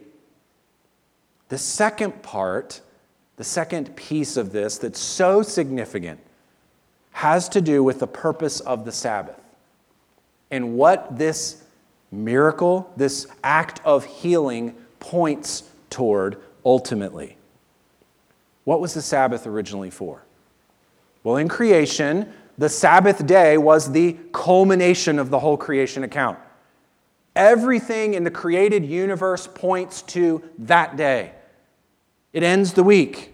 The 1.48 1.58
second 1.58 2.22
part 2.22 2.80
the 3.40 3.44
second 3.44 3.96
piece 3.96 4.36
of 4.36 4.52
this 4.52 4.76
that's 4.76 5.00
so 5.00 5.40
significant 5.40 6.20
has 7.12 7.48
to 7.48 7.62
do 7.62 7.82
with 7.82 7.98
the 7.98 8.06
purpose 8.06 8.60
of 8.60 8.84
the 8.84 8.92
Sabbath 8.92 9.40
and 10.50 10.74
what 10.74 11.16
this 11.16 11.64
miracle, 12.12 12.92
this 12.98 13.26
act 13.42 13.80
of 13.82 14.04
healing, 14.04 14.74
points 14.98 15.62
toward 15.88 16.36
ultimately. 16.66 17.38
What 18.64 18.78
was 18.78 18.92
the 18.92 19.00
Sabbath 19.00 19.46
originally 19.46 19.88
for? 19.88 20.22
Well, 21.24 21.36
in 21.38 21.48
creation, 21.48 22.30
the 22.58 22.68
Sabbath 22.68 23.26
day 23.26 23.56
was 23.56 23.90
the 23.90 24.18
culmination 24.32 25.18
of 25.18 25.30
the 25.30 25.38
whole 25.38 25.56
creation 25.56 26.04
account. 26.04 26.38
Everything 27.34 28.12
in 28.12 28.22
the 28.22 28.30
created 28.30 28.84
universe 28.84 29.46
points 29.46 30.02
to 30.02 30.42
that 30.58 30.98
day. 30.98 31.32
It 32.32 32.42
ends 32.42 32.74
the 32.74 32.84
week. 32.84 33.29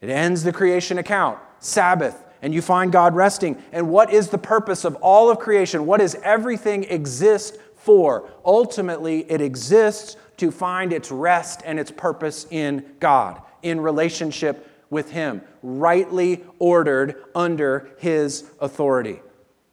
It 0.00 0.10
ends 0.10 0.44
the 0.44 0.52
creation 0.52 0.98
account, 0.98 1.38
Sabbath, 1.58 2.24
and 2.40 2.54
you 2.54 2.62
find 2.62 2.92
God 2.92 3.16
resting. 3.16 3.60
And 3.72 3.90
what 3.90 4.12
is 4.12 4.28
the 4.28 4.38
purpose 4.38 4.84
of 4.84 4.94
all 4.96 5.30
of 5.30 5.38
creation? 5.38 5.86
What 5.86 6.00
does 6.00 6.14
everything 6.16 6.84
exist 6.84 7.58
for? 7.74 8.30
Ultimately, 8.44 9.30
it 9.30 9.40
exists 9.40 10.16
to 10.36 10.52
find 10.52 10.92
its 10.92 11.10
rest 11.10 11.62
and 11.64 11.80
its 11.80 11.90
purpose 11.90 12.46
in 12.50 12.84
God, 13.00 13.42
in 13.62 13.80
relationship 13.80 14.70
with 14.88 15.10
Him, 15.10 15.42
rightly 15.62 16.44
ordered 16.60 17.16
under 17.34 17.90
His 17.98 18.48
authority. 18.60 19.20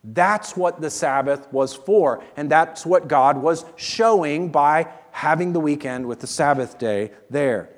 That's 0.03 0.57
what 0.57 0.82
the 0.82 0.89
Sabbath 0.89 1.51
was 1.53 1.76
for, 1.76 2.23
and 2.36 2.49
that's 2.49 2.86
what 2.86 3.07
God 3.07 3.38
was 3.38 3.63
showing 3.76 4.49
by 4.49 4.88
having 5.11 5.53
the 5.53 5.59
weekend 5.59 6.07
with 6.07 6.19
the 6.19 6.28
Sabbath 6.28 6.78
day 6.80 7.11
there 7.30 7.74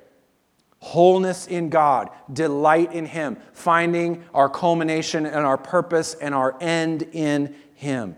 wholeness 0.87 1.47
in 1.47 1.69
God, 1.69 2.09
delight 2.31 2.93
in 2.93 3.05
Him, 3.05 3.37
finding 3.51 4.23
our 4.33 4.47
culmination 4.47 5.25
and 5.25 5.45
our 5.45 5.57
purpose 5.57 6.13
and 6.13 6.33
our 6.33 6.55
end 6.61 7.07
in 7.11 7.53
Him. 7.75 8.15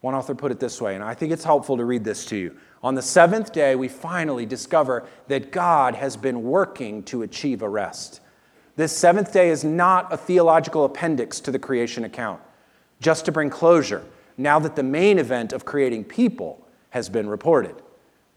One 0.00 0.14
author 0.14 0.34
put 0.34 0.50
it 0.50 0.60
this 0.60 0.80
way, 0.80 0.94
and 0.94 1.04
I 1.04 1.12
think 1.12 1.30
it's 1.30 1.44
helpful 1.44 1.76
to 1.76 1.84
read 1.84 2.04
this 2.04 2.24
to 2.26 2.36
you. 2.36 2.56
On 2.82 2.94
the 2.94 3.02
seventh 3.02 3.52
day, 3.52 3.74
we 3.76 3.88
finally 3.88 4.46
discover 4.46 5.06
that 5.26 5.52
God 5.52 5.94
has 5.94 6.16
been 6.16 6.42
working 6.44 7.02
to 7.04 7.22
achieve 7.22 7.60
a 7.60 7.68
rest. 7.68 8.20
This 8.76 8.96
seventh 8.96 9.32
day 9.32 9.50
is 9.50 9.62
not 9.62 10.10
a 10.12 10.16
theological 10.16 10.84
appendix 10.84 11.40
to 11.40 11.50
the 11.50 11.58
creation 11.58 12.04
account, 12.04 12.40
just 13.00 13.24
to 13.26 13.32
bring 13.32 13.50
closure, 13.50 14.04
now 14.38 14.58
that 14.60 14.76
the 14.76 14.82
main 14.82 15.18
event 15.18 15.52
of 15.52 15.64
creating 15.64 16.04
people 16.04 16.66
has 16.90 17.08
been 17.10 17.28
reported. 17.28 17.74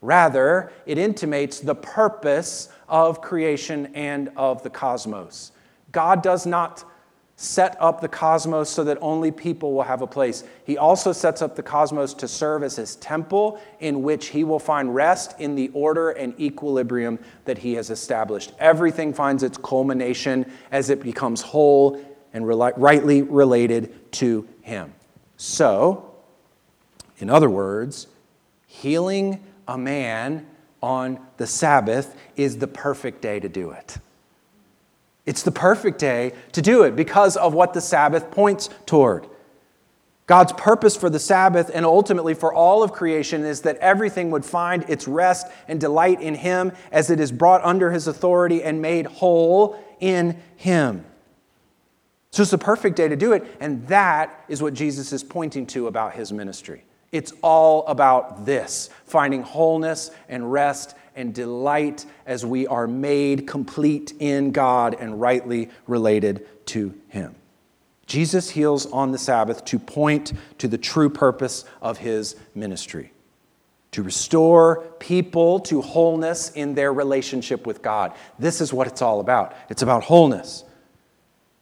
Rather, 0.01 0.71
it 0.85 0.97
intimates 0.97 1.59
the 1.59 1.75
purpose 1.75 2.69
of 2.89 3.21
creation 3.21 3.87
and 3.93 4.31
of 4.35 4.63
the 4.63 4.69
cosmos. 4.69 5.51
God 5.91 6.23
does 6.23 6.45
not 6.45 6.83
set 7.35 7.75
up 7.79 8.01
the 8.01 8.07
cosmos 8.07 8.69
so 8.69 8.83
that 8.83 8.97
only 9.01 9.31
people 9.31 9.73
will 9.73 9.83
have 9.83 10.01
a 10.01 10.07
place. 10.07 10.43
He 10.63 10.77
also 10.77 11.11
sets 11.11 11.41
up 11.41 11.55
the 11.55 11.63
cosmos 11.63 12.13
to 12.15 12.27
serve 12.27 12.61
as 12.61 12.75
his 12.75 12.95
temple 12.97 13.59
in 13.79 14.03
which 14.03 14.27
he 14.27 14.43
will 14.43 14.59
find 14.59 14.93
rest 14.93 15.39
in 15.39 15.55
the 15.55 15.69
order 15.73 16.11
and 16.11 16.39
equilibrium 16.39 17.17
that 17.45 17.57
he 17.57 17.73
has 17.73 17.89
established. 17.89 18.53
Everything 18.59 19.11
finds 19.11 19.41
its 19.41 19.57
culmination 19.57 20.51
as 20.71 20.91
it 20.91 21.01
becomes 21.01 21.41
whole 21.41 21.99
and 22.33 22.47
rightly 22.47 23.23
related 23.23 24.11
to 24.13 24.47
him. 24.61 24.93
So, 25.37 26.13
in 27.17 27.29
other 27.29 27.49
words, 27.49 28.07
healing 28.67 29.43
a 29.67 29.77
man 29.77 30.45
on 30.81 31.19
the 31.37 31.47
Sabbath 31.47 32.15
is 32.35 32.57
the 32.57 32.67
perfect 32.67 33.21
day 33.21 33.39
to 33.39 33.49
do 33.49 33.71
it. 33.71 33.97
It's 35.25 35.43
the 35.43 35.51
perfect 35.51 35.99
day 35.99 36.33
to 36.53 36.61
do 36.61 36.83
it 36.83 36.95
because 36.95 37.37
of 37.37 37.53
what 37.53 37.73
the 37.73 37.81
Sabbath 37.81 38.31
points 38.31 38.69
toward. 38.85 39.27
God's 40.25 40.53
purpose 40.53 40.95
for 40.95 41.09
the 41.09 41.19
Sabbath 41.19 41.69
and 41.73 41.85
ultimately 41.85 42.33
for 42.33 42.53
all 42.53 42.83
of 42.83 42.93
creation 42.93 43.43
is 43.43 43.61
that 43.61 43.77
everything 43.77 44.31
would 44.31 44.45
find 44.45 44.89
its 44.89 45.07
rest 45.07 45.47
and 45.67 45.79
delight 45.79 46.21
in 46.21 46.35
Him 46.35 46.71
as 46.91 47.09
it 47.09 47.19
is 47.19 47.31
brought 47.31 47.63
under 47.63 47.91
His 47.91 48.07
authority 48.07 48.63
and 48.63 48.81
made 48.81 49.05
whole 49.05 49.77
in 49.99 50.39
Him. 50.55 51.05
So 52.31 52.43
it's 52.43 52.51
the 52.51 52.57
perfect 52.57 52.95
day 52.95 53.09
to 53.09 53.17
do 53.17 53.33
it, 53.33 53.43
and 53.59 53.85
that 53.87 54.45
is 54.47 54.61
what 54.61 54.73
Jesus 54.73 55.11
is 55.11 55.21
pointing 55.21 55.67
to 55.67 55.87
about 55.87 56.13
His 56.13 56.31
ministry. 56.31 56.85
It's 57.11 57.33
all 57.41 57.85
about 57.87 58.45
this 58.45 58.89
finding 59.05 59.43
wholeness 59.43 60.11
and 60.29 60.51
rest 60.51 60.95
and 61.15 61.33
delight 61.33 62.05
as 62.25 62.45
we 62.45 62.67
are 62.67 62.87
made 62.87 63.47
complete 63.47 64.13
in 64.19 64.51
God 64.51 64.95
and 64.99 65.19
rightly 65.19 65.69
related 65.87 66.47
to 66.67 66.93
Him. 67.09 67.35
Jesus 68.05 68.49
heals 68.49 68.85
on 68.87 69.11
the 69.11 69.17
Sabbath 69.17 69.65
to 69.65 69.79
point 69.79 70.33
to 70.57 70.67
the 70.67 70.77
true 70.77 71.09
purpose 71.09 71.65
of 71.81 71.97
His 71.97 72.35
ministry 72.55 73.11
to 73.91 74.03
restore 74.03 74.81
people 74.99 75.59
to 75.59 75.81
wholeness 75.81 76.51
in 76.51 76.75
their 76.75 76.93
relationship 76.93 77.67
with 77.67 77.81
God. 77.81 78.13
This 78.39 78.61
is 78.61 78.71
what 78.73 78.87
it's 78.87 79.01
all 79.01 79.19
about. 79.19 79.53
It's 79.69 79.81
about 79.81 80.03
wholeness. 80.03 80.63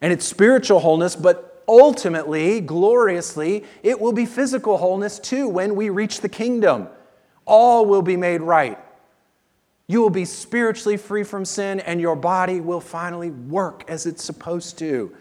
And 0.01 0.13
it's 0.13 0.25
spiritual 0.25 0.79
wholeness, 0.79 1.15
but 1.15 1.48
ultimately, 1.69 2.61
gloriously, 2.61 3.63
it 3.83 4.01
will 4.01 4.11
be 4.11 4.25
physical 4.25 4.77
wholeness 4.77 5.19
too 5.19 5.47
when 5.47 5.75
we 5.75 5.91
reach 5.91 6.21
the 6.21 6.29
kingdom. 6.29 6.89
All 7.45 7.85
will 7.85 8.01
be 8.01 8.17
made 8.17 8.41
right. 8.41 8.79
You 9.87 10.01
will 10.01 10.09
be 10.09 10.25
spiritually 10.25 10.97
free 10.97 11.23
from 11.23 11.45
sin, 11.45 11.79
and 11.79 12.01
your 12.01 12.15
body 12.15 12.59
will 12.59 12.81
finally 12.81 13.29
work 13.29 13.85
as 13.87 14.05
it's 14.05 14.23
supposed 14.23 14.79
to. 14.79 15.15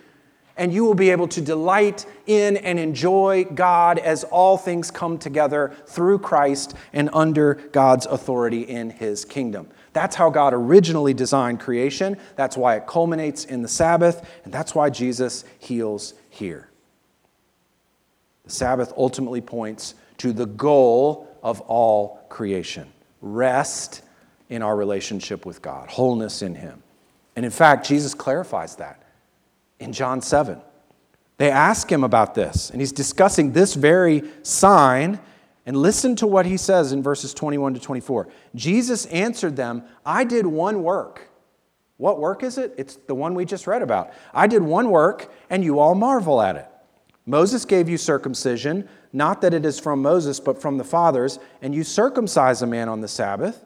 And 0.57 0.73
you 0.73 0.85
will 0.85 0.95
be 0.95 1.11
able 1.11 1.29
to 1.29 1.41
delight 1.41 2.05
in 2.27 2.57
and 2.57 2.79
enjoy 2.79 3.45
God 3.45 3.99
as 3.99 4.25
all 4.25 4.59
things 4.59 4.91
come 4.91 5.17
together 5.19 5.75
through 5.87 6.19
Christ 6.19 6.75
and 6.93 7.09
under 7.13 7.55
God's 7.73 8.07
authority 8.07 8.63
in 8.63 8.91
his 8.91 9.25
kingdom. 9.25 9.69
That's 9.93 10.17
how 10.17 10.31
God 10.31 10.53
originally 10.55 11.15
designed 11.15 11.61
creation. 11.61 12.17
That's 12.37 12.57
why 12.57 12.77
it 12.77 12.87
culminates 12.87 13.45
in 13.45 13.63
the 13.63 13.69
Sabbath, 13.69 14.29
and 14.45 14.53
that's 14.53 14.75
why 14.75 14.91
Jesus 14.91 15.45
heals 15.59 16.15
here. 16.39 16.71
The 18.45 18.51
Sabbath 18.51 18.93
ultimately 18.97 19.43
points 19.43 19.95
to 20.19 20.33
the 20.33 20.47
goal 20.47 21.29
of 21.43 21.61
all 21.63 22.25
creation 22.29 22.91
rest 23.21 24.03
in 24.49 24.63
our 24.63 24.77
relationship 24.77 25.45
with 25.45 25.61
God, 25.61 25.91
wholeness 25.91 26.41
in 26.41 26.55
Him. 26.55 26.83
And 27.37 27.45
in 27.45 27.51
fact, 27.51 27.87
Jesus 27.87 28.15
clarifies 28.15 28.77
that. 28.77 29.03
in 29.81 29.93
John 29.93 30.21
7. 30.21 30.61
They 31.37 31.51
ask 31.51 31.91
him 31.91 32.03
about 32.03 32.35
this, 32.35 32.71
and 32.71 32.81
he's 32.81 32.93
discussing 32.93 33.53
this 33.53 33.75
very 33.75 34.25
sign. 34.43 35.21
And 35.67 35.77
listen 35.77 36.17
to 36.17 36.27
what 36.27 36.47
he 36.47 36.57
says 36.57 36.93
in 36.93 37.03
verses 37.03 37.35
21 37.35 37.75
to 37.75 37.81
24. 37.81 38.29
Jesus 38.55 39.05
answered 39.07 39.55
them, 39.55 39.85
I 40.05 40.25
did 40.25 40.47
one 40.47 40.83
work. 40.83 41.28
What 41.99 42.19
work 42.19 42.43
is 42.43 42.59
it? 42.59 42.75
It's 42.79 42.95
the 42.95 43.15
one 43.15 43.35
we 43.35 43.45
just 43.45 43.67
read 43.67 43.83
about. 43.83 44.13
I 44.33 44.47
did 44.47 44.63
one 44.63 44.91
work, 44.91 45.33
and 45.51 45.63
you 45.63 45.79
all 45.79 45.95
marvel 45.95 46.41
at 46.41 46.57
it. 46.57 46.67
Moses 47.27 47.65
gave 47.65 47.89
you 47.89 47.99
circumcision, 47.99 48.89
not 49.13 49.43
that 49.43 49.53
it 49.53 49.67
is 49.67 49.79
from 49.79 50.01
Moses, 50.01 50.41
but 50.41 50.63
from 50.63 50.79
the 50.79 50.85
fathers, 50.85 51.39
and 51.61 51.75
you 51.75 51.85
circumcise 51.85 52.63
a 52.63 52.67
man 52.67 52.89
on 52.89 53.01
the 53.01 53.09
Sabbath. 53.09 53.65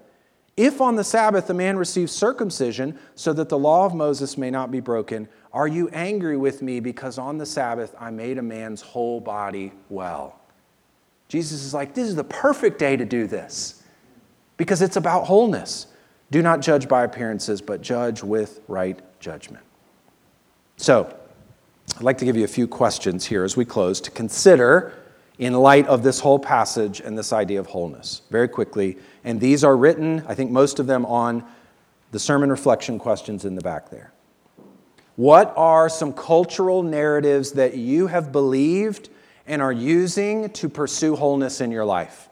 If 0.57 0.81
on 0.81 0.97
the 0.97 1.05
Sabbath 1.05 1.49
a 1.49 1.55
man 1.55 1.77
receives 1.77 2.11
circumcision, 2.13 2.99
so 3.15 3.33
that 3.35 3.49
the 3.49 3.59
law 3.59 3.87
of 3.87 3.95
Moses 3.95 4.37
may 4.37 4.51
not 4.51 4.71
be 4.71 4.81
broken, 4.81 5.29
are 5.53 5.69
you 5.69 5.89
angry 5.91 6.37
with 6.37 6.63
me 6.63 6.81
because 6.81 7.19
on 7.19 7.39
the 7.39 7.47
Sabbath 7.47 7.95
I 8.01 8.11
made 8.11 8.39
a 8.39 8.43
man's 8.43 8.81
whole 8.81 9.21
body 9.21 9.73
well? 9.91 10.41
Jesus 11.29 11.63
is 11.63 11.73
like, 11.73 11.95
this 11.95 12.09
is 12.09 12.17
the 12.17 12.25
perfect 12.25 12.79
day 12.79 12.97
to 12.97 13.05
do 13.05 13.27
this 13.27 13.83
because 14.57 14.83
it's 14.83 14.97
about 14.97 15.25
wholeness. 15.25 15.87
Do 16.33 16.41
not 16.41 16.63
judge 16.63 16.89
by 16.89 17.05
appearances, 17.05 17.61
but 17.61 17.83
judge 17.83 18.23
with 18.23 18.61
right 18.67 18.99
judgment. 19.21 19.65
So, 20.79 21.15
I'd 21.97 22.03
like 22.03 22.19
to 22.19 22.25
give 22.25 22.37
you 22.37 22.45
a 22.45 22.49
few 22.49 22.67
questions 22.67 23.27
here 23.27 23.45
as 23.45 23.57
we 23.57 23.65
close 23.65 24.01
to 24.01 24.11
consider 24.11 24.95
in 25.39 25.53
light 25.53 25.87
of 25.87 26.03
this 26.03 26.21
whole 26.21 26.39
passage 26.39 27.01
and 27.01 27.19
this 27.19 27.33
idea 27.33 27.61
of 27.61 27.67
wholeness. 27.67 28.23
Very 28.31 28.49
quickly, 28.49 28.97
and 29.25 29.41
these 29.41 29.63
are 29.63 29.77
written, 29.77 30.25
I 30.27 30.35
think 30.35 30.51
most 30.51 30.79
of 30.79 30.87
them 30.87 31.05
on 31.05 31.45
the 32.13 32.19
sermon 32.19 32.49
reflection 32.49 32.99
questions 32.99 33.45
in 33.45 33.55
the 33.55 33.63
back 33.63 33.91
there. 33.91 34.13
What 35.17 35.53
are 35.55 35.91
some 35.91 36.15
cultural 36.15 36.83
narratives 36.83 37.53
that 37.53 37.77
you 37.77 38.07
have 38.07 38.33
believed 38.33 39.11
and 39.47 39.61
are 39.61 39.73
using 39.73 40.51
to 40.51 40.69
pursue 40.69 41.17
wholeness 41.17 41.61
in 41.61 41.71
your 41.71 41.85
life. 41.85 42.29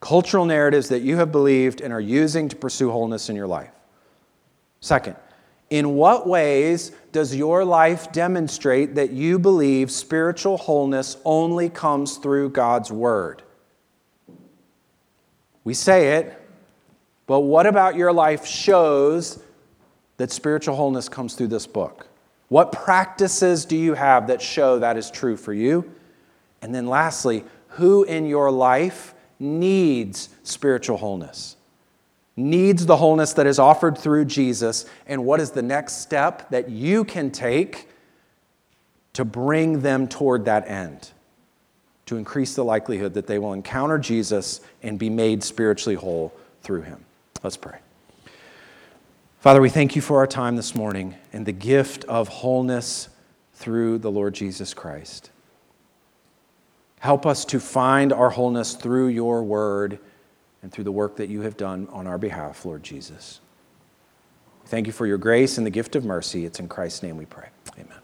Cultural 0.00 0.46
narratives 0.46 0.88
that 0.88 1.02
you 1.02 1.16
have 1.16 1.30
believed 1.30 1.80
and 1.80 1.92
are 1.92 2.00
using 2.00 2.48
to 2.48 2.56
pursue 2.56 2.90
wholeness 2.90 3.28
in 3.28 3.36
your 3.36 3.46
life. 3.46 3.70
Second, 4.80 5.16
in 5.68 5.94
what 5.94 6.26
ways 6.26 6.90
does 7.12 7.36
your 7.36 7.64
life 7.64 8.10
demonstrate 8.10 8.94
that 8.96 9.12
you 9.12 9.38
believe 9.38 9.90
spiritual 9.90 10.56
wholeness 10.56 11.16
only 11.24 11.68
comes 11.68 12.16
through 12.16 12.50
God's 12.50 12.90
Word? 12.90 13.42
We 15.62 15.74
say 15.74 16.16
it, 16.16 16.36
but 17.26 17.40
what 17.40 17.66
about 17.66 17.94
your 17.94 18.12
life 18.12 18.46
shows 18.46 19.40
that 20.16 20.32
spiritual 20.32 20.74
wholeness 20.74 21.08
comes 21.08 21.34
through 21.34 21.48
this 21.48 21.66
book? 21.66 22.08
What 22.48 22.72
practices 22.72 23.64
do 23.64 23.76
you 23.76 23.94
have 23.94 24.26
that 24.26 24.42
show 24.42 24.80
that 24.80 24.96
is 24.96 25.10
true 25.10 25.36
for 25.36 25.52
you? 25.52 25.92
And 26.62 26.74
then 26.74 26.88
lastly, 26.88 27.44
who 27.68 28.02
in 28.02 28.26
your 28.26 28.50
life 28.50 29.14
needs 29.40 30.28
spiritual 30.44 30.98
wholeness? 30.98 31.56
Needs 32.36 32.86
the 32.86 32.96
wholeness 32.96 33.32
that 33.32 33.46
is 33.46 33.58
offered 33.58 33.98
through 33.98 34.26
Jesus? 34.26 34.86
And 35.06 35.24
what 35.24 35.40
is 35.40 35.50
the 35.50 35.62
next 35.62 36.02
step 36.02 36.50
that 36.50 36.70
you 36.70 37.04
can 37.04 37.30
take 37.30 37.88
to 39.14 39.24
bring 39.24 39.80
them 39.80 40.06
toward 40.06 40.44
that 40.44 40.68
end? 40.68 41.10
To 42.06 42.16
increase 42.16 42.54
the 42.54 42.64
likelihood 42.64 43.14
that 43.14 43.26
they 43.26 43.38
will 43.38 43.52
encounter 43.52 43.98
Jesus 43.98 44.60
and 44.82 44.98
be 44.98 45.10
made 45.10 45.42
spiritually 45.42 45.96
whole 45.96 46.32
through 46.62 46.82
him. 46.82 47.04
Let's 47.42 47.56
pray. 47.56 47.78
Father, 49.40 49.62
we 49.62 49.70
thank 49.70 49.96
you 49.96 50.02
for 50.02 50.18
our 50.18 50.26
time 50.26 50.56
this 50.56 50.74
morning 50.74 51.14
and 51.32 51.46
the 51.46 51.52
gift 51.52 52.04
of 52.04 52.28
wholeness 52.28 53.08
through 53.54 53.98
the 53.98 54.10
Lord 54.10 54.34
Jesus 54.34 54.74
Christ. 54.74 55.30
Help 57.00 57.26
us 57.26 57.44
to 57.46 57.58
find 57.58 58.12
our 58.12 58.30
wholeness 58.30 58.74
through 58.74 59.08
your 59.08 59.42
word 59.42 59.98
and 60.62 60.70
through 60.70 60.84
the 60.84 60.92
work 60.92 61.16
that 61.16 61.28
you 61.28 61.40
have 61.40 61.56
done 61.56 61.88
on 61.90 62.06
our 62.06 62.18
behalf, 62.18 62.64
Lord 62.64 62.82
Jesus. 62.82 63.40
Thank 64.66 64.86
you 64.86 64.92
for 64.92 65.06
your 65.06 65.18
grace 65.18 65.58
and 65.58 65.66
the 65.66 65.70
gift 65.70 65.96
of 65.96 66.04
mercy. 66.04 66.44
It's 66.44 66.60
in 66.60 66.68
Christ's 66.68 67.02
name 67.02 67.16
we 67.16 67.24
pray. 67.24 67.48
Amen. 67.78 67.98